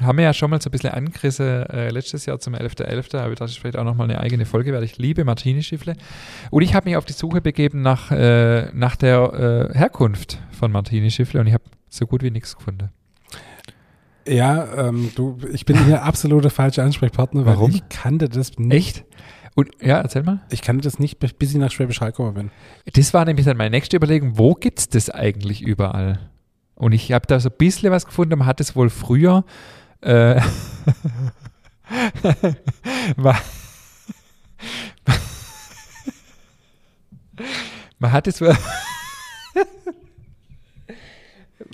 Haben 0.00 0.18
wir 0.18 0.24
ja 0.24 0.34
schon 0.34 0.50
mal 0.50 0.60
so 0.60 0.68
ein 0.68 0.72
bisschen 0.72 0.90
angerissen 0.90 1.46
äh, 1.46 1.90
letztes 1.90 2.26
Jahr 2.26 2.40
zum 2.40 2.56
11.11., 2.56 3.16
aber 3.18 3.36
das 3.36 3.52
ist 3.52 3.60
vielleicht 3.60 3.76
auch 3.76 3.84
nochmal 3.84 4.10
eine 4.10 4.18
eigene 4.18 4.44
Folge, 4.44 4.72
weil 4.72 4.82
ich 4.82 4.98
liebe 4.98 5.24
Martini-Schiffle. 5.24 5.94
Und 6.50 6.62
ich 6.62 6.74
habe 6.74 6.88
mich 6.88 6.96
auf 6.96 7.04
die 7.04 7.12
Suche 7.12 7.40
begeben 7.40 7.82
nach, 7.82 8.10
äh, 8.10 8.72
nach 8.72 8.96
der 8.96 9.70
äh, 9.72 9.78
Herkunft 9.78 10.40
von 10.50 10.72
Martini-Schiffle 10.72 11.38
und 11.38 11.46
ich 11.46 11.54
habe 11.54 11.64
so 11.88 12.04
gut 12.08 12.24
wie 12.24 12.32
nichts 12.32 12.56
gefunden. 12.56 12.90
Ja, 14.26 14.88
ähm, 14.88 15.12
du, 15.14 15.38
ich 15.52 15.66
bin 15.66 15.84
hier 15.84 16.02
absolute 16.02 16.50
falsche 16.50 16.82
Ansprechpartner, 16.82 17.46
weil 17.46 17.54
Warum? 17.54 17.70
ich 17.70 17.88
kannte 17.88 18.28
das 18.28 18.58
nicht. 18.58 18.96
Echt? 18.98 19.04
Und 19.54 19.70
ja, 19.82 20.00
erzähl 20.00 20.22
mal. 20.22 20.40
Ich 20.50 20.62
kannte 20.62 20.82
das 20.82 20.98
nicht, 20.98 21.18
bis 21.18 21.50
ich 21.50 21.56
nach 21.56 21.70
Schwäbisch 21.70 22.00
Hall 22.00 22.12
gekommen 22.12 22.34
bin. 22.34 22.50
Das 22.94 23.12
war 23.12 23.24
nämlich 23.24 23.44
dann 23.44 23.56
meine 23.56 23.70
nächste 23.70 23.96
Überlegung, 23.96 24.38
wo 24.38 24.54
gibt 24.54 24.78
es 24.78 24.88
das 24.88 25.10
eigentlich 25.10 25.62
überall? 25.62 26.30
Und 26.74 26.92
ich 26.92 27.12
habe 27.12 27.26
da 27.26 27.38
so 27.38 27.50
ein 27.50 27.56
bisschen 27.58 27.92
was 27.92 28.06
gefunden, 28.06 28.38
man 28.38 28.46
hat 28.46 28.60
es 28.60 28.74
wohl 28.74 28.88
früher 28.88 29.44
äh, 30.00 30.40
man, 33.16 33.36
man 37.98 38.12
hat 38.12 38.26
es 38.26 38.40
wohl 38.40 38.56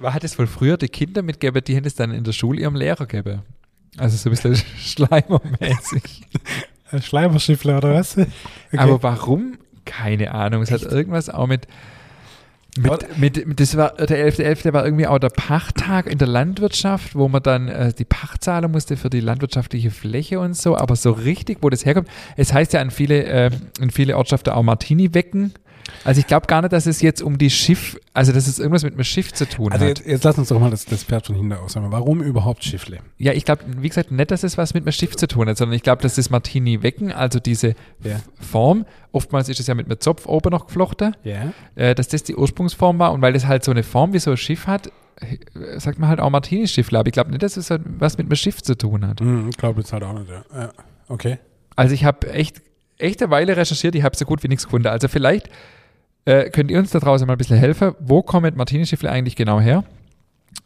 man 0.00 0.14
hat 0.14 0.24
es 0.24 0.38
wohl 0.38 0.46
früher 0.46 0.76
die 0.76 0.88
Kinder 0.88 1.22
mitgegeben, 1.22 1.64
die 1.64 1.74
hätten 1.74 1.86
es 1.86 1.94
dann 1.94 2.12
in 2.12 2.24
der 2.24 2.32
Schule 2.32 2.60
ihrem 2.60 2.76
Lehrer 2.76 3.06
gegeben. 3.06 3.42
Also 3.96 4.16
so 4.16 4.28
ein 4.28 4.32
bisschen 4.32 4.56
schleimermäßig. 4.78 6.26
Ein 6.90 7.02
Schleimerschiffler 7.02 7.78
oder 7.78 7.94
was? 7.94 8.16
Okay. 8.70 8.82
Aber 8.82 9.02
warum? 9.02 9.56
Keine 9.86 10.34
Ahnung. 10.34 10.60
Es 10.60 10.70
hat 10.70 10.82
irgendwas 10.82 11.30
auch 11.30 11.46
mit. 11.46 11.66
Mit, 12.76 13.18
mit, 13.18 13.60
das 13.60 13.76
war 13.78 13.94
der 13.94 14.30
11.11. 14.30 14.64
der 14.64 14.72
war 14.74 14.84
irgendwie 14.84 15.06
auch 15.06 15.18
der 15.18 15.30
Pachttag 15.30 16.06
in 16.06 16.18
der 16.18 16.28
Landwirtschaft, 16.28 17.14
wo 17.14 17.28
man 17.28 17.42
dann 17.42 17.66
äh, 17.66 17.92
die 17.94 18.04
Pacht 18.04 18.44
zahlen 18.44 18.70
musste 18.70 18.96
für 18.98 19.08
die 19.08 19.20
landwirtschaftliche 19.20 19.90
Fläche 19.90 20.38
und 20.38 20.54
so, 20.54 20.76
aber 20.76 20.94
so 20.94 21.10
richtig, 21.10 21.58
wo 21.62 21.70
das 21.70 21.86
herkommt. 21.86 22.08
Es 22.36 22.52
heißt 22.52 22.74
ja 22.74 22.80
an 22.80 22.90
viele, 22.90 23.24
äh, 23.24 23.50
in 23.80 23.90
viele 23.90 24.16
Ortschaften 24.16 24.50
auch 24.50 24.62
Martini 24.62 25.14
wecken. 25.14 25.54
Also 26.04 26.20
ich 26.20 26.26
glaube 26.26 26.46
gar 26.46 26.62
nicht, 26.62 26.72
dass 26.72 26.86
es 26.86 27.00
jetzt 27.02 27.22
um 27.22 27.38
die 27.38 27.50
Schiff, 27.50 27.98
also 28.14 28.32
dass 28.32 28.46
es 28.46 28.58
irgendwas 28.58 28.82
mit 28.84 28.94
dem 28.94 29.04
Schiff 29.04 29.32
zu 29.32 29.48
tun 29.48 29.72
Also 29.72 29.84
hat. 29.84 29.98
jetzt, 29.98 30.06
jetzt 30.06 30.24
lass 30.24 30.38
uns 30.38 30.48
doch 30.48 30.58
mal 30.60 30.70
das, 30.70 30.84
das 30.84 31.04
Pferd 31.04 31.26
von 31.26 31.34
hinten 31.36 31.52
aus. 31.52 31.74
Warum 31.76 32.22
überhaupt 32.22 32.64
Schiffle? 32.64 32.98
Ja, 33.16 33.32
ich 33.32 33.44
glaube, 33.44 33.62
wie 33.78 33.88
gesagt, 33.88 34.10
nicht, 34.10 34.30
dass 34.30 34.42
es 34.44 34.58
was 34.58 34.74
mit 34.74 34.84
dem 34.86 34.92
Schiff 34.92 35.16
zu 35.16 35.26
tun 35.26 35.48
hat, 35.48 35.56
sondern 35.56 35.74
ich 35.76 35.82
glaube, 35.82 36.02
dass 36.02 36.14
das 36.16 36.30
Martini 36.30 36.82
wecken, 36.82 37.12
also 37.12 37.40
diese. 37.40 37.74
F- 38.04 38.22
Form, 38.40 38.86
oftmals 39.12 39.48
ist 39.48 39.60
es 39.60 39.66
ja 39.66 39.74
mit 39.74 39.86
einem 39.86 40.00
Zopf 40.00 40.26
oben 40.26 40.50
noch 40.50 40.66
geflochten, 40.66 41.16
Ja. 41.24 41.52
äh, 41.74 41.94
dass 41.94 42.08
das 42.08 42.22
die 42.22 42.34
Ursprungsform 42.36 42.98
war 42.98 43.12
und 43.12 43.20
weil 43.22 43.32
das 43.32 43.46
halt 43.46 43.64
so 43.64 43.70
eine 43.70 43.82
Form 43.82 44.12
wie 44.12 44.18
so 44.18 44.30
ein 44.30 44.36
Schiff 44.36 44.66
hat, 44.66 44.86
äh, 45.20 45.78
sagt 45.80 45.98
man 45.98 46.08
halt 46.08 46.20
auch 46.20 46.30
Martini-Schiffle, 46.30 46.98
aber 46.98 47.08
ich 47.08 47.12
glaube 47.12 47.30
nicht, 47.30 47.42
dass 47.42 47.56
es 47.56 47.70
halt 47.70 47.82
was 47.98 48.16
mit 48.18 48.26
einem 48.28 48.36
Schiff 48.36 48.62
zu 48.62 48.76
tun 48.76 49.06
hat. 49.06 49.20
Hm, 49.20 49.48
ich 49.50 49.56
glaube 49.56 49.80
jetzt 49.80 49.92
halt 49.92 50.02
auch 50.04 50.12
nicht, 50.18 50.30
ja. 50.30 50.44
ja. 50.54 50.70
Okay. 51.08 51.38
Also 51.76 51.94
ich 51.94 52.04
habe 52.04 52.30
echt, 52.32 52.62
echt 52.98 53.22
eine 53.22 53.30
Weile 53.30 53.56
recherchiert, 53.56 53.94
ich 53.94 54.02
habe 54.02 54.16
so 54.16 54.24
gut 54.24 54.42
wie 54.42 54.48
nichts 54.48 54.64
gefunden. 54.64 54.88
Also 54.88 55.08
vielleicht 55.08 55.48
äh, 56.28 56.50
könnt 56.50 56.70
ihr 56.70 56.78
uns 56.78 56.90
da 56.90 56.98
draußen 56.98 57.26
mal 57.26 57.34
ein 57.34 57.38
bisschen 57.38 57.56
helfen. 57.56 57.94
Wo 58.00 58.22
kommen 58.22 58.54
Martini-Schiffle 58.54 59.10
eigentlich 59.10 59.34
genau 59.34 59.60
her? 59.60 59.84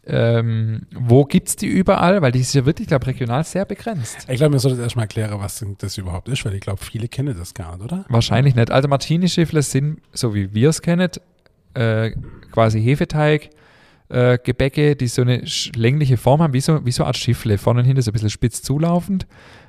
Ähm, 0.05 0.87
wo 0.93 1.23
gibt 1.23 1.47
es 1.47 1.55
die 1.55 1.67
überall? 1.67 2.21
Weil 2.21 2.33
die 2.33 2.41
ist 2.41 2.53
ja 2.53 2.65
wirklich, 2.65 2.89
glaube 2.89 3.07
regional 3.07 3.45
sehr 3.45 3.63
begrenzt. 3.63 4.27
Ich 4.27 4.37
glaube, 4.37 4.51
mir 4.51 4.59
sollte 4.59 4.81
erstmal 4.81 5.03
erklären, 5.03 5.39
was 5.39 5.65
das 5.77 5.97
überhaupt 5.97 6.27
ist, 6.27 6.43
weil 6.43 6.53
ich 6.53 6.59
glaube, 6.59 6.83
viele 6.83 7.07
kennen 7.07 7.37
das 7.37 7.53
gar 7.53 7.77
nicht, 7.77 7.85
oder? 7.85 8.03
Wahrscheinlich 8.09 8.55
nicht. 8.55 8.71
Also 8.71 8.89
Martini-Schiffle 8.89 9.61
sind, 9.61 10.01
so 10.11 10.35
wie 10.35 10.53
wir 10.53 10.67
es 10.67 10.81
kennen, 10.81 11.09
äh, 11.75 12.11
quasi 12.51 12.81
Hefeteig, 12.81 13.49
äh, 14.09 14.37
Gebäcke, 14.43 14.97
die 14.97 15.07
so 15.07 15.21
eine 15.21 15.45
längliche 15.75 16.17
Form 16.17 16.41
haben, 16.41 16.51
wie 16.51 16.59
so, 16.59 16.85
wie 16.85 16.91
so 16.91 17.03
eine 17.03 17.07
Art 17.07 17.17
Schiffle. 17.17 17.57
Vorne 17.57 17.79
und 17.79 17.85
hinten 17.85 18.01
so 18.01 18.11
ein 18.11 18.13
bisschen 18.13 18.29
spitz 18.29 18.61
zulaufend, 18.63 19.27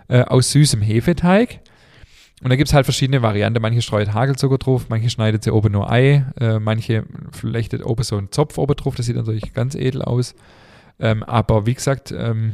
äh, 0.08 0.22
aus 0.22 0.50
süßem 0.50 0.82
Hefeteig. 0.82 1.60
Und 2.44 2.50
da 2.50 2.56
gibt 2.56 2.68
es 2.68 2.74
halt 2.74 2.84
verschiedene 2.84 3.22
Varianten. 3.22 3.60
Manche 3.62 3.80
streut 3.80 4.12
Hagelzucker 4.12 4.58
drauf, 4.58 4.86
manche 4.90 5.08
schneidet 5.08 5.42
sie 5.42 5.50
oben 5.50 5.72
nur 5.72 5.90
Ei, 5.90 6.26
äh, 6.38 6.58
manche 6.58 7.04
flechtet 7.32 7.84
oben 7.84 8.02
so 8.04 8.18
einen 8.18 8.30
Zopf 8.30 8.58
oben 8.58 8.76
drauf. 8.76 8.94
Das 8.94 9.06
sieht 9.06 9.16
natürlich 9.16 9.54
ganz 9.54 9.74
edel 9.74 10.02
aus. 10.02 10.34
Ähm, 11.00 11.22
aber 11.22 11.64
wie 11.64 11.72
gesagt, 11.72 12.12
ähm, 12.16 12.52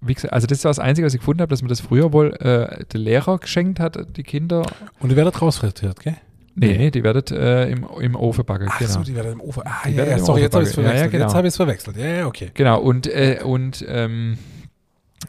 wie 0.00 0.14
gesagt, 0.14 0.32
also 0.34 0.46
das 0.48 0.64
war 0.64 0.70
das 0.70 0.80
Einzige, 0.80 1.06
was 1.06 1.14
ich 1.14 1.20
gefunden 1.20 1.40
habe, 1.40 1.50
dass 1.50 1.62
man 1.62 1.68
das 1.68 1.80
früher 1.80 2.12
wohl 2.12 2.32
äh, 2.34 2.84
der 2.92 3.00
Lehrer 3.00 3.38
geschenkt 3.38 3.78
hat, 3.80 3.96
die 4.16 4.24
Kinder. 4.24 4.66
Und 4.98 5.10
die 5.10 5.16
werdet 5.16 5.40
rausfrittiert, 5.40 6.00
gell? 6.00 6.16
Nee, 6.56 6.76
Nee. 6.76 6.90
die 6.90 7.04
werdet 7.04 7.30
äh, 7.30 7.70
im, 7.70 7.86
im 8.00 8.16
Ofen 8.16 8.44
backen. 8.44 8.66
Ach 8.68 8.78
genau. 8.80 8.90
so, 8.90 9.02
die 9.04 9.14
werden 9.14 9.34
im 9.34 9.40
Ofen. 9.40 9.62
Ah, 9.64 9.82
Die 9.86 9.90
ja, 9.92 9.96
werden 9.98 10.10
ja, 10.10 10.18
sorry, 10.18 10.40
jetzt 10.40 10.54
habe 10.54 10.64
ich 10.64 10.70
es 10.70 10.74
backen. 10.76 10.88
Ja, 10.88 10.94
ja, 10.94 10.98
verwechselt. 10.98 11.12
genau. 11.12 11.24
Jetzt 11.26 11.34
habe 11.36 11.46
ich 11.46 11.52
es 11.52 11.56
verwechselt. 11.56 11.96
Ja, 11.96 12.06
ja, 12.06 12.26
okay. 12.26 12.50
Genau, 12.54 12.80
und, 12.80 13.06
äh, 13.06 13.38
und 13.44 13.84
ähm, 13.88 14.38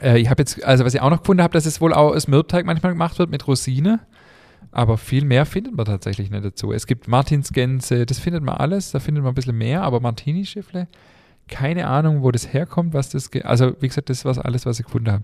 äh, 0.01 0.19
ich 0.19 0.29
habe 0.29 0.41
jetzt, 0.41 0.63
also 0.63 0.85
was 0.85 0.93
ich 0.93 1.01
auch 1.01 1.09
noch 1.09 1.21
gefunden 1.21 1.43
habe, 1.43 1.53
dass 1.53 1.65
es 1.65 1.81
wohl 1.81 1.93
auch 1.93 2.13
aus 2.13 2.27
Mürbteig 2.27 2.65
manchmal 2.65 2.93
gemacht 2.93 3.19
wird 3.19 3.29
mit 3.29 3.47
Rosine. 3.47 3.99
Aber 4.71 4.97
viel 4.97 5.25
mehr 5.25 5.45
findet 5.45 5.75
man 5.75 5.85
tatsächlich 5.85 6.29
nicht 6.29 6.45
dazu. 6.45 6.71
Es 6.71 6.85
gibt 6.85 7.07
Martinsgänse, 7.07 8.05
das 8.05 8.19
findet 8.19 8.43
man 8.43 8.55
alles, 8.55 8.91
da 8.91 8.99
findet 8.99 9.23
man 9.23 9.31
ein 9.31 9.35
bisschen 9.35 9.57
mehr, 9.57 9.81
aber 9.81 9.99
Martini-Schiffle, 9.99 10.87
keine 11.47 11.87
Ahnung, 11.87 12.21
wo 12.21 12.29
das 12.29 12.53
herkommt, 12.53 12.93
was 12.93 13.09
das, 13.09 13.31
also 13.43 13.73
wie 13.79 13.87
gesagt, 13.87 14.09
das 14.09 14.25
war 14.25 14.45
alles, 14.45 14.67
was 14.67 14.79
ich 14.79 14.85
gefunden 14.85 15.11
habe. 15.11 15.23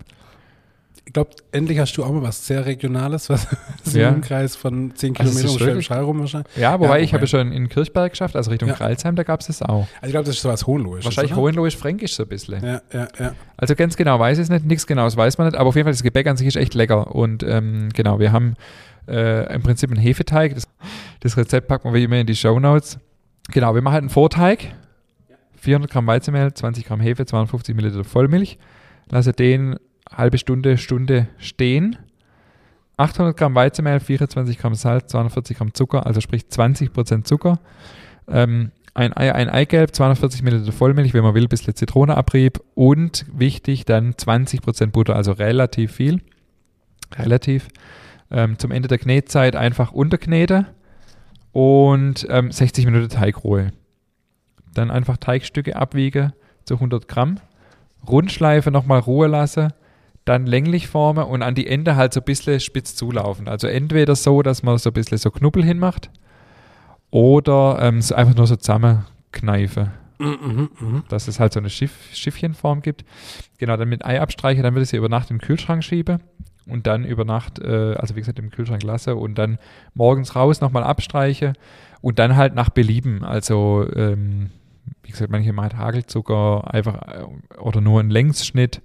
Ich 1.04 1.12
glaube, 1.12 1.30
endlich 1.52 1.78
hast 1.78 1.96
du 1.96 2.02
auch 2.04 2.10
mal 2.12 2.22
was 2.22 2.46
sehr 2.46 2.66
Regionales, 2.66 3.28
was 3.30 3.46
Ja. 3.94 4.08
im 4.08 4.20
Kreis 4.22 4.56
von 4.56 4.94
10 4.94 5.16
Also 5.16 5.30
es 5.30 5.36
Kilometern 5.36 5.50
um 5.50 5.58
Schwäbisch 5.68 5.90
Hall 5.90 6.02
rum 6.02 6.20
wahrscheinlich. 6.20 6.56
Ja, 6.56 6.80
wobei 6.80 6.98
Ja, 6.98 7.04
ich 7.04 7.12
habe 7.12 7.22
wobei- 7.22 7.26
schon 7.28 7.52
in 7.52 7.68
Kirchberg 7.68 8.10
geschafft, 8.12 8.34
also 8.36 8.50
Richtung 8.50 8.68
Ja. 8.70 8.74
Kreilsheim, 8.74 9.14
da 9.14 9.22
gab 9.22 9.40
es 9.40 9.46
das 9.46 9.62
auch. 9.62 9.86
Also 10.00 10.06
ich 10.06 10.10
glaube, 10.10 10.26
das 10.26 10.36
ist 10.36 10.42
so 10.42 10.48
was 10.48 10.66
Hohenlohisches. 10.66 11.04
Wahrscheinlich? 11.06 11.36
Hohenlohisch-Fränkisch 11.36 12.14
so 12.14 12.24
ein 12.24 12.28
bisschen. 12.28 12.64
Ja, 12.64 12.80
ja, 12.92 13.08
ja. 13.18 13.34
Also 13.56 13.74
ganz 13.76 13.96
genau 13.96 14.18
weiß 14.18 14.38
ich 14.38 14.42
es 14.44 14.50
nicht, 14.50 14.64
nichts 14.66 14.86
Genaues 14.86 15.16
weiß 15.16 15.38
man 15.38 15.46
nicht, 15.48 15.56
aber 15.56 15.68
auf 15.68 15.76
jeden 15.76 15.86
Fall 15.86 15.92
das 15.92 16.02
Gebäck 16.02 16.26
an 16.26 16.36
sich 16.36 16.48
ist 16.48 16.56
echt 16.56 16.74
lecker. 16.74 17.14
Und 17.14 17.42
ähm, 17.44 17.88
genau, 17.94 18.18
wir 18.18 18.32
haben 18.32 18.54
äh, 19.08 19.54
im 19.54 19.62
Prinzip 19.62 19.90
einen 19.90 20.00
Hefeteig. 20.00 20.54
Das, 20.54 20.66
das 21.20 21.36
Rezept 21.36 21.68
packen 21.68 21.92
wir 21.94 22.02
immer 22.02 22.16
in 22.16 22.26
die 22.26 22.34
Show 22.34 22.58
Notes. 22.58 22.98
Genau, 23.52 23.74
wir 23.76 23.82
machen 23.82 23.94
halt 23.94 24.02
einen 24.02 24.10
Vorteig. 24.10 24.74
400 25.58 25.90
Gramm 25.90 26.06
Weizenmehl, 26.06 26.52
20 26.52 26.84
Gramm 26.86 27.00
Hefe, 27.00 27.24
250 27.26 27.74
Milliliter 27.74 28.04
Vollmilch. 28.04 28.58
Lasse 29.10 29.32
den 29.32 29.76
halbe 30.14 30.38
Stunde, 30.38 30.78
Stunde 30.78 31.28
stehen. 31.38 31.96
800 32.96 33.36
Gramm 33.36 33.54
Weizenmehl, 33.54 34.00
24 34.00 34.58
Gramm 34.58 34.74
Salz, 34.74 35.10
240 35.12 35.58
Gramm 35.58 35.74
Zucker, 35.74 36.06
also 36.06 36.20
sprich 36.20 36.48
20 36.48 36.92
Prozent 36.92 37.26
Zucker. 37.26 37.58
Ähm, 38.28 38.72
ein 38.94 39.14
Ei, 39.14 39.34
ein 39.34 39.50
Eigelb, 39.50 39.94
240 39.94 40.42
Milliliter 40.42 40.72
Vollmilch, 40.72 41.12
wenn 41.12 41.22
man 41.22 41.34
will, 41.34 41.44
ein 41.44 41.48
bisschen 41.50 41.74
Zitronenabrieb 41.74 42.60
und 42.74 43.26
wichtig 43.30 43.84
dann 43.84 44.16
20 44.16 44.62
Prozent 44.62 44.92
Butter, 44.92 45.14
also 45.14 45.32
relativ 45.32 45.92
viel. 45.92 46.22
Relativ. 47.14 47.68
Ähm, 48.30 48.58
zum 48.58 48.70
Ende 48.70 48.88
der 48.88 48.98
Knetzeit 48.98 49.54
einfach 49.54 49.92
unterknete 49.92 50.66
und 51.52 52.26
ähm, 52.30 52.50
60 52.50 52.86
Minuten 52.86 53.10
Teigruhe. 53.10 53.72
Dann 54.72 54.90
einfach 54.90 55.18
Teigstücke 55.18 55.76
abwiege 55.76 56.32
zu 56.64 56.74
100 56.74 57.06
Gramm 57.06 57.38
Rundschleife 58.08 58.70
nochmal 58.70 59.00
Ruhe 59.00 59.26
lassen, 59.26 59.72
dann 60.26 60.44
länglich 60.44 60.88
formen 60.88 61.24
und 61.24 61.42
an 61.42 61.54
die 61.54 61.66
Ende 61.66 61.96
halt 61.96 62.12
so 62.12 62.20
ein 62.20 62.24
bisschen 62.24 62.60
spitz 62.60 62.94
zulaufen. 62.96 63.48
Also 63.48 63.68
entweder 63.68 64.16
so, 64.16 64.42
dass 64.42 64.62
man 64.62 64.76
so 64.76 64.90
ein 64.90 64.92
bisschen 64.92 65.18
so 65.18 65.30
Knubbel 65.30 65.64
hinmacht 65.64 66.10
oder 67.10 67.78
ähm, 67.80 68.02
so 68.02 68.14
einfach 68.14 68.34
nur 68.34 68.46
so 68.46 68.56
zusammenkneifen. 68.56 69.92
Mhm, 70.18 70.70
mhm. 70.80 71.04
dass 71.10 71.28
es 71.28 71.38
halt 71.38 71.52
so 71.52 71.60
eine 71.60 71.68
Schiff, 71.68 71.92
Schiffchenform 72.12 72.80
gibt. 72.80 73.04
Genau, 73.58 73.76
dann 73.76 73.88
mit 73.88 74.04
Ei 74.04 74.20
abstreiche, 74.20 74.62
dann 74.62 74.74
würde 74.74 74.84
ich 74.84 74.88
sie 74.88 74.96
über 74.96 75.10
Nacht 75.10 75.30
in 75.30 75.36
den 75.36 75.42
Kühlschrank 75.42 75.84
schieben 75.84 76.20
und 76.66 76.86
dann 76.86 77.04
über 77.04 77.24
Nacht, 77.24 77.58
äh, 77.58 77.94
also 77.94 78.16
wie 78.16 78.20
gesagt, 78.20 78.38
im 78.38 78.50
Kühlschrank 78.50 78.82
lasse 78.82 79.14
und 79.14 79.36
dann 79.36 79.58
morgens 79.94 80.34
raus 80.34 80.60
nochmal 80.60 80.84
abstreiche 80.84 81.52
und 82.00 82.18
dann 82.18 82.34
halt 82.34 82.54
nach 82.54 82.70
Belieben. 82.70 83.24
Also, 83.24 83.86
ähm, 83.94 84.50
wie 85.02 85.10
gesagt, 85.10 85.30
manche 85.30 85.52
machen 85.52 85.78
Hagelzucker 85.78 86.72
einfach 86.72 87.02
äh, 87.02 87.58
oder 87.58 87.80
nur 87.80 88.00
einen 88.00 88.10
Längsschnitt 88.10 88.80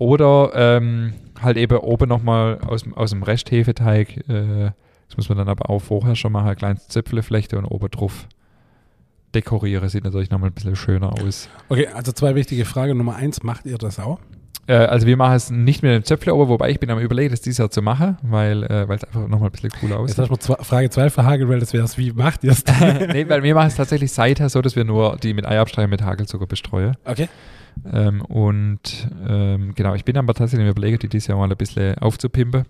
oder 0.00 0.50
ähm, 0.54 1.12
halt 1.42 1.58
eben 1.58 1.76
oben 1.78 2.08
nochmal 2.08 2.58
aus, 2.66 2.84
dem- 2.84 2.94
aus 2.94 3.10
dem 3.10 3.22
Resthefeteig. 3.22 4.16
Äh, 4.30 4.70
das 5.08 5.16
muss 5.18 5.28
man 5.28 5.36
dann 5.36 5.48
aber 5.48 5.68
auch 5.68 5.80
vorher 5.80 6.16
schon 6.16 6.32
mal 6.32 6.44
halt 6.44 6.58
kleines 6.58 6.86
flechten 7.22 7.56
und 7.58 7.66
oben 7.66 7.90
drauf 7.90 8.26
dekorieren. 9.34 9.88
Sieht 9.90 10.04
natürlich 10.04 10.30
nochmal 10.30 10.48
ein 10.50 10.54
bisschen 10.54 10.74
schöner 10.74 11.12
aus. 11.12 11.48
Okay, 11.68 11.86
also 11.88 12.12
zwei 12.12 12.34
wichtige 12.34 12.64
Fragen. 12.64 12.96
Nummer 12.96 13.16
eins, 13.16 13.42
macht 13.42 13.66
ihr 13.66 13.76
das 13.76 13.98
auch? 13.98 14.20
Äh, 14.66 14.74
also 14.74 15.06
wir 15.06 15.18
machen 15.18 15.34
es 15.34 15.50
nicht 15.50 15.82
mit 15.82 15.92
dem 15.92 16.02
Zöpfle 16.04 16.34
oben, 16.34 16.48
wobei 16.48 16.70
ich 16.70 16.80
bin 16.80 16.88
am 16.90 16.98
überlegen, 16.98 17.30
das 17.30 17.42
dieses 17.42 17.58
Jahr 17.58 17.70
zu 17.70 17.82
machen, 17.82 18.16
weil 18.22 18.62
äh, 18.62 18.86
es 18.94 19.04
einfach 19.04 19.28
nochmal 19.28 19.50
ein 19.50 19.52
bisschen 19.52 19.70
cooler 19.70 19.96
Jetzt 20.06 20.18
aussieht. 20.18 20.18
hast 20.18 20.30
du 20.30 20.36
zwei, 20.54 20.64
Frage 20.64 20.88
zwei 20.88 21.10
verhagelt, 21.10 21.50
weil 21.50 21.60
das 21.60 21.74
wäre 21.74 21.84
es, 21.84 21.98
wie 21.98 22.12
macht 22.12 22.42
ihr 22.42 22.52
es 22.52 22.64
nee, 23.12 23.28
weil 23.28 23.42
wir 23.42 23.54
machen 23.54 23.68
es 23.68 23.74
tatsächlich 23.76 24.12
seither 24.12 24.48
so, 24.48 24.62
dass 24.62 24.76
wir 24.76 24.84
nur 24.84 25.18
die 25.22 25.34
mit 25.34 25.46
Eiabstreichen 25.46 25.90
mit 25.90 26.02
Hagelzucker 26.02 26.46
bestreuen. 26.46 26.96
Okay. 27.04 27.28
Ähm, 27.90 28.22
und 28.22 29.08
ähm, 29.26 29.74
genau, 29.74 29.94
ich 29.94 30.04
bin 30.04 30.16
aber 30.16 30.34
tatsächlich 30.34 30.66
am 30.66 30.70
überlegen, 30.70 30.98
die 30.98 31.08
dieses 31.08 31.28
Jahr 31.28 31.38
mal 31.38 31.50
ein 31.50 31.56
bisschen 31.56 31.98
aufzupimpen. 31.98 32.64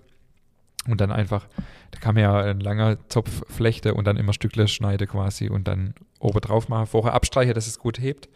Und 0.89 1.01
dann 1.01 1.13
einfach, 1.13 1.47
da 1.91 2.01
kann 2.01 2.15
man 2.15 2.25
ja 2.25 2.37
ein 2.39 2.61
langer 2.61 2.97
Zopf 3.09 3.43
flechten 3.49 3.93
und 3.93 4.07
dann 4.07 4.17
immer 4.17 4.33
Stückle 4.33 4.67
schneiden 4.67 5.07
quasi 5.07 5.49
und 5.49 5.69
dann 5.69 5.95
oben 6.19 6.41
drauf 6.41 6.69
machen. 6.69 6.87
Vorher 6.87 7.13
abstreichen, 7.13 7.55
dass 7.55 7.67
es 7.67 7.79
gut 7.79 8.01
hebt. 8.01 8.29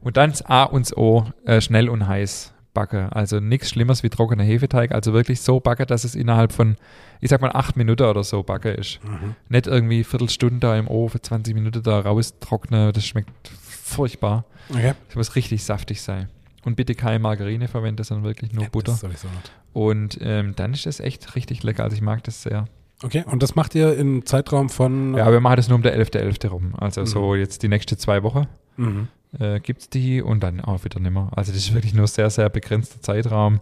Und 0.00 0.16
dann 0.16 0.30
das 0.30 0.42
A 0.42 0.62
und 0.62 0.86
das 0.86 0.96
O 0.96 1.26
äh, 1.44 1.60
schnell 1.60 1.88
und 1.88 2.06
heiß 2.06 2.54
backen. 2.72 3.08
Also 3.10 3.40
nichts 3.40 3.70
Schlimmeres 3.70 4.04
wie 4.04 4.10
trockener 4.10 4.44
Hefeteig. 4.44 4.92
Also 4.92 5.12
wirklich 5.12 5.40
so 5.40 5.58
backen, 5.58 5.86
dass 5.86 6.04
es 6.04 6.14
innerhalb 6.14 6.52
von, 6.52 6.76
ich 7.20 7.30
sag 7.30 7.40
mal, 7.40 7.50
acht 7.50 7.76
Minuten 7.76 8.04
oder 8.04 8.22
so 8.22 8.44
backen 8.44 8.76
ist. 8.76 9.00
Mhm. 9.04 9.34
Nicht 9.48 9.66
irgendwie 9.66 10.04
Viertelstunde 10.04 10.60
da 10.60 10.76
im 10.76 10.86
Ofen, 10.86 11.20
20 11.20 11.54
Minuten 11.54 11.82
da 11.82 11.98
raustrocknen. 11.98 12.92
Das 12.92 13.04
schmeckt 13.04 13.50
furchtbar. 13.88 14.44
Okay. 14.70 14.92
Es 15.08 15.16
muss 15.16 15.34
richtig 15.36 15.64
saftig 15.64 16.00
sein. 16.02 16.28
Und 16.64 16.76
bitte 16.76 16.94
keine 16.94 17.18
Margarine 17.18 17.68
verwenden, 17.68 18.02
sondern 18.04 18.24
wirklich 18.26 18.52
nur 18.52 18.64
Ja, 18.64 18.68
Butter. 18.70 18.92
Das 18.92 19.00
sowieso 19.00 19.28
nicht. 19.28 19.50
Und 19.72 20.18
ähm, 20.20 20.54
dann 20.56 20.74
ist 20.74 20.86
das 20.86 21.00
echt 21.00 21.34
richtig 21.34 21.62
lecker. 21.62 21.84
Also 21.84 21.94
ich 21.96 22.02
mag 22.02 22.22
das 22.24 22.42
sehr. 22.42 22.66
Okay, 23.02 23.24
und 23.30 23.42
das 23.42 23.54
macht 23.54 23.74
ihr 23.76 23.96
im 23.96 24.26
Zeitraum 24.26 24.68
von. 24.68 25.14
Ja, 25.16 25.30
wir 25.30 25.40
machen 25.40 25.56
das 25.56 25.68
nur 25.68 25.76
um 25.76 25.82
der 25.82 25.94
11.11. 25.96 26.48
rum. 26.48 26.74
Also 26.76 27.02
Mhm. 27.02 27.06
so 27.06 27.34
jetzt 27.36 27.62
die 27.62 27.68
nächste 27.68 27.96
zwei 27.96 28.22
Wochen 28.24 28.46
Mhm. 28.76 29.08
äh, 29.38 29.60
gibt 29.60 29.82
es 29.82 29.88
die 29.88 30.20
und 30.20 30.42
dann 30.42 30.60
auch 30.60 30.84
wieder 30.84 30.98
nimmer. 31.00 31.30
Also 31.36 31.52
das 31.52 31.60
ist 31.62 31.72
wirklich 31.74 31.94
nur 31.94 32.06
sehr, 32.08 32.28
sehr 32.28 32.48
begrenzter 32.50 33.00
Zeitraum. 33.00 33.60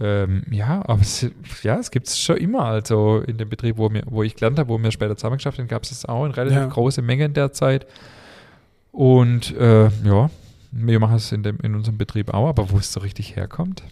Ähm, 0.00 0.42
ja, 0.50 0.82
aber 0.88 1.00
es, 1.02 1.24
ja, 1.62 1.78
es 1.78 1.92
gibt 1.92 2.08
es 2.08 2.18
schon 2.18 2.36
immer. 2.38 2.64
Also 2.64 3.20
in 3.20 3.38
dem 3.38 3.48
Betrieb, 3.48 3.76
wo, 3.78 3.88
mir, 3.88 4.02
wo 4.06 4.24
ich 4.24 4.34
gelernt 4.34 4.58
habe, 4.58 4.68
wo 4.68 4.76
wir 4.82 4.90
später 4.90 5.16
zusammengeschafft 5.16 5.58
haben, 5.60 5.68
gab 5.68 5.84
es 5.84 5.92
es 5.92 6.04
auch 6.04 6.24
in 6.26 6.32
relativ 6.32 6.58
Ja. 6.58 6.66
große 6.66 7.00
Menge 7.00 7.26
in 7.26 7.32
der 7.34 7.52
Zeit. 7.52 7.86
Und 8.94 9.56
äh, 9.56 9.90
ja, 10.04 10.30
wir 10.70 11.00
machen 11.00 11.16
es 11.16 11.32
in, 11.32 11.42
dem, 11.42 11.58
in 11.64 11.74
unserem 11.74 11.98
Betrieb 11.98 12.32
auch, 12.32 12.48
aber 12.48 12.70
wo 12.70 12.78
es 12.78 12.92
so 12.92 13.00
richtig 13.00 13.34
herkommt. 13.34 13.82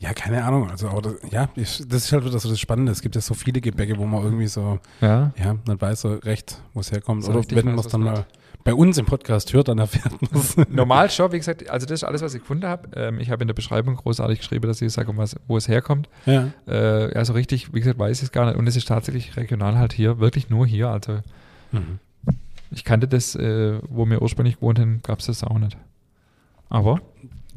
Ja, 0.00 0.12
keine 0.12 0.44
Ahnung. 0.44 0.70
Also, 0.70 0.88
das, 1.00 1.14
ja, 1.30 1.48
ich, 1.56 1.82
das 1.88 2.04
ist 2.04 2.12
halt 2.12 2.24
so 2.24 2.48
das 2.50 2.60
Spannende. 2.60 2.92
Es 2.92 3.00
gibt 3.00 3.14
ja 3.14 3.22
so 3.22 3.32
viele 3.32 3.62
Gebäcke, 3.62 3.96
wo 3.96 4.04
man 4.04 4.22
irgendwie 4.22 4.46
so, 4.48 4.78
Ja, 5.00 5.32
ja, 5.42 5.54
nicht 5.66 5.80
weiß 5.80 6.02
so 6.02 6.14
recht, 6.16 6.60
wo 6.74 6.80
es 6.80 6.92
herkommt. 6.92 7.24
So 7.24 7.32
Oder 7.32 7.42
wenn 7.50 7.64
man 7.64 7.78
es 7.78 7.88
dann 7.88 8.02
mal 8.02 8.26
bei 8.62 8.74
uns 8.74 8.98
im 8.98 9.06
Podcast 9.06 9.54
hört, 9.54 9.68
dann 9.68 9.78
erfährt 9.78 10.12
man 10.20 10.38
es. 10.38 10.54
normal 10.68 11.08
schon, 11.08 11.32
wie 11.32 11.38
gesagt, 11.38 11.70
also 11.70 11.86
das 11.86 12.02
ist 12.02 12.04
alles, 12.04 12.20
was 12.20 12.34
ich 12.34 12.40
gefunden 12.42 12.66
habe. 12.66 12.90
Ähm, 12.94 13.18
ich 13.18 13.30
habe 13.30 13.42
in 13.42 13.48
der 13.48 13.54
Beschreibung 13.54 13.96
großartig 13.96 14.40
geschrieben, 14.40 14.66
dass 14.68 14.82
ich 14.82 14.92
sage, 14.92 15.14
wo 15.48 15.56
es 15.56 15.68
herkommt. 15.68 16.10
ja. 16.26 16.50
Äh, 16.68 17.14
ja, 17.14 17.24
so 17.24 17.32
richtig, 17.32 17.72
wie 17.72 17.80
gesagt, 17.80 17.98
weiß 17.98 18.18
ich 18.18 18.24
es 18.24 18.32
gar 18.32 18.44
nicht. 18.44 18.56
Und 18.58 18.66
es 18.66 18.76
ist 18.76 18.88
tatsächlich 18.88 19.38
regional 19.38 19.78
halt 19.78 19.94
hier, 19.94 20.18
wirklich 20.18 20.50
nur 20.50 20.66
hier. 20.66 20.88
Also 20.90 21.20
Mhm. 21.72 21.98
Ich 22.70 22.84
kannte 22.84 23.08
das, 23.08 23.34
äh, 23.34 23.78
wo 23.88 24.06
wir 24.06 24.22
ursprünglich 24.22 24.56
gewohnt 24.56 24.78
haben, 24.78 25.00
gab 25.02 25.18
es 25.20 25.26
das 25.26 25.44
auch 25.44 25.58
nicht. 25.58 25.76
Aber 26.68 27.00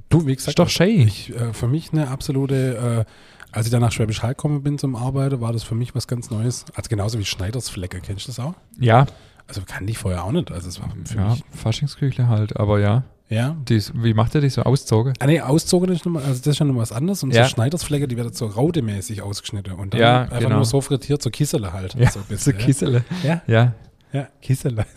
Du, 0.09 0.25
wie 0.27 0.31
ist 0.33 0.37
gesagt, 0.39 0.59
doch 0.59 0.69
schön. 0.69 1.01
ich, 1.07 1.33
äh, 1.35 1.53
für 1.53 1.67
mich 1.67 1.91
eine 1.91 2.07
absolute, 2.09 3.05
äh, 3.07 3.11
als 3.51 3.65
ich 3.65 3.71
dann 3.71 3.81
nach 3.81 3.91
Schwäbisch 3.91 4.21
Hall 4.21 4.31
gekommen 4.31 4.61
bin 4.61 4.77
zum 4.77 4.95
Arbeiten, 4.95 5.41
war 5.41 5.53
das 5.53 5.63
für 5.63 5.73
mich 5.75 5.95
was 5.95 6.07
ganz 6.07 6.29
Neues. 6.29 6.65
Also 6.75 6.87
genauso 6.89 7.17
wie 7.19 7.25
Schneidersflecke, 7.25 7.99
kennst 7.99 8.25
du 8.27 8.29
das 8.31 8.39
auch? 8.39 8.53
Ja, 8.79 9.05
Also 9.47 9.61
kann 9.65 9.85
die 9.87 9.95
vorher 9.95 10.23
auch 10.23 10.31
nicht. 10.31 10.51
Also 10.51 10.69
es 10.69 10.79
war 10.79 10.89
für 11.05 11.15
ja, 11.17 11.29
mich. 11.31 11.43
Faschingsküchle 11.51 12.27
halt, 12.27 12.57
aber 12.57 12.79
ja. 12.79 13.03
Ja. 13.29 13.55
Die 13.67 13.75
ist, 13.77 13.91
wie 13.95 14.13
macht 14.13 14.35
ihr 14.35 14.41
die 14.41 14.49
so 14.49 14.61
auszogen? 14.61 15.13
Ah, 15.19 15.25
nee, 15.25 15.41
auszogen 15.41 15.89
ist 15.91 16.05
noch 16.05 16.11
mal, 16.13 16.19
also 16.23 16.37
das 16.39 16.47
ist 16.47 16.57
schon 16.57 16.67
noch 16.67 16.75
was 16.75 16.91
anderes. 16.91 17.23
Und 17.23 17.33
Ja. 17.33 17.45
so 17.45 17.49
Schneidersflecke, 17.49 18.07
die 18.07 18.15
werden 18.15 18.31
so 18.33 18.45
rautemäßig 18.45 19.23
ausgeschnitten. 19.23 19.73
Und 19.73 19.93
dann 19.95 20.01
Ja, 20.01 20.21
einfach 20.23 20.39
genau. 20.39 20.55
nur 20.57 20.65
so 20.65 20.79
frittiert, 20.81 21.21
so 21.23 21.29
Kissele 21.31 21.73
halt. 21.73 21.95
Ja, 21.95 22.11
so, 22.11 22.19
ein 22.19 22.25
So 22.29 22.29
bisschen, 22.29 22.57
Kissele. 22.59 23.03
ja. 23.23 23.41
Ja. 23.47 23.73
Ja, 24.13 24.27
Kissele. 24.41 24.85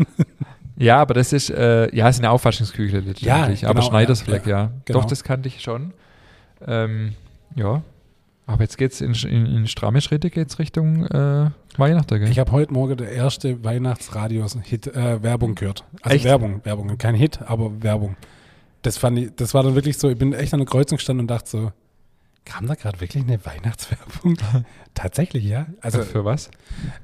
Ja, 0.78 0.98
aber 0.98 1.14
das 1.14 1.32
ist, 1.32 1.50
äh, 1.50 1.94
ja, 1.96 2.10
ja 2.10 2.30
auch 2.30 2.38
Faschingsküchle 2.38 3.00
letztendlich. 3.00 3.62
Ja, 3.62 3.70
aber 3.70 3.80
genau, 3.80 3.90
Schneidersfleck, 3.90 4.46
ja, 4.46 4.50
ja. 4.50 4.62
ja, 4.64 4.72
genau. 4.84 5.00
Doch, 5.00 5.06
das 5.06 5.24
kannte 5.24 5.48
ich 5.48 5.62
schon. 5.62 5.94
Ähm, 6.66 7.14
ja. 7.54 7.82
Aber 8.46 8.62
jetzt 8.62 8.78
geht's 8.78 9.00
in, 9.00 9.14
in, 9.14 9.46
in 9.46 9.66
stramme 9.66 10.00
Schritte 10.00 10.30
geht's 10.30 10.58
Richtung 10.58 11.06
äh, 11.06 11.50
Weihnachten, 11.76 12.20
gell? 12.20 12.30
Ich 12.30 12.38
habe 12.38 12.52
heute 12.52 12.72
Morgen 12.72 12.96
der 12.96 13.10
erste 13.10 13.64
Weihnachtsradios-Hit 13.64 14.88
äh, 14.88 15.22
Werbung 15.22 15.54
gehört. 15.54 15.84
Also 16.02 16.14
Echt? 16.14 16.24
Werbung, 16.26 16.60
Werbung. 16.64 16.96
Kein 16.98 17.14
Hit, 17.14 17.40
aber 17.42 17.82
Werbung. 17.82 18.16
Das 18.82 18.98
fand 18.98 19.18
ich, 19.18 19.34
das 19.34 19.52
war 19.54 19.62
dann 19.62 19.74
wirklich 19.74 19.98
so, 19.98 20.10
ich 20.10 20.18
bin 20.18 20.32
echt 20.32 20.52
an 20.52 20.60
der 20.60 20.68
Kreuzung 20.68 20.98
gestanden 20.98 21.24
und 21.24 21.28
dachte 21.28 21.50
so, 21.50 21.72
kam 22.44 22.66
da 22.66 22.74
gerade 22.74 23.00
wirklich 23.00 23.24
eine 23.24 23.44
Weihnachtswerbung? 23.44 24.36
tatsächlich, 24.94 25.44
ja. 25.44 25.66
Also 25.80 26.02
für 26.02 26.24
was? 26.24 26.50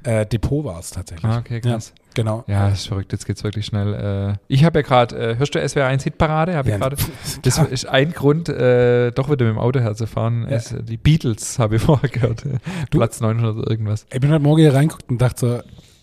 äh, 0.05 0.25
Depot 0.27 0.65
war 0.65 0.79
es 0.79 0.91
tatsächlich. 0.91 1.31
Ah, 1.31 1.39
okay, 1.39 1.61
krass. 1.61 1.93
Genau. 2.15 2.45
Ja, 2.47 2.69
das 2.69 2.81
ist 2.81 2.89
verrückt. 2.89 3.13
Jetzt 3.13 3.27
geht's 3.27 3.43
wirklich 3.45 3.67
schnell. 3.67 4.35
Äh, 4.35 4.39
ich 4.49 4.65
habe 4.65 4.81
ja 4.81 4.83
gerade, 4.83 5.17
äh, 5.33 5.37
hörst 5.37 5.55
du 5.55 5.59
SWR1 5.61 6.03
Hitparade? 6.03 6.55
Habe 6.57 6.71
ich 6.71 6.79
Ja, 6.79 6.91
pf, 6.91 7.41
Das 7.43 7.59
ist 7.59 7.87
ein 7.89 8.13
Grund, 8.13 8.49
äh, 8.49 9.11
doch 9.13 9.31
wieder 9.31 9.45
mit 9.47 9.55
dem 9.55 9.59
Auto 9.59 9.81
herzufahren. 9.81 10.47
Ja. 10.49 10.57
Ist, 10.57 10.75
die 10.83 10.97
Beatles 10.97 11.59
habe 11.59 11.77
ich 11.77 11.83
vorher 11.83 12.09
gehört. 12.09 12.45
Du- 12.91 12.99
Platz 12.99 13.21
900 13.21 13.57
oder 13.57 13.71
irgendwas. 13.71 14.07
Ich 14.13 14.21
bin 14.21 14.31
heute 14.31 14.43
Morgen 14.43 14.61
hier 14.61 14.75
reingeguckt 14.75 15.09
und 15.11 15.19
dachte 15.21 15.41
so, 15.41 15.61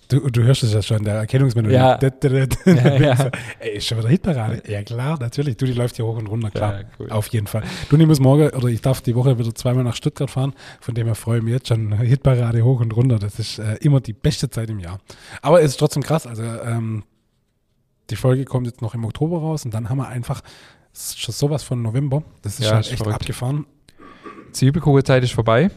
du, 0.09 0.29
du 0.29 0.43
hörst 0.43 0.63
es 0.63 0.73
ja 0.73 0.81
schon, 0.81 1.03
der 1.05 1.15
Erkennungsmelodie. 1.15 1.73
Ja. 1.75 1.97
Da, 1.97 2.09
da, 2.09 2.29
da. 2.29 2.71
Ja, 2.71 2.95
ja. 2.97 3.31
Ey, 3.59 3.77
ist 3.77 3.87
schon 3.87 3.97
wieder 3.99 4.09
Hitparade. 4.09 4.61
Ja, 4.67 4.83
klar, 4.83 5.17
natürlich. 5.19 5.55
Du, 5.57 5.65
die 5.65 5.71
läuft 5.73 5.95
hier 5.95 6.05
hoch 6.05 6.17
und 6.17 6.27
runter, 6.27 6.51
klar. 6.51 6.79
Ja, 6.81 6.85
cool. 6.99 7.09
Auf 7.09 7.27
jeden 7.27 7.47
Fall. 7.47 7.63
Du, 7.89 7.95
ich 7.97 8.05
muss 8.07 8.19
morgen, 8.19 8.49
oder 8.49 8.67
ich 8.67 8.81
darf 8.81 9.01
die 9.01 9.15
Woche 9.15 9.39
wieder 9.39 9.55
zweimal 9.55 9.83
nach 9.83 9.95
Stuttgart 9.95 10.29
fahren, 10.29 10.53
von 10.81 10.93
dem 10.95 11.05
her 11.07 11.15
freue 11.15 11.37
ich 11.37 11.43
mich 11.43 11.53
jetzt 11.53 11.69
schon. 11.69 11.93
Hitparade 11.93 12.61
hoch 12.63 12.81
und 12.81 12.95
runter. 12.95 13.19
Das 13.19 13.39
ist 13.39 13.59
äh, 13.59 13.75
immer 13.81 14.01
die 14.01 14.13
beste 14.13 14.49
Zeit 14.49 14.69
im 14.69 14.79
Jahr. 14.79 14.99
Aber 15.41 15.61
es 15.61 15.71
ist 15.71 15.77
trotzdem 15.77 16.03
krass. 16.03 16.27
Also, 16.27 16.43
ähm, 16.43 17.03
die 18.09 18.15
Folge 18.15 18.43
kommt 18.45 18.65
jetzt 18.67 18.81
noch 18.81 18.95
im 18.95 19.05
Oktober 19.05 19.39
raus 19.39 19.65
und 19.65 19.73
dann 19.73 19.89
haben 19.89 19.99
wir 19.99 20.07
einfach 20.07 20.41
schon 20.93 21.33
sowas 21.33 21.63
von 21.63 21.81
November. 21.81 22.23
Das 22.41 22.59
ist 22.59 22.65
Ja, 22.65 22.75
halt 22.75 22.87
echt 22.87 22.97
verrückt. 22.97 23.15
abgefahren. 23.15 23.65
Zwiebelkuchenzeit 24.51 25.23
ist 25.23 25.33
vorbei. 25.33 25.69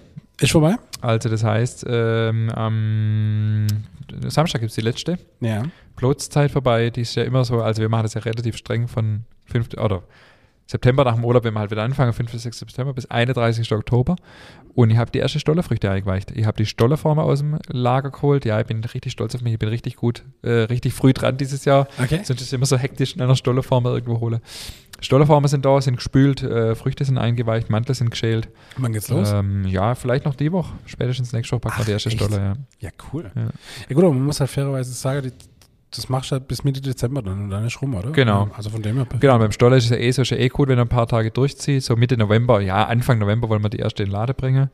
Ist 0.42 0.52
vorbei? 0.52 0.76
Also 1.00 1.28
das 1.28 1.44
heißt, 1.44 1.86
ähm, 1.88 2.50
am 2.50 3.66
Samstag 4.28 4.60
gibt 4.60 4.70
es 4.70 4.74
die 4.76 4.82
letzte. 4.82 5.18
Ja. 5.40 5.62
Klotzeit 5.96 6.50
vorbei, 6.50 6.90
die 6.90 7.02
ist 7.02 7.14
ja 7.14 7.22
immer 7.22 7.44
so, 7.44 7.60
also 7.62 7.80
wir 7.80 7.88
machen 7.88 8.02
das 8.04 8.14
ja 8.14 8.20
relativ 8.22 8.56
streng 8.56 8.88
von 8.88 9.24
5. 9.46 9.74
oder 9.78 10.02
September 10.66 11.04
nach 11.04 11.14
dem 11.14 11.24
Urlaub, 11.24 11.44
wenn 11.44 11.54
wir 11.54 11.60
halt 11.60 11.70
wieder 11.70 11.82
anfangen, 11.82 12.12
5. 12.12 12.32
bis 12.32 12.42
6. 12.42 12.60
September 12.60 12.92
bis 12.94 13.06
31. 13.06 13.70
Oktober. 13.72 14.16
Und 14.74 14.90
ich 14.90 14.96
habe 14.96 15.10
die 15.10 15.18
erste 15.18 15.38
Stollerfrüchte 15.38 15.90
eingeweicht. 15.90 16.30
Ich 16.30 16.46
habe 16.46 16.56
die 16.56 16.66
Stollerformer 16.66 17.24
aus 17.24 17.40
dem 17.40 17.58
Lager 17.68 18.10
geholt. 18.10 18.44
Ja, 18.44 18.58
ich 18.60 18.66
bin 18.66 18.82
richtig 18.82 19.12
stolz 19.12 19.34
auf 19.34 19.42
mich. 19.42 19.52
Ich 19.52 19.58
bin 19.58 19.68
richtig 19.68 19.96
gut, 19.96 20.24
äh, 20.42 20.50
richtig 20.50 20.94
früh 20.94 21.12
dran 21.12 21.36
dieses 21.36 21.64
Jahr. 21.64 21.88
Okay. 22.02 22.20
Sonst 22.24 22.40
ist 22.40 22.46
es 22.46 22.52
immer 22.52 22.66
so 22.66 22.78
hektisch 22.78 23.14
in 23.14 23.20
einer 23.20 23.36
Stollerformer 23.36 23.90
irgendwo 23.90 24.20
hole. 24.20 24.40
Stollerformer 25.00 25.48
sind 25.48 25.64
da, 25.64 25.80
sind 25.80 25.96
gespült, 25.96 26.42
äh, 26.42 26.74
Früchte 26.74 27.04
sind 27.04 27.18
eingeweicht, 27.18 27.68
Mantel 27.70 27.94
sind 27.94 28.10
geschält. 28.10 28.48
Wann 28.76 28.92
geht's 28.92 29.08
los? 29.08 29.32
Ähm, 29.32 29.66
ja, 29.66 29.94
vielleicht 29.94 30.24
noch 30.24 30.36
die 30.36 30.52
Woche. 30.52 30.72
Spätestens 30.86 31.32
nächste 31.32 31.52
Woche 31.52 31.60
packen 31.60 31.78
wir 31.80 31.84
die 31.86 31.92
erste 31.92 32.08
echt? 32.10 32.18
Stoller, 32.22 32.40
ja. 32.40 32.52
Ja, 32.78 32.90
cool. 33.12 33.30
Ja. 33.34 33.42
Ja. 33.42 33.94
gut, 33.94 34.04
aber 34.04 34.12
man 34.14 34.24
muss 34.24 34.40
halt 34.40 34.50
fairerweise 34.50 34.92
sagen, 34.92 35.22
die, 35.22 35.32
das 35.92 36.08
machst 36.08 36.30
du 36.30 36.36
halt 36.36 36.48
bis 36.48 36.64
Mitte 36.64 36.80
Dezember 36.80 37.22
dann 37.22 37.44
und 37.44 37.50
dann 37.50 37.66
ist 37.66 37.80
rum, 37.80 37.94
oder? 37.94 38.10
Genau. 38.10 38.48
Also 38.56 38.70
von 38.70 38.82
dem 38.82 38.96
her. 38.96 39.06
Genau, 39.20 39.38
beim 39.38 39.52
Stoller 39.52 39.76
ist 39.76 39.84
es 39.84 39.90
ja 39.90 39.96
eh 39.96 40.10
so, 40.10 40.22
ja 40.22 40.36
eh 40.36 40.48
gut, 40.48 40.68
wenn 40.68 40.78
er 40.78 40.84
ein 40.84 40.88
paar 40.88 41.06
Tage 41.06 41.30
durchzieht. 41.30 41.82
So 41.84 41.96
Mitte 41.96 42.16
November, 42.16 42.60
ja, 42.60 42.84
Anfang 42.84 43.18
November 43.18 43.48
wollen 43.48 43.62
wir 43.62 43.68
die 43.68 43.78
erste 43.78 44.02
in 44.02 44.08
den 44.08 44.12
Laden 44.12 44.34
bringen. 44.34 44.70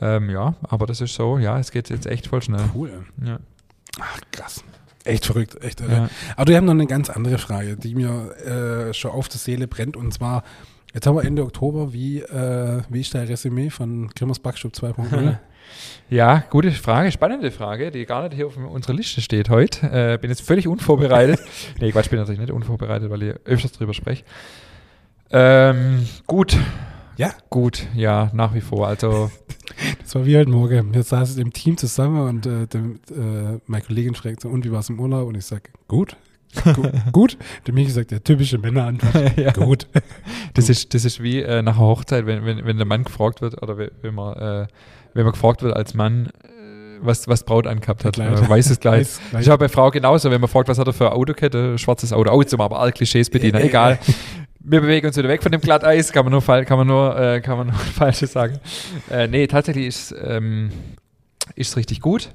Ähm, 0.00 0.30
ja, 0.30 0.54
aber 0.62 0.86
das 0.86 1.00
ist 1.00 1.14
so, 1.14 1.38
ja, 1.38 1.58
es 1.58 1.70
geht 1.70 1.90
jetzt 1.90 2.06
echt 2.06 2.28
voll 2.28 2.42
schnell. 2.42 2.64
Cool. 2.74 3.04
Ja. 3.24 3.38
Ach, 4.00 4.20
krass. 4.30 4.64
Echt 5.04 5.26
verrückt, 5.26 5.62
echt 5.62 5.80
irre. 5.80 5.92
Ja. 5.92 6.08
Aber 6.36 6.48
wir 6.48 6.56
haben 6.56 6.64
noch 6.64 6.72
eine 6.72 6.86
ganz 6.86 7.10
andere 7.10 7.38
Frage, 7.38 7.76
die 7.76 7.94
mir 7.94 8.36
äh, 8.36 8.94
schon 8.94 9.10
auf 9.10 9.28
der 9.28 9.38
Seele 9.38 9.66
brennt 9.66 9.96
und 9.96 10.14
zwar 10.14 10.44
Jetzt 10.94 11.06
haben 11.06 11.16
wir 11.16 11.24
Ende 11.24 11.42
Oktober. 11.42 11.92
Wie, 11.92 12.20
äh, 12.20 12.82
wie 12.90 13.00
ist 13.00 13.14
dein 13.14 13.26
Resümee 13.26 13.70
von 13.70 14.08
Grimmers 14.08 14.38
Backstub 14.38 14.72
2.0? 14.74 15.38
Ja, 16.10 16.44
gute 16.50 16.70
Frage, 16.72 17.10
spannende 17.10 17.50
Frage, 17.50 17.90
die 17.90 18.04
gar 18.04 18.22
nicht 18.22 18.34
hier 18.34 18.46
auf 18.46 18.56
unserer 18.56 18.94
Liste 18.94 19.20
steht 19.20 19.48
heute. 19.48 19.86
Äh, 19.86 20.18
bin 20.18 20.30
jetzt 20.30 20.42
völlig 20.42 20.68
unvorbereitet. 20.68 21.40
nee, 21.80 21.90
Quatsch, 21.92 22.10
bin 22.10 22.18
natürlich 22.18 22.40
nicht 22.40 22.52
unvorbereitet, 22.52 23.10
weil 23.10 23.22
ich 23.22 23.34
öfters 23.44 23.72
drüber 23.72 23.94
spreche. 23.94 24.24
Ähm, 25.30 26.06
gut. 26.26 26.56
Ja? 27.16 27.30
Gut, 27.50 27.86
ja, 27.94 28.30
nach 28.32 28.54
wie 28.54 28.60
vor. 28.60 28.88
Also. 28.88 29.30
Das 30.02 30.14
war 30.14 30.26
wie 30.26 30.36
heute 30.36 30.50
Morgen. 30.50 30.92
Wir 30.94 31.02
saßen 31.02 31.40
im 31.40 31.52
Team 31.52 31.76
zusammen 31.76 32.28
und 32.28 32.46
äh, 32.46 32.66
dem, 32.66 33.00
äh, 33.10 33.58
meine 33.66 33.82
Kollegin 33.82 34.14
fragt 34.14 34.42
so, 34.42 34.48
und 34.48 34.64
wie 34.64 34.70
war 34.70 34.80
es 34.80 34.90
im 34.90 35.00
Urlaub? 35.00 35.26
Und 35.26 35.36
ich 35.36 35.46
sage, 35.46 35.70
gut. 35.88 36.16
Gut. 37.12 37.36
Der 37.66 37.74
Michi 37.74 37.90
sagt, 37.90 38.10
der 38.10 38.22
typische 38.22 38.58
Männerantwort. 38.58 39.36
ja. 39.36 39.52
Gut. 39.52 39.86
Das 40.54 40.68
ist, 40.68 40.94
das 40.94 41.04
ist 41.04 41.22
wie 41.22 41.40
äh, 41.40 41.62
nach 41.62 41.76
einer 41.76 41.86
Hochzeit, 41.86 42.26
wenn, 42.26 42.44
wenn, 42.44 42.64
wenn 42.64 42.76
der 42.76 42.86
Mann 42.86 43.04
gefragt 43.04 43.40
wird 43.40 43.62
oder 43.62 43.76
wenn 43.76 44.14
man, 44.14 44.34
äh, 44.34 44.66
wenn 45.14 45.24
man 45.24 45.32
gefragt 45.32 45.62
wird 45.62 45.74
als 45.74 45.94
Mann, 45.94 46.26
äh, 46.26 46.48
was, 47.00 47.26
was 47.26 47.44
Braut 47.44 47.66
angehabt 47.66 48.04
hat. 48.04 48.18
Äh, 48.18 48.48
weißes 48.48 48.80
Kleid. 48.80 49.08
Ich 49.40 49.48
habe 49.48 49.58
bei 49.58 49.68
Frau 49.68 49.90
genauso, 49.90 50.30
wenn 50.30 50.40
man 50.40 50.48
fragt, 50.48 50.68
was 50.68 50.78
hat 50.78 50.86
er 50.86 50.92
für 50.92 51.10
ein 51.10 51.16
Autokette, 51.16 51.78
schwarzes 51.78 52.12
Auto. 52.12 52.30
Oh, 52.32 52.40
jetzt 52.40 52.54
aber 52.54 52.78
alle 52.78 52.92
Klischees 52.92 53.30
bedienen. 53.30 53.60
Egal 53.60 53.98
wir 54.64 54.80
bewegen 54.80 55.06
uns 55.06 55.16
wieder 55.16 55.28
weg 55.28 55.42
von 55.42 55.52
dem 55.52 55.60
Glatteis, 55.60 56.12
kann 56.12 56.24
man 56.24 56.32
nur, 56.32 56.42
kann 56.64 56.78
man 56.78 56.86
nur, 56.86 57.18
äh, 57.18 57.40
kann 57.40 57.58
man 57.58 57.66
nur 57.68 57.76
Falsches 57.94 58.32
sagen. 58.32 58.60
Äh, 59.10 59.26
nee, 59.26 59.46
tatsächlich 59.46 59.86
ist 59.86 60.14
ähm, 60.22 60.70
ist 61.54 61.76
richtig 61.76 62.00
gut. 62.00 62.30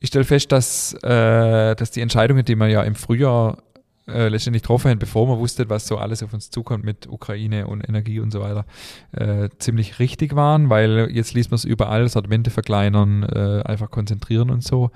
Ich 0.00 0.08
stelle 0.08 0.24
fest, 0.24 0.50
dass, 0.50 0.94
äh, 1.02 1.76
dass 1.76 1.90
die 1.90 2.00
Entscheidungen, 2.00 2.44
die 2.44 2.56
man 2.56 2.70
ja 2.70 2.82
im 2.82 2.94
Frühjahr 2.94 3.58
äh, 4.08 4.28
letztendlich 4.28 4.62
getroffen 4.62 4.90
haben, 4.90 4.98
bevor 4.98 5.26
man 5.28 5.38
wusste, 5.38 5.68
was 5.68 5.86
so 5.86 5.98
alles 5.98 6.22
auf 6.22 6.32
uns 6.32 6.50
zukommt 6.50 6.84
mit 6.84 7.06
Ukraine 7.06 7.66
und 7.66 7.86
Energie 7.86 8.18
und 8.18 8.30
so 8.30 8.40
weiter, 8.40 8.64
äh, 9.12 9.50
ziemlich 9.58 9.98
richtig 9.98 10.34
waren, 10.34 10.70
weil 10.70 11.10
jetzt 11.12 11.34
liest 11.34 11.50
man 11.50 11.56
es 11.56 11.64
überall, 11.64 12.08
Sortimente 12.08 12.50
verkleinern, 12.50 13.22
äh, 13.22 13.62
einfach 13.64 13.90
konzentrieren 13.90 14.50
und 14.50 14.64
so. 14.64 14.90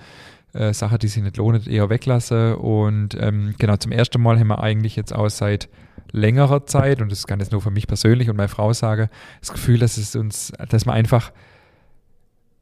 Äh, 0.55 0.73
Sache, 0.73 0.99
die 0.99 1.09
sich 1.09 1.23
nicht 1.23 1.37
lohnt, 1.37 1.67
eher 1.67 1.91
weglassen. 1.91 2.55
Und 2.55 3.17
ähm, 3.21 3.55
genau, 3.59 3.77
zum 3.77 3.93
ersten 3.93 4.23
Mal 4.23 4.39
haben 4.39 4.47
wir 4.47 4.63
eigentlich 4.63 4.97
jetzt 4.97 5.15
auch 5.15 5.29
seit 5.29 5.69
längerer 6.13 6.65
Zeit, 6.65 7.03
und 7.03 7.11
das 7.11 7.27
kann 7.27 7.41
jetzt 7.41 7.51
nur 7.51 7.61
für 7.61 7.73
mich 7.73 7.89
persönlich 7.89 8.31
und 8.31 8.37
meine 8.37 8.49
Frau 8.49 8.73
sagen, 8.73 9.09
das 9.41 9.53
Gefühl, 9.53 9.79
dass 9.81 9.97
es 9.97 10.15
uns, 10.15 10.53
dass 10.69 10.87
man 10.87 10.95
einfach 10.95 11.33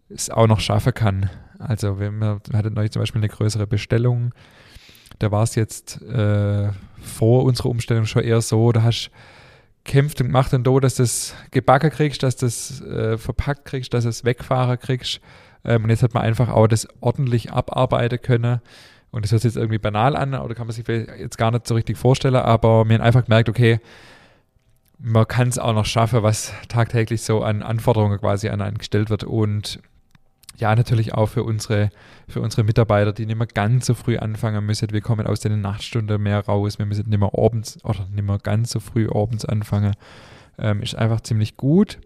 es 0.09 0.31
auch 0.31 0.47
noch 0.47 0.61
schaffen 0.61 0.95
kann. 0.95 1.31
Also 1.67 1.99
wir, 2.01 2.13
wir 2.13 2.41
hatten 2.53 2.75
neulich 2.75 2.93
zum 2.93 3.01
Beispiel 3.01 3.21
eine 3.21 3.29
größere 3.29 3.67
Bestellung, 3.67 4.33
da 5.19 5.31
war 5.31 5.43
es 5.43 5.55
jetzt 5.55 6.03
äh, 6.03 6.71
vor 7.01 7.45
unserer 7.45 7.69
Umstellung 7.69 8.07
schon 8.07 8.25
eher 8.25 8.41
so, 8.41 8.73
da 8.73 8.83
hast 8.83 9.11
kämpft 9.85 10.21
und 10.21 10.29
gemacht 10.29 10.55
und 10.55 10.67
da, 10.67 10.79
dass 10.79 10.97
du 10.97 11.03
das 11.03 11.35
gebacken 11.51 11.91
kriegst, 11.91 12.23
dass 12.23 12.37
du 12.37 12.47
das 12.47 12.81
äh, 12.83 13.19
verpackt 13.19 13.65
kriegst, 13.65 13.93
dass 13.95 14.05
du 14.05 14.11
es 14.11 14.25
wegfahren 14.25 14.79
kriegst. 14.79 15.21
Ähm, 15.65 15.85
und 15.85 15.91
jetzt 15.91 16.03
hat 16.03 16.15
man 16.15 16.23
einfach 16.23 16.49
auch 16.49 16.67
das 16.67 16.89
ordentlich 17.01 17.53
abarbeiten 17.53 18.21
können. 18.21 18.61
Und 19.11 19.25
das 19.25 19.33
hört 19.33 19.43
sich 19.43 19.51
jetzt 19.51 19.57
irgendwie 19.57 19.79
banal 19.79 20.17
an 20.17 20.35
oder 20.35 20.55
kann 20.55 20.67
man 20.67 20.75
sich 20.75 20.87
jetzt 20.89 21.37
gar 21.37 21.51
nicht 21.51 21.67
so 21.67 21.75
richtig 21.75 21.99
vorstellen, 21.99 22.37
aber 22.37 22.79
haben 22.79 22.91
einfach 22.93 23.25
gemerkt, 23.25 23.49
okay, 23.49 23.81
man 24.99 25.27
kann 25.27 25.49
es 25.49 25.59
auch 25.59 25.75
noch 25.75 25.85
schaffen, 25.85 26.23
was 26.23 26.53
tagtäglich 26.69 27.23
so 27.23 27.43
an 27.43 27.63
Anforderungen 27.63 28.19
quasi 28.19 28.49
an 28.49 28.63
einen 28.63 28.79
gestellt 28.79 29.11
wird. 29.11 29.25
Und 29.25 29.81
ja, 30.57 30.75
natürlich 30.75 31.15
auch 31.15 31.27
für 31.27 31.45
unsere, 31.45 31.91
für 32.29 32.41
unsere 32.41 32.65
Mitarbeiter, 32.65 33.13
die 33.13 33.27
nicht 33.27 33.39
mehr 33.39 33.47
ganz 33.47 33.87
so 33.87 33.95
früh 33.95 34.19
anfangen 34.19 34.65
müssen. 34.65 34.91
Wir 34.91 35.01
kommen 35.01 35.27
aus 35.27 35.41
den 35.41 35.61
Nachtstunden 35.61 36.23
mehr 36.23 36.41
raus. 36.41 36.79
Wir 36.79 36.87
müssen 36.87 37.09
nicht 37.09 37.19
mehr 37.19 37.33
abends 37.37 37.79
oder 37.85 38.07
nicht 38.13 38.25
mehr 38.25 38.39
ganz 38.39 38.71
so 38.71 38.81
früh 38.81 39.09
abends 39.09 39.45
anfangen. 39.45 39.95
Ähm, 40.59 40.83
ist 40.83 40.95
einfach 40.95 41.23
ziemlich 41.23 41.57
gut. 41.57 41.99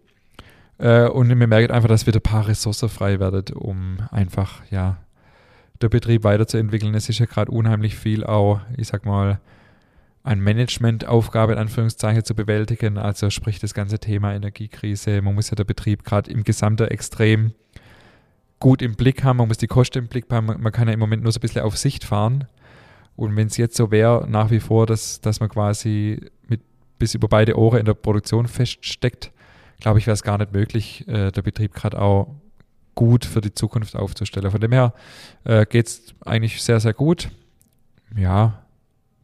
Äh, 0.78 1.08
und 1.08 1.28
wir 1.28 1.46
merken 1.46 1.72
einfach, 1.72 1.88
dass 1.88 2.06
wieder 2.06 2.20
ein 2.20 2.22
paar 2.22 2.48
Ressourcen 2.48 2.88
frei 2.88 3.18
werden, 3.18 3.54
um 3.54 3.98
einfach, 4.10 4.62
ja, 4.70 4.98
der 5.80 5.88
Betrieb 5.88 6.24
weiterzuentwickeln. 6.24 6.94
Es 6.94 7.08
ist 7.08 7.18
ja 7.18 7.26
gerade 7.26 7.50
unheimlich 7.50 7.96
viel 7.96 8.24
auch, 8.24 8.60
ich 8.76 8.88
sag 8.88 9.04
mal, 9.04 9.40
an 10.22 10.40
Managementaufgabe 10.40 11.52
in 11.52 11.58
Anführungszeichen 11.58 12.24
zu 12.24 12.34
bewältigen. 12.34 12.98
Also 12.98 13.30
sprich 13.30 13.58
das 13.58 13.74
ganze 13.74 13.98
Thema 13.98 14.34
Energiekrise. 14.34 15.22
Man 15.22 15.34
muss 15.34 15.50
ja 15.50 15.54
der 15.54 15.64
Betrieb 15.64 16.04
gerade 16.04 16.30
im 16.30 16.44
gesamten 16.44 16.88
Extrem 16.88 17.52
gut 18.58 18.82
im 18.82 18.94
Blick 18.94 19.24
haben. 19.24 19.38
Man 19.38 19.48
muss 19.48 19.58
die 19.58 19.66
Kosten 19.66 19.98
im 19.98 20.08
Blick 20.08 20.26
haben. 20.30 20.46
Man 20.46 20.72
kann 20.72 20.88
ja 20.88 20.94
im 20.94 21.00
Moment 21.00 21.22
nur 21.22 21.32
so 21.32 21.38
ein 21.38 21.40
bisschen 21.40 21.62
auf 21.62 21.76
Sicht 21.76 22.04
fahren. 22.04 22.44
Und 23.16 23.34
wenn 23.36 23.46
es 23.46 23.56
jetzt 23.56 23.76
so 23.76 23.90
wäre, 23.90 24.26
nach 24.28 24.50
wie 24.50 24.60
vor, 24.60 24.86
dass, 24.86 25.20
dass 25.20 25.40
man 25.40 25.48
quasi 25.48 26.20
mit 26.48 26.60
bis 26.98 27.14
über 27.14 27.28
beide 27.28 27.58
Ohren 27.58 27.80
in 27.80 27.86
der 27.86 27.94
Produktion 27.94 28.46
feststeckt, 28.46 29.32
glaube 29.80 29.98
ich, 29.98 30.06
wäre 30.06 30.14
es 30.14 30.22
gar 30.22 30.38
nicht 30.38 30.52
möglich, 30.52 31.06
äh, 31.08 31.30
der 31.30 31.42
Betrieb 31.42 31.74
gerade 31.74 32.00
auch 32.00 32.34
gut 32.94 33.24
für 33.24 33.40
die 33.40 33.52
Zukunft 33.52 33.94
aufzustellen. 33.96 34.50
Von 34.50 34.60
dem 34.60 34.72
her 34.72 34.92
äh, 35.44 35.66
geht 35.66 35.86
es 35.86 36.14
eigentlich 36.24 36.62
sehr, 36.62 36.80
sehr 36.80 36.94
gut. 36.94 37.30
Ja, 38.16 38.62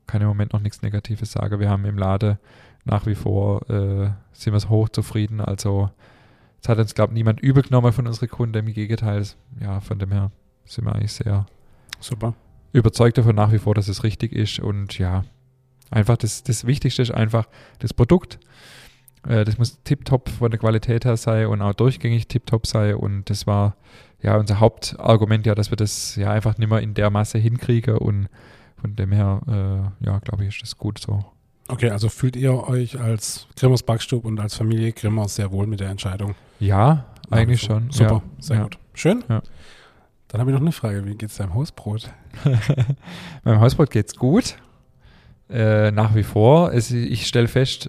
kann 0.07 0.21
im 0.21 0.29
Moment 0.29 0.53
noch 0.53 0.61
nichts 0.61 0.83
Negatives 0.83 1.33
sagen. 1.33 1.59
Wir 1.59 1.71
haben 1.71 1.85
im 1.85 1.97
Laden 1.97 2.39
nach 2.85 3.07
wie 3.07 3.15
vor, 3.15 3.69
äh, 3.71 4.11
sind 4.33 4.53
wir 4.53 4.69
hoch 4.69 4.89
zufrieden. 4.89 5.41
Also 5.41 5.91
es 6.63 6.69
hat 6.69 6.79
uns, 6.79 6.95
glaube 6.95 7.13
ich, 7.13 7.15
niemand 7.15 7.41
übel 7.41 7.63
genommen 7.63 7.93
von 7.93 8.07
unseren 8.07 8.29
Kunden. 8.29 8.67
Im 8.67 8.73
Gegenteil, 8.73 9.27
ja, 9.61 9.81
von 9.81 9.99
dem 9.99 10.13
her 10.13 10.31
sind 10.65 10.85
wir 10.85 10.95
eigentlich 10.95 11.13
sehr 11.13 11.47
super 12.01 12.35
überzeugt 12.73 13.19
davon 13.19 13.37
nach 13.37 13.53
wie 13.53 13.59
vor, 13.59 13.75
dass 13.75 13.89
es 13.89 14.03
richtig 14.03 14.33
ist. 14.33 14.59
Und 14.59 14.99
ja, 14.99 15.25
einfach 15.91 16.17
das, 16.17 16.43
das 16.43 16.67
Wichtigste 16.67 17.03
ist 17.03 17.11
einfach 17.13 17.47
das 17.79 17.95
Produkt. 17.95 18.39
Äh, 19.27 19.45
das 19.45 19.59
muss 19.59 19.83
tiptop 19.85 20.29
von 20.29 20.51
der 20.51 20.59
Qualität 20.61 21.05
her 21.05 21.17
sein 21.17 21.47
und 21.47 21.63
auch 21.63 21.75
durchgängig 21.75 22.29
tiptop 22.29 22.67
sein. 22.67 22.95
Und 22.95 23.31
das 23.31 23.47
war 23.47 23.77
ja 24.21 24.37
unser 24.37 24.61
Hauptargument, 24.61 25.47
ja, 25.47 25.55
dass 25.55 25.71
wir 25.71 25.77
das 25.77 26.17
ja 26.17 26.31
einfach 26.31 26.59
nicht 26.59 26.69
mehr 26.69 26.81
in 26.81 26.95
der 26.95 27.11
Masse 27.11 27.39
hinkriegen. 27.39 27.99
Und 27.99 28.29
von 28.81 28.97
dem 28.97 29.13
her, 29.13 29.41
äh, 29.47 30.07
ja, 30.07 30.19
glaube 30.21 30.45
ich, 30.45 30.55
ist 30.55 30.63
das 30.63 30.79
gut 30.79 30.99
so. 30.99 31.25
Okay, 31.73 31.89
also 31.89 32.11
fühlt 32.11 32.37
ihr 32.37 32.69
euch 32.69 33.01
als 33.01 33.47
Grimmers 33.57 33.83
Backstub 33.83 34.27
und 34.27 34.39
als 34.39 34.55
Familie 34.55 34.93
Grimmer 34.93 35.27
sehr 35.27 35.51
wohl 35.53 35.67
mit 35.67 35.81
der 35.81 35.89
Entscheidung? 35.89 36.35
Ja, 36.61 37.07
eigentlich 37.31 37.63
schon. 37.63 37.91
Super, 37.91 38.17
ja. 38.17 38.23
sehr 38.41 38.57
ja. 38.57 38.63
gut. 38.65 38.79
Schön. 38.93 39.25
Ja. 39.27 39.43
Dann 40.29 40.41
habe 40.43 40.51
ich 40.51 40.55
noch 40.55 40.61
eine 40.61 40.73
Frage. 40.73 41.07
Wie 41.07 41.15
geht 41.15 41.31
es 41.31 41.37
deinem 41.37 41.55
Hausbrot? 41.55 42.13
Meinem 43.45 43.61
Hausbrot 43.61 43.91
geht 43.91 44.09
es 44.09 44.17
gut. 44.17 44.57
Äh, 45.49 45.93
nach 45.93 46.15
wie 46.15 46.25
vor. 46.25 46.75
Es, 46.75 46.91
ich 46.91 47.27
stelle 47.27 47.49
fest, 47.49 47.89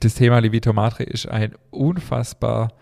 das 0.00 0.14
Thema 0.14 0.40
Levito 0.40 0.72
Madre 0.72 1.04
ist 1.04 1.28
ein 1.28 1.54
unfassbar 1.70 2.72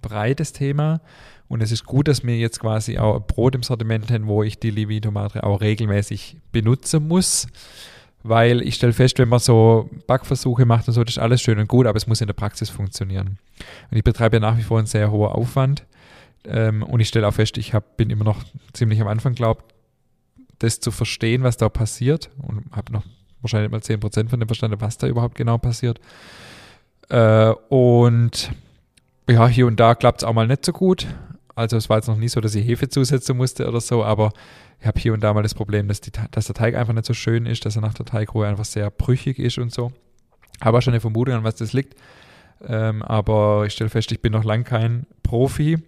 breites 0.00 0.54
Thema. 0.54 1.02
Und 1.46 1.62
es 1.62 1.72
ist 1.72 1.84
gut, 1.84 2.08
dass 2.08 2.24
wir 2.24 2.38
jetzt 2.38 2.58
quasi 2.58 2.96
auch 2.96 3.20
Brot 3.20 3.54
im 3.54 3.62
Sortiment 3.62 4.10
haben, 4.10 4.28
wo 4.28 4.42
ich 4.42 4.58
die 4.58 4.70
Levito 4.70 5.10
Madre 5.10 5.44
auch 5.44 5.60
regelmäßig 5.60 6.38
benutzen 6.52 7.06
muss. 7.06 7.48
Weil 8.22 8.62
ich 8.62 8.74
stelle 8.74 8.92
fest, 8.92 9.18
wenn 9.18 9.28
man 9.28 9.38
so 9.38 9.88
Backversuche 10.06 10.66
macht 10.66 10.88
und 10.88 10.94
so, 10.94 11.04
das 11.04 11.14
ist 11.14 11.22
alles 11.22 11.40
schön 11.40 11.58
und 11.58 11.68
gut, 11.68 11.86
aber 11.86 11.96
es 11.96 12.06
muss 12.06 12.20
in 12.20 12.26
der 12.26 12.34
Praxis 12.34 12.68
funktionieren. 12.68 13.38
Und 13.90 13.96
ich 13.96 14.04
betreibe 14.04 14.36
ja 14.36 14.40
nach 14.40 14.58
wie 14.58 14.62
vor 14.62 14.78
einen 14.78 14.86
sehr 14.86 15.10
hohen 15.10 15.30
Aufwand. 15.30 15.84
Ähm, 16.44 16.82
und 16.82 17.00
ich 17.00 17.08
stelle 17.08 17.28
auch 17.28 17.34
fest, 17.34 17.58
ich 17.58 17.74
hab, 17.74 17.96
bin 17.96 18.10
immer 18.10 18.24
noch 18.24 18.42
ziemlich 18.72 19.00
am 19.00 19.08
Anfang, 19.08 19.34
glaube 19.34 19.62
das 20.58 20.80
zu 20.80 20.90
verstehen, 20.90 21.42
was 21.44 21.56
da 21.56 21.68
passiert. 21.68 22.30
Und 22.38 22.64
habe 22.72 22.92
noch 22.92 23.04
wahrscheinlich 23.42 23.70
mal 23.70 23.80
10% 23.80 24.28
von 24.28 24.40
dem 24.40 24.48
verstanden, 24.48 24.80
was 24.80 24.98
da 24.98 25.06
überhaupt 25.06 25.36
genau 25.36 25.58
passiert. 25.58 26.00
Äh, 27.08 27.50
und 27.68 28.52
ja, 29.28 29.46
hier 29.46 29.66
und 29.66 29.78
da 29.78 29.94
klappt 29.94 30.22
es 30.22 30.24
auch 30.24 30.32
mal 30.32 30.46
nicht 30.46 30.64
so 30.64 30.72
gut. 30.72 31.06
Also 31.54 31.76
es 31.76 31.88
war 31.88 31.98
jetzt 31.98 32.08
noch 32.08 32.16
nie 32.16 32.28
so, 32.28 32.40
dass 32.40 32.54
ich 32.54 32.66
Hefe 32.66 32.88
zusetzen 32.88 33.36
musste 33.36 33.68
oder 33.68 33.80
so, 33.80 34.04
aber 34.04 34.32
ich 34.80 34.86
habe 34.86 35.00
hier 35.00 35.12
und 35.12 35.22
da 35.22 35.34
mal 35.34 35.42
das 35.42 35.54
Problem, 35.54 35.88
dass, 35.88 36.00
die, 36.00 36.12
dass 36.30 36.46
der 36.46 36.54
Teig 36.54 36.74
einfach 36.74 36.92
nicht 36.92 37.06
so 37.06 37.14
schön 37.14 37.46
ist, 37.46 37.64
dass 37.64 37.76
er 37.76 37.82
nach 37.82 37.94
der 37.94 38.06
Teigruhe 38.06 38.46
einfach 38.46 38.64
sehr 38.64 38.90
brüchig 38.90 39.38
ist 39.38 39.58
und 39.58 39.72
so. 39.72 39.92
Habe 40.60 40.78
auch 40.78 40.82
schon 40.82 40.92
eine 40.92 41.00
Vermutung, 41.00 41.34
an 41.34 41.44
was 41.44 41.56
das 41.56 41.72
liegt. 41.72 41.96
Ähm, 42.66 43.02
aber 43.02 43.64
ich 43.66 43.72
stelle 43.72 43.90
fest, 43.90 44.12
ich 44.12 44.20
bin 44.20 44.32
noch 44.32 44.44
lang 44.44 44.64
kein 44.64 45.06
Profi. 45.22 45.78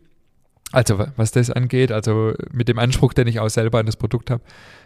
Also 0.72 1.04
was 1.16 1.32
das 1.32 1.50
angeht, 1.50 1.90
also 1.90 2.34
mit 2.52 2.68
dem 2.68 2.78
Anspruch, 2.78 3.12
den 3.12 3.26
ich 3.26 3.40
auch 3.40 3.48
selber 3.48 3.80
an 3.80 3.86
das 3.86 3.96
Produkt 3.96 4.30
habe. 4.30 4.42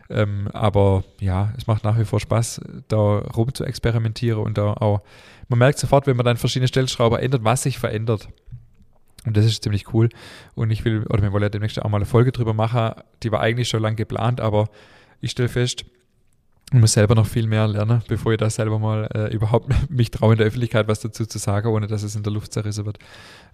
Ähm, 0.09 0.49
aber 0.53 1.05
ja, 1.21 1.53
es 1.59 1.67
macht 1.67 1.85
nach 1.85 1.99
wie 1.99 2.07
vor 2.07 2.21
Spaß, 2.21 2.61
da 2.89 2.97
rum 2.97 3.53
zu 3.53 3.65
experimentieren 3.65 4.41
und 4.41 4.57
da 4.57 4.73
auch, 4.75 5.03
man 5.49 5.59
merkt 5.59 5.79
sofort, 5.79 6.07
wenn 6.07 6.17
man 6.17 6.25
dann 6.25 6.39
verschiedene 6.39 6.69
Stellschrauber 6.69 7.23
ändert, 7.23 7.45
was 7.45 7.63
sich 7.63 7.79
verändert. 7.79 8.29
Und 9.27 9.37
das 9.37 9.47
ist 9.47 9.63
ziemlich 9.63 9.93
cool. 9.95 10.09
Und 10.55 10.71
ich 10.71 10.85
will, 10.85 11.05
oder 11.09 11.23
wir 11.23 11.33
wollen 11.33 11.43
ja 11.43 11.49
demnächst 11.49 11.81
auch 11.81 11.89
mal 11.89 11.99
eine 11.99 12.07
Folge 12.07 12.33
drüber 12.33 12.55
machen, 12.55 12.93
die 13.23 13.33
war 13.33 13.41
eigentlich 13.41 13.69
schon 13.69 13.83
lange 13.83 13.97
geplant, 13.97 14.41
aber 14.41 14.69
ich 15.21 15.31
stelle 15.31 15.49
fest, 15.49 15.85
ich 16.73 16.81
muss 16.81 16.93
selber 16.93 17.15
noch 17.15 17.27
viel 17.27 17.47
mehr 17.47 17.69
lernen, 17.69 18.03
bevor 18.09 18.33
ich 18.33 18.39
da 18.39 18.51
selber 18.51 18.79
mal 18.79 19.09
äh, 19.15 19.33
überhaupt 19.35 19.73
mich 19.91 20.11
traue, 20.11 20.33
in 20.33 20.39
der 20.39 20.47
Öffentlichkeit 20.47 20.89
was 20.89 21.01
dazu 21.01 21.27
zu 21.27 21.39
sagen, 21.39 21.69
ohne 21.69 21.87
dass 21.87 22.03
es 22.03 22.17
in 22.17 22.23
der 22.23 22.33
Luft 22.33 22.53
zerrissen 22.53 22.85
wird. 22.87 22.99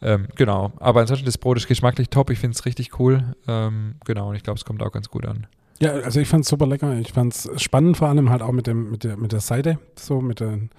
Ähm, 0.00 0.28
genau. 0.36 0.72
Aber 0.78 1.00
ansonsten, 1.00 1.26
das 1.26 1.36
Brot 1.36 1.58
ist 1.58 1.68
geschmacklich 1.68 2.08
top. 2.08 2.30
Ich 2.30 2.38
finde 2.38 2.56
es 2.56 2.64
richtig 2.64 2.98
cool. 2.98 3.34
Ähm, 3.46 3.96
genau. 4.04 4.30
Und 4.30 4.36
ich 4.36 4.42
glaube, 4.42 4.58
es 4.58 4.64
kommt 4.64 4.82
auch 4.82 4.92
ganz 4.92 5.08
gut 5.08 5.26
an. 5.26 5.46
Ja, 5.80 5.92
also 5.92 6.20
ich 6.20 6.28
fand 6.28 6.44
es 6.44 6.50
super 6.50 6.66
lecker. 6.66 6.94
Ich 6.98 7.12
fand 7.12 7.34
es 7.34 7.50
spannend, 7.62 7.96
vor 7.96 8.08
allem 8.08 8.30
halt 8.30 8.42
auch 8.42 8.52
mit, 8.52 8.66
dem, 8.66 8.90
mit, 8.90 9.04
der, 9.04 9.16
mit 9.16 9.32
der 9.32 9.40
Seite, 9.40 9.78
so 9.96 10.20
mit 10.20 10.40
den 10.40 10.70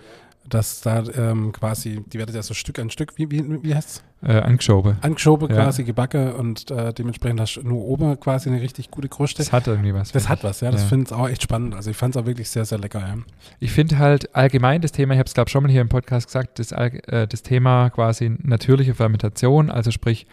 dass 0.49 0.81
da 0.81 1.03
ähm, 1.15 1.51
quasi, 1.51 2.03
die 2.11 2.17
werden 2.19 2.35
ja 2.35 2.41
so 2.43 2.53
Stück 2.53 2.79
an 2.79 2.89
Stück, 2.89 3.13
wie, 3.17 3.29
wie, 3.31 3.63
wie 3.63 3.75
heißt 3.75 4.03
es? 4.21 4.27
Äh, 4.29 4.39
angeschoben. 4.39 4.97
Angeschoben 5.01 5.49
Ja. 5.49 5.55
quasi, 5.63 5.83
gebacken 5.83 6.33
und 6.33 6.69
äh, 6.69 6.93
dementsprechend 6.93 7.39
hast 7.39 7.55
du 7.55 7.61
nur 7.67 7.83
oben 7.85 8.19
quasi 8.19 8.49
eine 8.49 8.61
richtig 8.61 8.91
gute 8.91 9.09
Kruste. 9.09 9.37
Das 9.41 9.51
hat 9.51 9.65
irgendwie 9.67 9.93
was. 9.93 10.11
Das 10.11 10.29
hat 10.29 10.43
was, 10.43 10.61
ja. 10.61 10.69
Das 10.71 10.81
Ja. 10.81 10.87
finde 10.87 11.05
ich 11.07 11.11
auch 11.13 11.27
echt 11.27 11.41
spannend. 11.41 11.73
Also 11.73 11.89
ich 11.89 11.97
fand 11.97 12.15
es 12.15 12.21
auch 12.21 12.25
wirklich 12.27 12.49
sehr, 12.49 12.65
sehr 12.65 12.77
lecker, 12.77 12.99
ja. 12.99 13.15
Ich 13.59 13.71
finde 13.71 13.97
halt 13.97 14.35
allgemein 14.35 14.81
das 14.81 14.91
Thema, 14.91 15.13
ich 15.13 15.19
habe 15.19 15.27
es 15.27 15.33
glaube 15.33 15.49
schon 15.49 15.63
mal 15.63 15.71
hier 15.71 15.81
im 15.81 15.89
Podcast 15.89 16.27
gesagt, 16.27 16.59
das, 16.59 16.71
äh, 16.71 17.27
das 17.27 17.41
Thema 17.41 17.89
quasi 17.89 18.31
natürliche 18.43 18.93
Fermentation, 18.93 19.71
also 19.71 19.89
sprich 19.89 20.27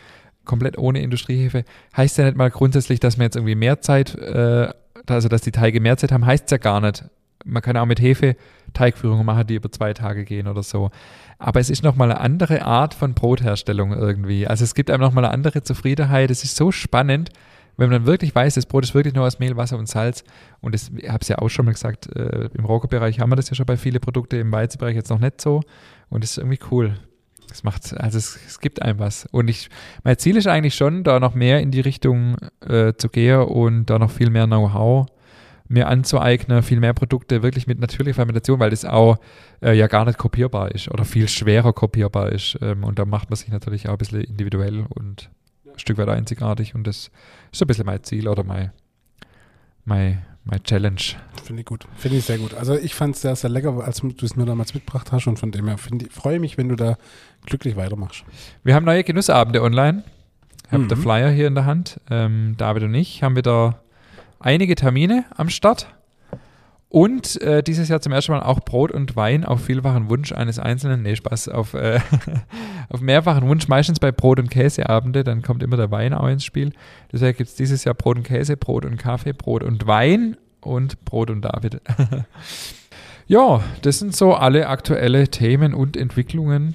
komplett 0.44 0.76
ohne 0.78 1.00
Industriehefe, 1.00 1.64
heißt 1.96 2.18
ja 2.18 2.24
nicht 2.26 2.36
mal 2.36 2.50
grundsätzlich, 2.50 3.00
dass 3.00 3.16
man 3.16 3.24
jetzt 3.24 3.36
irgendwie 3.36 3.54
mehr 3.54 3.80
Zeit, 3.80 4.14
äh, 4.16 4.68
also 5.06 5.28
dass 5.28 5.40
die 5.42 5.52
Teige 5.52 5.80
mehr 5.80 5.96
Zeit 5.96 6.12
haben, 6.12 6.26
heißt 6.26 6.44
es 6.46 6.50
ja 6.50 6.58
gar 6.58 6.80
nicht. 6.80 7.04
Man 7.44 7.62
kann 7.62 7.76
auch 7.76 7.86
mit 7.86 8.00
Hefe 8.00 8.36
Teigführungen 8.72 9.24
machen, 9.24 9.46
die 9.46 9.54
über 9.54 9.70
zwei 9.70 9.94
Tage 9.94 10.24
gehen 10.24 10.46
oder 10.48 10.62
so. 10.62 10.90
Aber 11.38 11.60
es 11.60 11.70
ist 11.70 11.82
nochmal 11.82 12.10
eine 12.10 12.20
andere 12.20 12.62
Art 12.62 12.94
von 12.94 13.14
Brotherstellung 13.14 13.92
irgendwie. 13.92 14.46
Also 14.46 14.64
es 14.64 14.74
gibt 14.74 14.90
einem 14.90 15.00
nochmal 15.00 15.24
eine 15.24 15.34
andere 15.34 15.62
Zufriedenheit. 15.62 16.30
Es 16.30 16.44
ist 16.44 16.56
so 16.56 16.72
spannend, 16.72 17.30
wenn 17.76 17.90
man 17.90 18.00
dann 18.00 18.06
wirklich 18.06 18.34
weiß, 18.34 18.54
das 18.54 18.66
Brot 18.66 18.84
ist 18.84 18.94
wirklich 18.94 19.14
nur 19.14 19.24
aus 19.24 19.38
Mehl, 19.38 19.56
Wasser 19.56 19.78
und 19.78 19.88
Salz. 19.88 20.24
Und 20.60 20.74
das, 20.74 20.90
ich 20.96 21.08
habe 21.08 21.20
es 21.22 21.28
ja 21.28 21.38
auch 21.38 21.48
schon 21.48 21.64
mal 21.64 21.72
gesagt, 21.72 22.14
äh, 22.14 22.48
im 22.52 22.64
Roggenbereich 22.64 23.20
haben 23.20 23.30
wir 23.30 23.36
das 23.36 23.48
ja 23.50 23.54
schon 23.54 23.66
bei 23.66 23.76
vielen 23.76 24.00
Produkten, 24.00 24.36
im 24.36 24.52
Weizenbereich 24.52 24.96
jetzt 24.96 25.10
noch 25.10 25.20
nicht 25.20 25.40
so. 25.40 25.60
Und 26.10 26.24
das 26.24 26.32
ist 26.32 26.38
irgendwie 26.38 26.58
cool. 26.70 26.98
Es 27.50 27.62
macht, 27.62 27.96
also 27.98 28.18
es, 28.18 28.38
es 28.46 28.60
gibt 28.60 28.82
einem 28.82 28.98
was. 28.98 29.26
Und 29.30 29.48
ich, 29.48 29.70
mein 30.02 30.18
Ziel 30.18 30.36
ist 30.36 30.48
eigentlich 30.48 30.74
schon, 30.74 31.04
da 31.04 31.20
noch 31.20 31.34
mehr 31.34 31.60
in 31.60 31.70
die 31.70 31.80
Richtung 31.80 32.36
äh, 32.66 32.94
zu 32.94 33.08
gehen 33.08 33.42
und 33.42 33.86
da 33.86 33.98
noch 33.98 34.10
viel 34.10 34.28
mehr 34.28 34.46
Know-how 34.46 35.06
mir 35.68 35.88
anzueignen, 35.88 36.62
viel 36.62 36.80
mehr 36.80 36.94
Produkte 36.94 37.42
wirklich 37.42 37.66
mit 37.66 37.78
natürlicher 37.78 38.14
Fermentation, 38.14 38.58
weil 38.58 38.70
das 38.70 38.84
auch 38.86 39.18
äh, 39.60 39.74
ja 39.76 39.86
gar 39.86 40.04
nicht 40.06 40.18
kopierbar 40.18 40.70
ist 40.72 40.88
oder 40.90 41.04
viel 41.04 41.28
schwerer 41.28 41.72
kopierbar 41.72 42.32
ist. 42.32 42.58
Ähm, 42.62 42.84
und 42.84 42.98
da 42.98 43.04
macht 43.04 43.28
man 43.30 43.36
sich 43.36 43.48
natürlich 43.48 43.86
auch 43.88 43.92
ein 43.92 43.98
bisschen 43.98 44.22
individuell 44.22 44.86
und 44.88 45.30
ein 45.66 45.78
Stück 45.78 45.98
weit 45.98 46.08
einzigartig. 46.08 46.74
Und 46.74 46.86
das 46.86 46.96
ist 46.96 47.10
so 47.52 47.64
ein 47.64 47.68
bisschen 47.68 47.84
mein 47.86 48.02
Ziel 48.02 48.28
oder 48.28 48.44
mein, 48.44 48.72
mein, 49.84 50.22
mein 50.44 50.62
Challenge. 50.62 51.00
Finde 51.44 51.60
ich 51.60 51.66
gut. 51.66 51.86
Finde 51.96 52.18
ich 52.18 52.24
sehr 52.24 52.38
gut. 52.38 52.54
Also 52.54 52.74
ich 52.74 52.94
fand 52.94 53.14
es 53.14 53.22
sehr, 53.22 53.36
sehr 53.36 53.50
lecker, 53.50 53.82
als 53.84 53.98
du 54.00 54.24
es 54.24 54.36
mir 54.36 54.44
damals 54.46 54.74
mitgebracht 54.74 55.12
hast 55.12 55.26
und 55.26 55.38
von 55.38 55.50
dem 55.50 55.66
her 55.68 55.76
ich- 56.00 56.12
freue 56.12 56.36
ich 56.36 56.40
mich, 56.40 56.58
wenn 56.58 56.68
du 56.68 56.76
da 56.76 56.96
glücklich 57.46 57.76
weitermachst. 57.76 58.24
Wir 58.64 58.74
haben 58.74 58.84
neue 58.84 59.04
Genussabende 59.04 59.62
online. 59.62 60.04
Ich 60.66 60.72
habe 60.72 60.84
Mhm. 60.84 60.88
der 60.88 60.96
Flyer 60.98 61.30
hier 61.30 61.46
in 61.46 61.54
der 61.54 61.64
Hand. 61.64 62.00
Ähm, 62.10 62.54
David 62.58 62.82
und 62.84 62.94
ich 62.94 63.22
haben 63.22 63.36
wieder 63.36 63.80
einige 64.40 64.74
Termine 64.74 65.24
am 65.36 65.48
Start. 65.48 65.88
Und 66.90 67.40
äh, 67.42 67.62
dieses 67.62 67.90
Jahr 67.90 68.00
zum 68.00 68.12
ersten 68.12 68.32
Mal 68.32 68.42
auch 68.42 68.60
Brot 68.60 68.92
und 68.92 69.14
Wein 69.14 69.44
auf 69.44 69.62
vielfachen 69.62 70.08
Wunsch 70.08 70.32
eines 70.32 70.58
Einzelnen. 70.58 71.02
Nee, 71.02 71.16
Spaß, 71.16 71.48
auf, 71.48 71.74
äh, 71.74 72.00
auf 72.88 73.02
mehrfachen 73.02 73.46
Wunsch, 73.46 73.68
meistens 73.68 74.00
bei 74.00 74.10
Brot- 74.10 74.38
und 74.40 74.50
Käseabende, 74.50 75.22
dann 75.22 75.42
kommt 75.42 75.62
immer 75.62 75.76
der 75.76 75.90
Wein 75.90 76.14
auch 76.14 76.28
ins 76.28 76.44
Spiel. 76.44 76.72
Deshalb 77.12 77.36
gibt 77.36 77.50
es 77.50 77.56
dieses 77.56 77.84
Jahr 77.84 77.94
Brot 77.94 78.16
und 78.16 78.22
Käse, 78.22 78.56
Brot 78.56 78.86
und 78.86 78.96
Kaffee, 78.96 79.34
Brot 79.34 79.62
und 79.62 79.86
Wein 79.86 80.38
und 80.62 81.04
Brot 81.04 81.28
und 81.28 81.42
David. 81.42 81.82
ja, 83.26 83.62
das 83.82 83.98
sind 83.98 84.16
so 84.16 84.32
alle 84.32 84.68
aktuelle 84.68 85.28
Themen 85.28 85.74
und 85.74 85.94
Entwicklungen. 85.94 86.74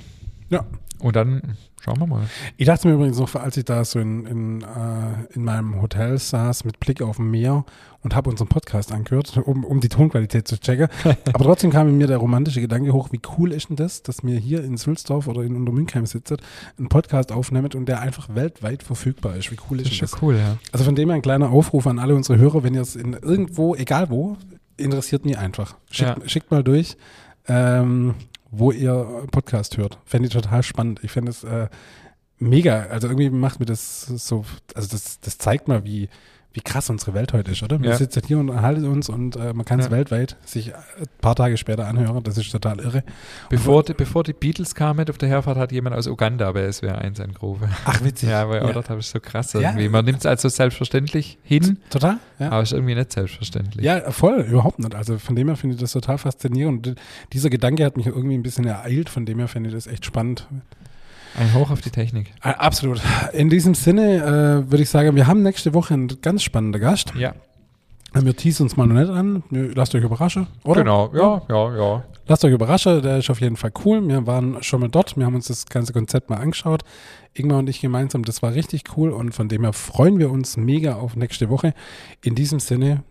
Ja. 0.49 0.63
Und 1.03 1.17
dann 1.17 1.57
schauen 1.83 1.99
wir 1.99 2.07
mal. 2.07 2.21
Ich 2.55 2.65
dachte 2.65 2.87
mir 2.87 2.93
übrigens 2.93 3.19
noch, 3.19 3.35
als 3.35 3.57
ich 3.57 3.65
da 3.65 3.83
so 3.83 3.99
in, 3.99 4.25
in, 4.25 4.61
äh, 4.61 5.33
in 5.33 5.43
meinem 5.43 5.81
Hotel 5.81 6.17
saß 6.17 6.63
mit 6.63 6.79
Blick 6.79 7.01
auf 7.01 7.17
dem 7.17 7.29
Meer 7.29 7.65
und 8.01 8.15
habe 8.15 8.29
unseren 8.29 8.47
Podcast 8.47 8.93
angehört, 8.93 9.35
um, 9.43 9.65
um 9.65 9.81
die 9.81 9.89
Tonqualität 9.89 10.47
zu 10.47 10.57
checken. 10.57 10.87
Aber 11.33 11.43
trotzdem 11.43 11.71
kam 11.71 11.89
in 11.89 11.97
mir 11.97 12.07
der 12.07 12.17
romantische 12.19 12.61
Gedanke 12.61 12.93
hoch, 12.93 13.09
wie 13.11 13.19
cool 13.37 13.51
ist 13.51 13.67
denn 13.67 13.75
das, 13.75 14.01
dass 14.01 14.23
wir 14.23 14.37
hier 14.39 14.63
in 14.63 14.77
Sülzdorf 14.77 15.27
oder 15.27 15.43
in 15.43 15.57
Untermünkheim 15.57 16.05
sitzen, 16.05 16.37
einen 16.79 16.87
Podcast 16.87 17.33
aufnehmen 17.33 17.69
und 17.75 17.85
der 17.89 17.99
einfach 17.99 18.33
weltweit 18.33 18.81
verfügbar 18.81 19.35
ist. 19.35 19.51
Wie 19.51 19.57
cool 19.69 19.77
Das 19.79 19.87
ist 19.87 19.91
ist 19.93 20.01
denn 20.01 20.07
schon 20.07 20.15
das? 20.15 20.21
cool, 20.21 20.35
ja. 20.37 20.57
Also 20.71 20.85
von 20.85 20.95
dem 20.95 21.09
her 21.09 21.15
ein 21.15 21.21
kleiner 21.21 21.49
Aufruf 21.49 21.85
an 21.85 21.99
alle 21.99 22.15
unsere 22.15 22.39
Hörer, 22.39 22.63
wenn 22.63 22.75
ihr 22.75 22.81
es 22.81 22.95
in 22.95 23.11
irgendwo, 23.11 23.75
egal 23.75 24.09
wo, 24.09 24.37
interessiert 24.77 25.25
mich 25.25 25.37
einfach. 25.37 25.75
Schickt, 25.91 26.17
Ja. 26.21 26.29
schickt 26.29 26.49
mal 26.49 26.63
durch, 26.63 26.95
ähm, 27.49 28.13
wo 28.55 28.71
ihr 28.71 29.25
Podcast 29.31 29.77
hört. 29.77 29.97
Fände 30.05 30.27
ich 30.27 30.33
total 30.33 30.63
spannend. 30.63 30.99
Ich 31.03 31.11
fände 31.11 31.31
es 31.31 31.43
äh, 31.43 31.67
mega. 32.39 32.83
Also 32.83 33.07
irgendwie 33.07 33.29
macht 33.29 33.59
mir 33.59 33.65
das 33.65 34.05
so, 34.05 34.45
also 34.75 34.87
das, 34.89 35.19
das 35.19 35.37
zeigt 35.37 35.67
mal, 35.67 35.83
wie, 35.83 36.09
wie 36.55 36.61
krass 36.61 36.87
unsere 36.91 37.15
Welt 37.15 37.33
heute 37.33 37.51
ist, 37.51 37.63
oder? 37.63 37.81
Wir 37.81 37.89
Ja. 37.89 37.97
sitzen 37.97 38.21
hier 38.27 38.37
und 38.37 38.49
erhalten 38.49 38.85
uns 38.85 39.09
und 39.09 39.35
äh, 39.35 39.53
man 39.53 39.65
kann 39.65 39.79
es 39.79 39.87
Ja. 39.87 39.91
weltweit 39.91 40.37
sich 40.45 40.73
ein 40.75 40.81
paar 41.19 41.35
Tage 41.35 41.57
später 41.57 41.87
anhören. 41.87 42.21
Das 42.23 42.37
ist 42.37 42.51
total 42.51 42.79
irre. 42.79 43.03
Bevor, 43.49 43.81
die, 43.83 43.93
bevor 43.95 44.23
die 44.23 44.33
Beatles 44.33 44.75
kamen 44.75 45.09
auf 45.09 45.17
der 45.17 45.29
Herfahrt, 45.29 45.57
hat 45.57 45.71
jemand 45.71 45.95
aus 45.95 46.05
Uganda 46.05 46.51
bei 46.51 46.71
SWR 46.71 46.99
1 46.99 47.19
angerufen. 47.19 47.69
Ach, 47.85 48.03
witzig. 48.03 48.29
Ja, 48.29 48.47
weil 48.49 48.61
Ja. 48.61 48.71
das 48.71 48.87
habe 48.87 48.99
ich 48.99 49.07
so 49.07 49.19
krass 49.19 49.53
Ja. 49.53 49.61
irgendwie. 49.61 49.89
Man 49.89 50.05
nimmt 50.05 50.19
es 50.19 50.25
also 50.27 50.47
selbstverständlich 50.47 51.39
hin, 51.41 51.79
Total? 51.89 52.17
Ja. 52.37 52.51
aber 52.51 52.61
ist 52.61 52.71
irgendwie 52.73 52.93
nicht 52.95 53.11
selbstverständlich. 53.11 53.83
Ja, 53.83 54.11
voll, 54.11 54.41
überhaupt 54.41 54.77
nicht. 54.77 54.93
Also 54.93 55.17
von 55.17 55.35
dem 55.35 55.47
her 55.47 55.57
finde 55.57 55.75
ich 55.75 55.81
das 55.81 55.91
total 55.91 56.19
faszinierend. 56.19 56.87
Und 56.87 56.99
dieser 57.33 57.49
Gedanke 57.49 57.83
hat 57.83 57.97
mich 57.97 58.05
irgendwie 58.05 58.35
ein 58.35 58.43
bisschen 58.43 58.65
ereilt, 58.65 59.09
von 59.09 59.25
dem 59.25 59.39
her 59.39 59.47
finde 59.47 59.69
ich 59.69 59.75
das 59.75 59.87
echt 59.87 60.05
spannend. 60.05 60.47
Ein 61.39 61.53
Hoch 61.53 61.71
auf 61.71 61.81
die 61.81 61.89
Technik. 61.89 62.31
Absolut. 62.41 63.01
In 63.33 63.49
diesem 63.49 63.73
Sinne 63.73 64.17
äh, 64.67 64.71
würde 64.71 64.83
ich 64.83 64.89
sagen, 64.89 65.15
wir 65.15 65.27
haben 65.27 65.41
nächste 65.41 65.73
Woche 65.73 65.93
einen 65.93 66.21
ganz 66.21 66.43
spannenden 66.43 66.81
Gast. 66.81 67.13
Ja, 67.15 67.33
Wir 68.13 68.35
teasen 68.35 68.63
uns 68.63 68.77
mal 68.77 68.85
noch 68.85 68.95
nicht 68.95 69.09
an. 69.09 69.43
Lasst 69.49 69.95
euch 69.95 70.03
überraschen, 70.03 70.47
oder? 70.63 70.81
genau. 70.81 71.11
Ja, 71.13 71.41
ja, 71.49 71.75
ja. 71.75 72.03
Lasst 72.27 72.45
euch 72.45 72.53
überraschen, 72.53 73.01
der 73.01 73.17
ist 73.17 73.29
auf 73.29 73.41
jeden 73.41 73.57
Fall 73.57 73.71
cool. 73.83 74.07
Wir 74.07 74.25
waren 74.27 74.61
schon 74.63 74.79
mal 74.79 74.89
dort, 74.89 75.17
wir 75.17 75.25
haben 75.25 75.35
uns 75.35 75.47
das 75.47 75.65
ganze 75.65 75.91
Konzept 75.91 76.29
mal 76.29 76.37
angeschaut. 76.37 76.83
Ingmar 77.33 77.57
und 77.59 77.69
ich 77.69 77.81
gemeinsam, 77.81 78.23
das 78.23 78.41
war 78.41 78.53
richtig 78.53 78.83
cool 78.95 79.09
und 79.09 79.33
von 79.33 79.49
dem 79.49 79.63
her 79.63 79.73
freuen 79.73 80.19
wir 80.19 80.31
uns 80.31 80.55
mega 80.55 80.95
auf 80.95 81.15
nächste 81.15 81.49
Woche. 81.49 81.73
In 82.23 82.35
diesem 82.35 82.59
Sinne, 82.59 83.03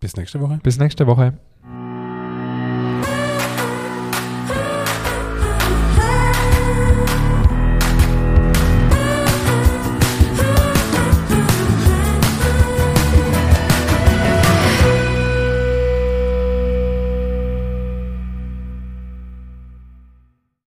bis 0.00 0.16
nächste 0.16 0.40
Woche. 0.40 0.58
Bis 0.62 0.78
nächste 0.78 1.06
Woche. 1.06 1.34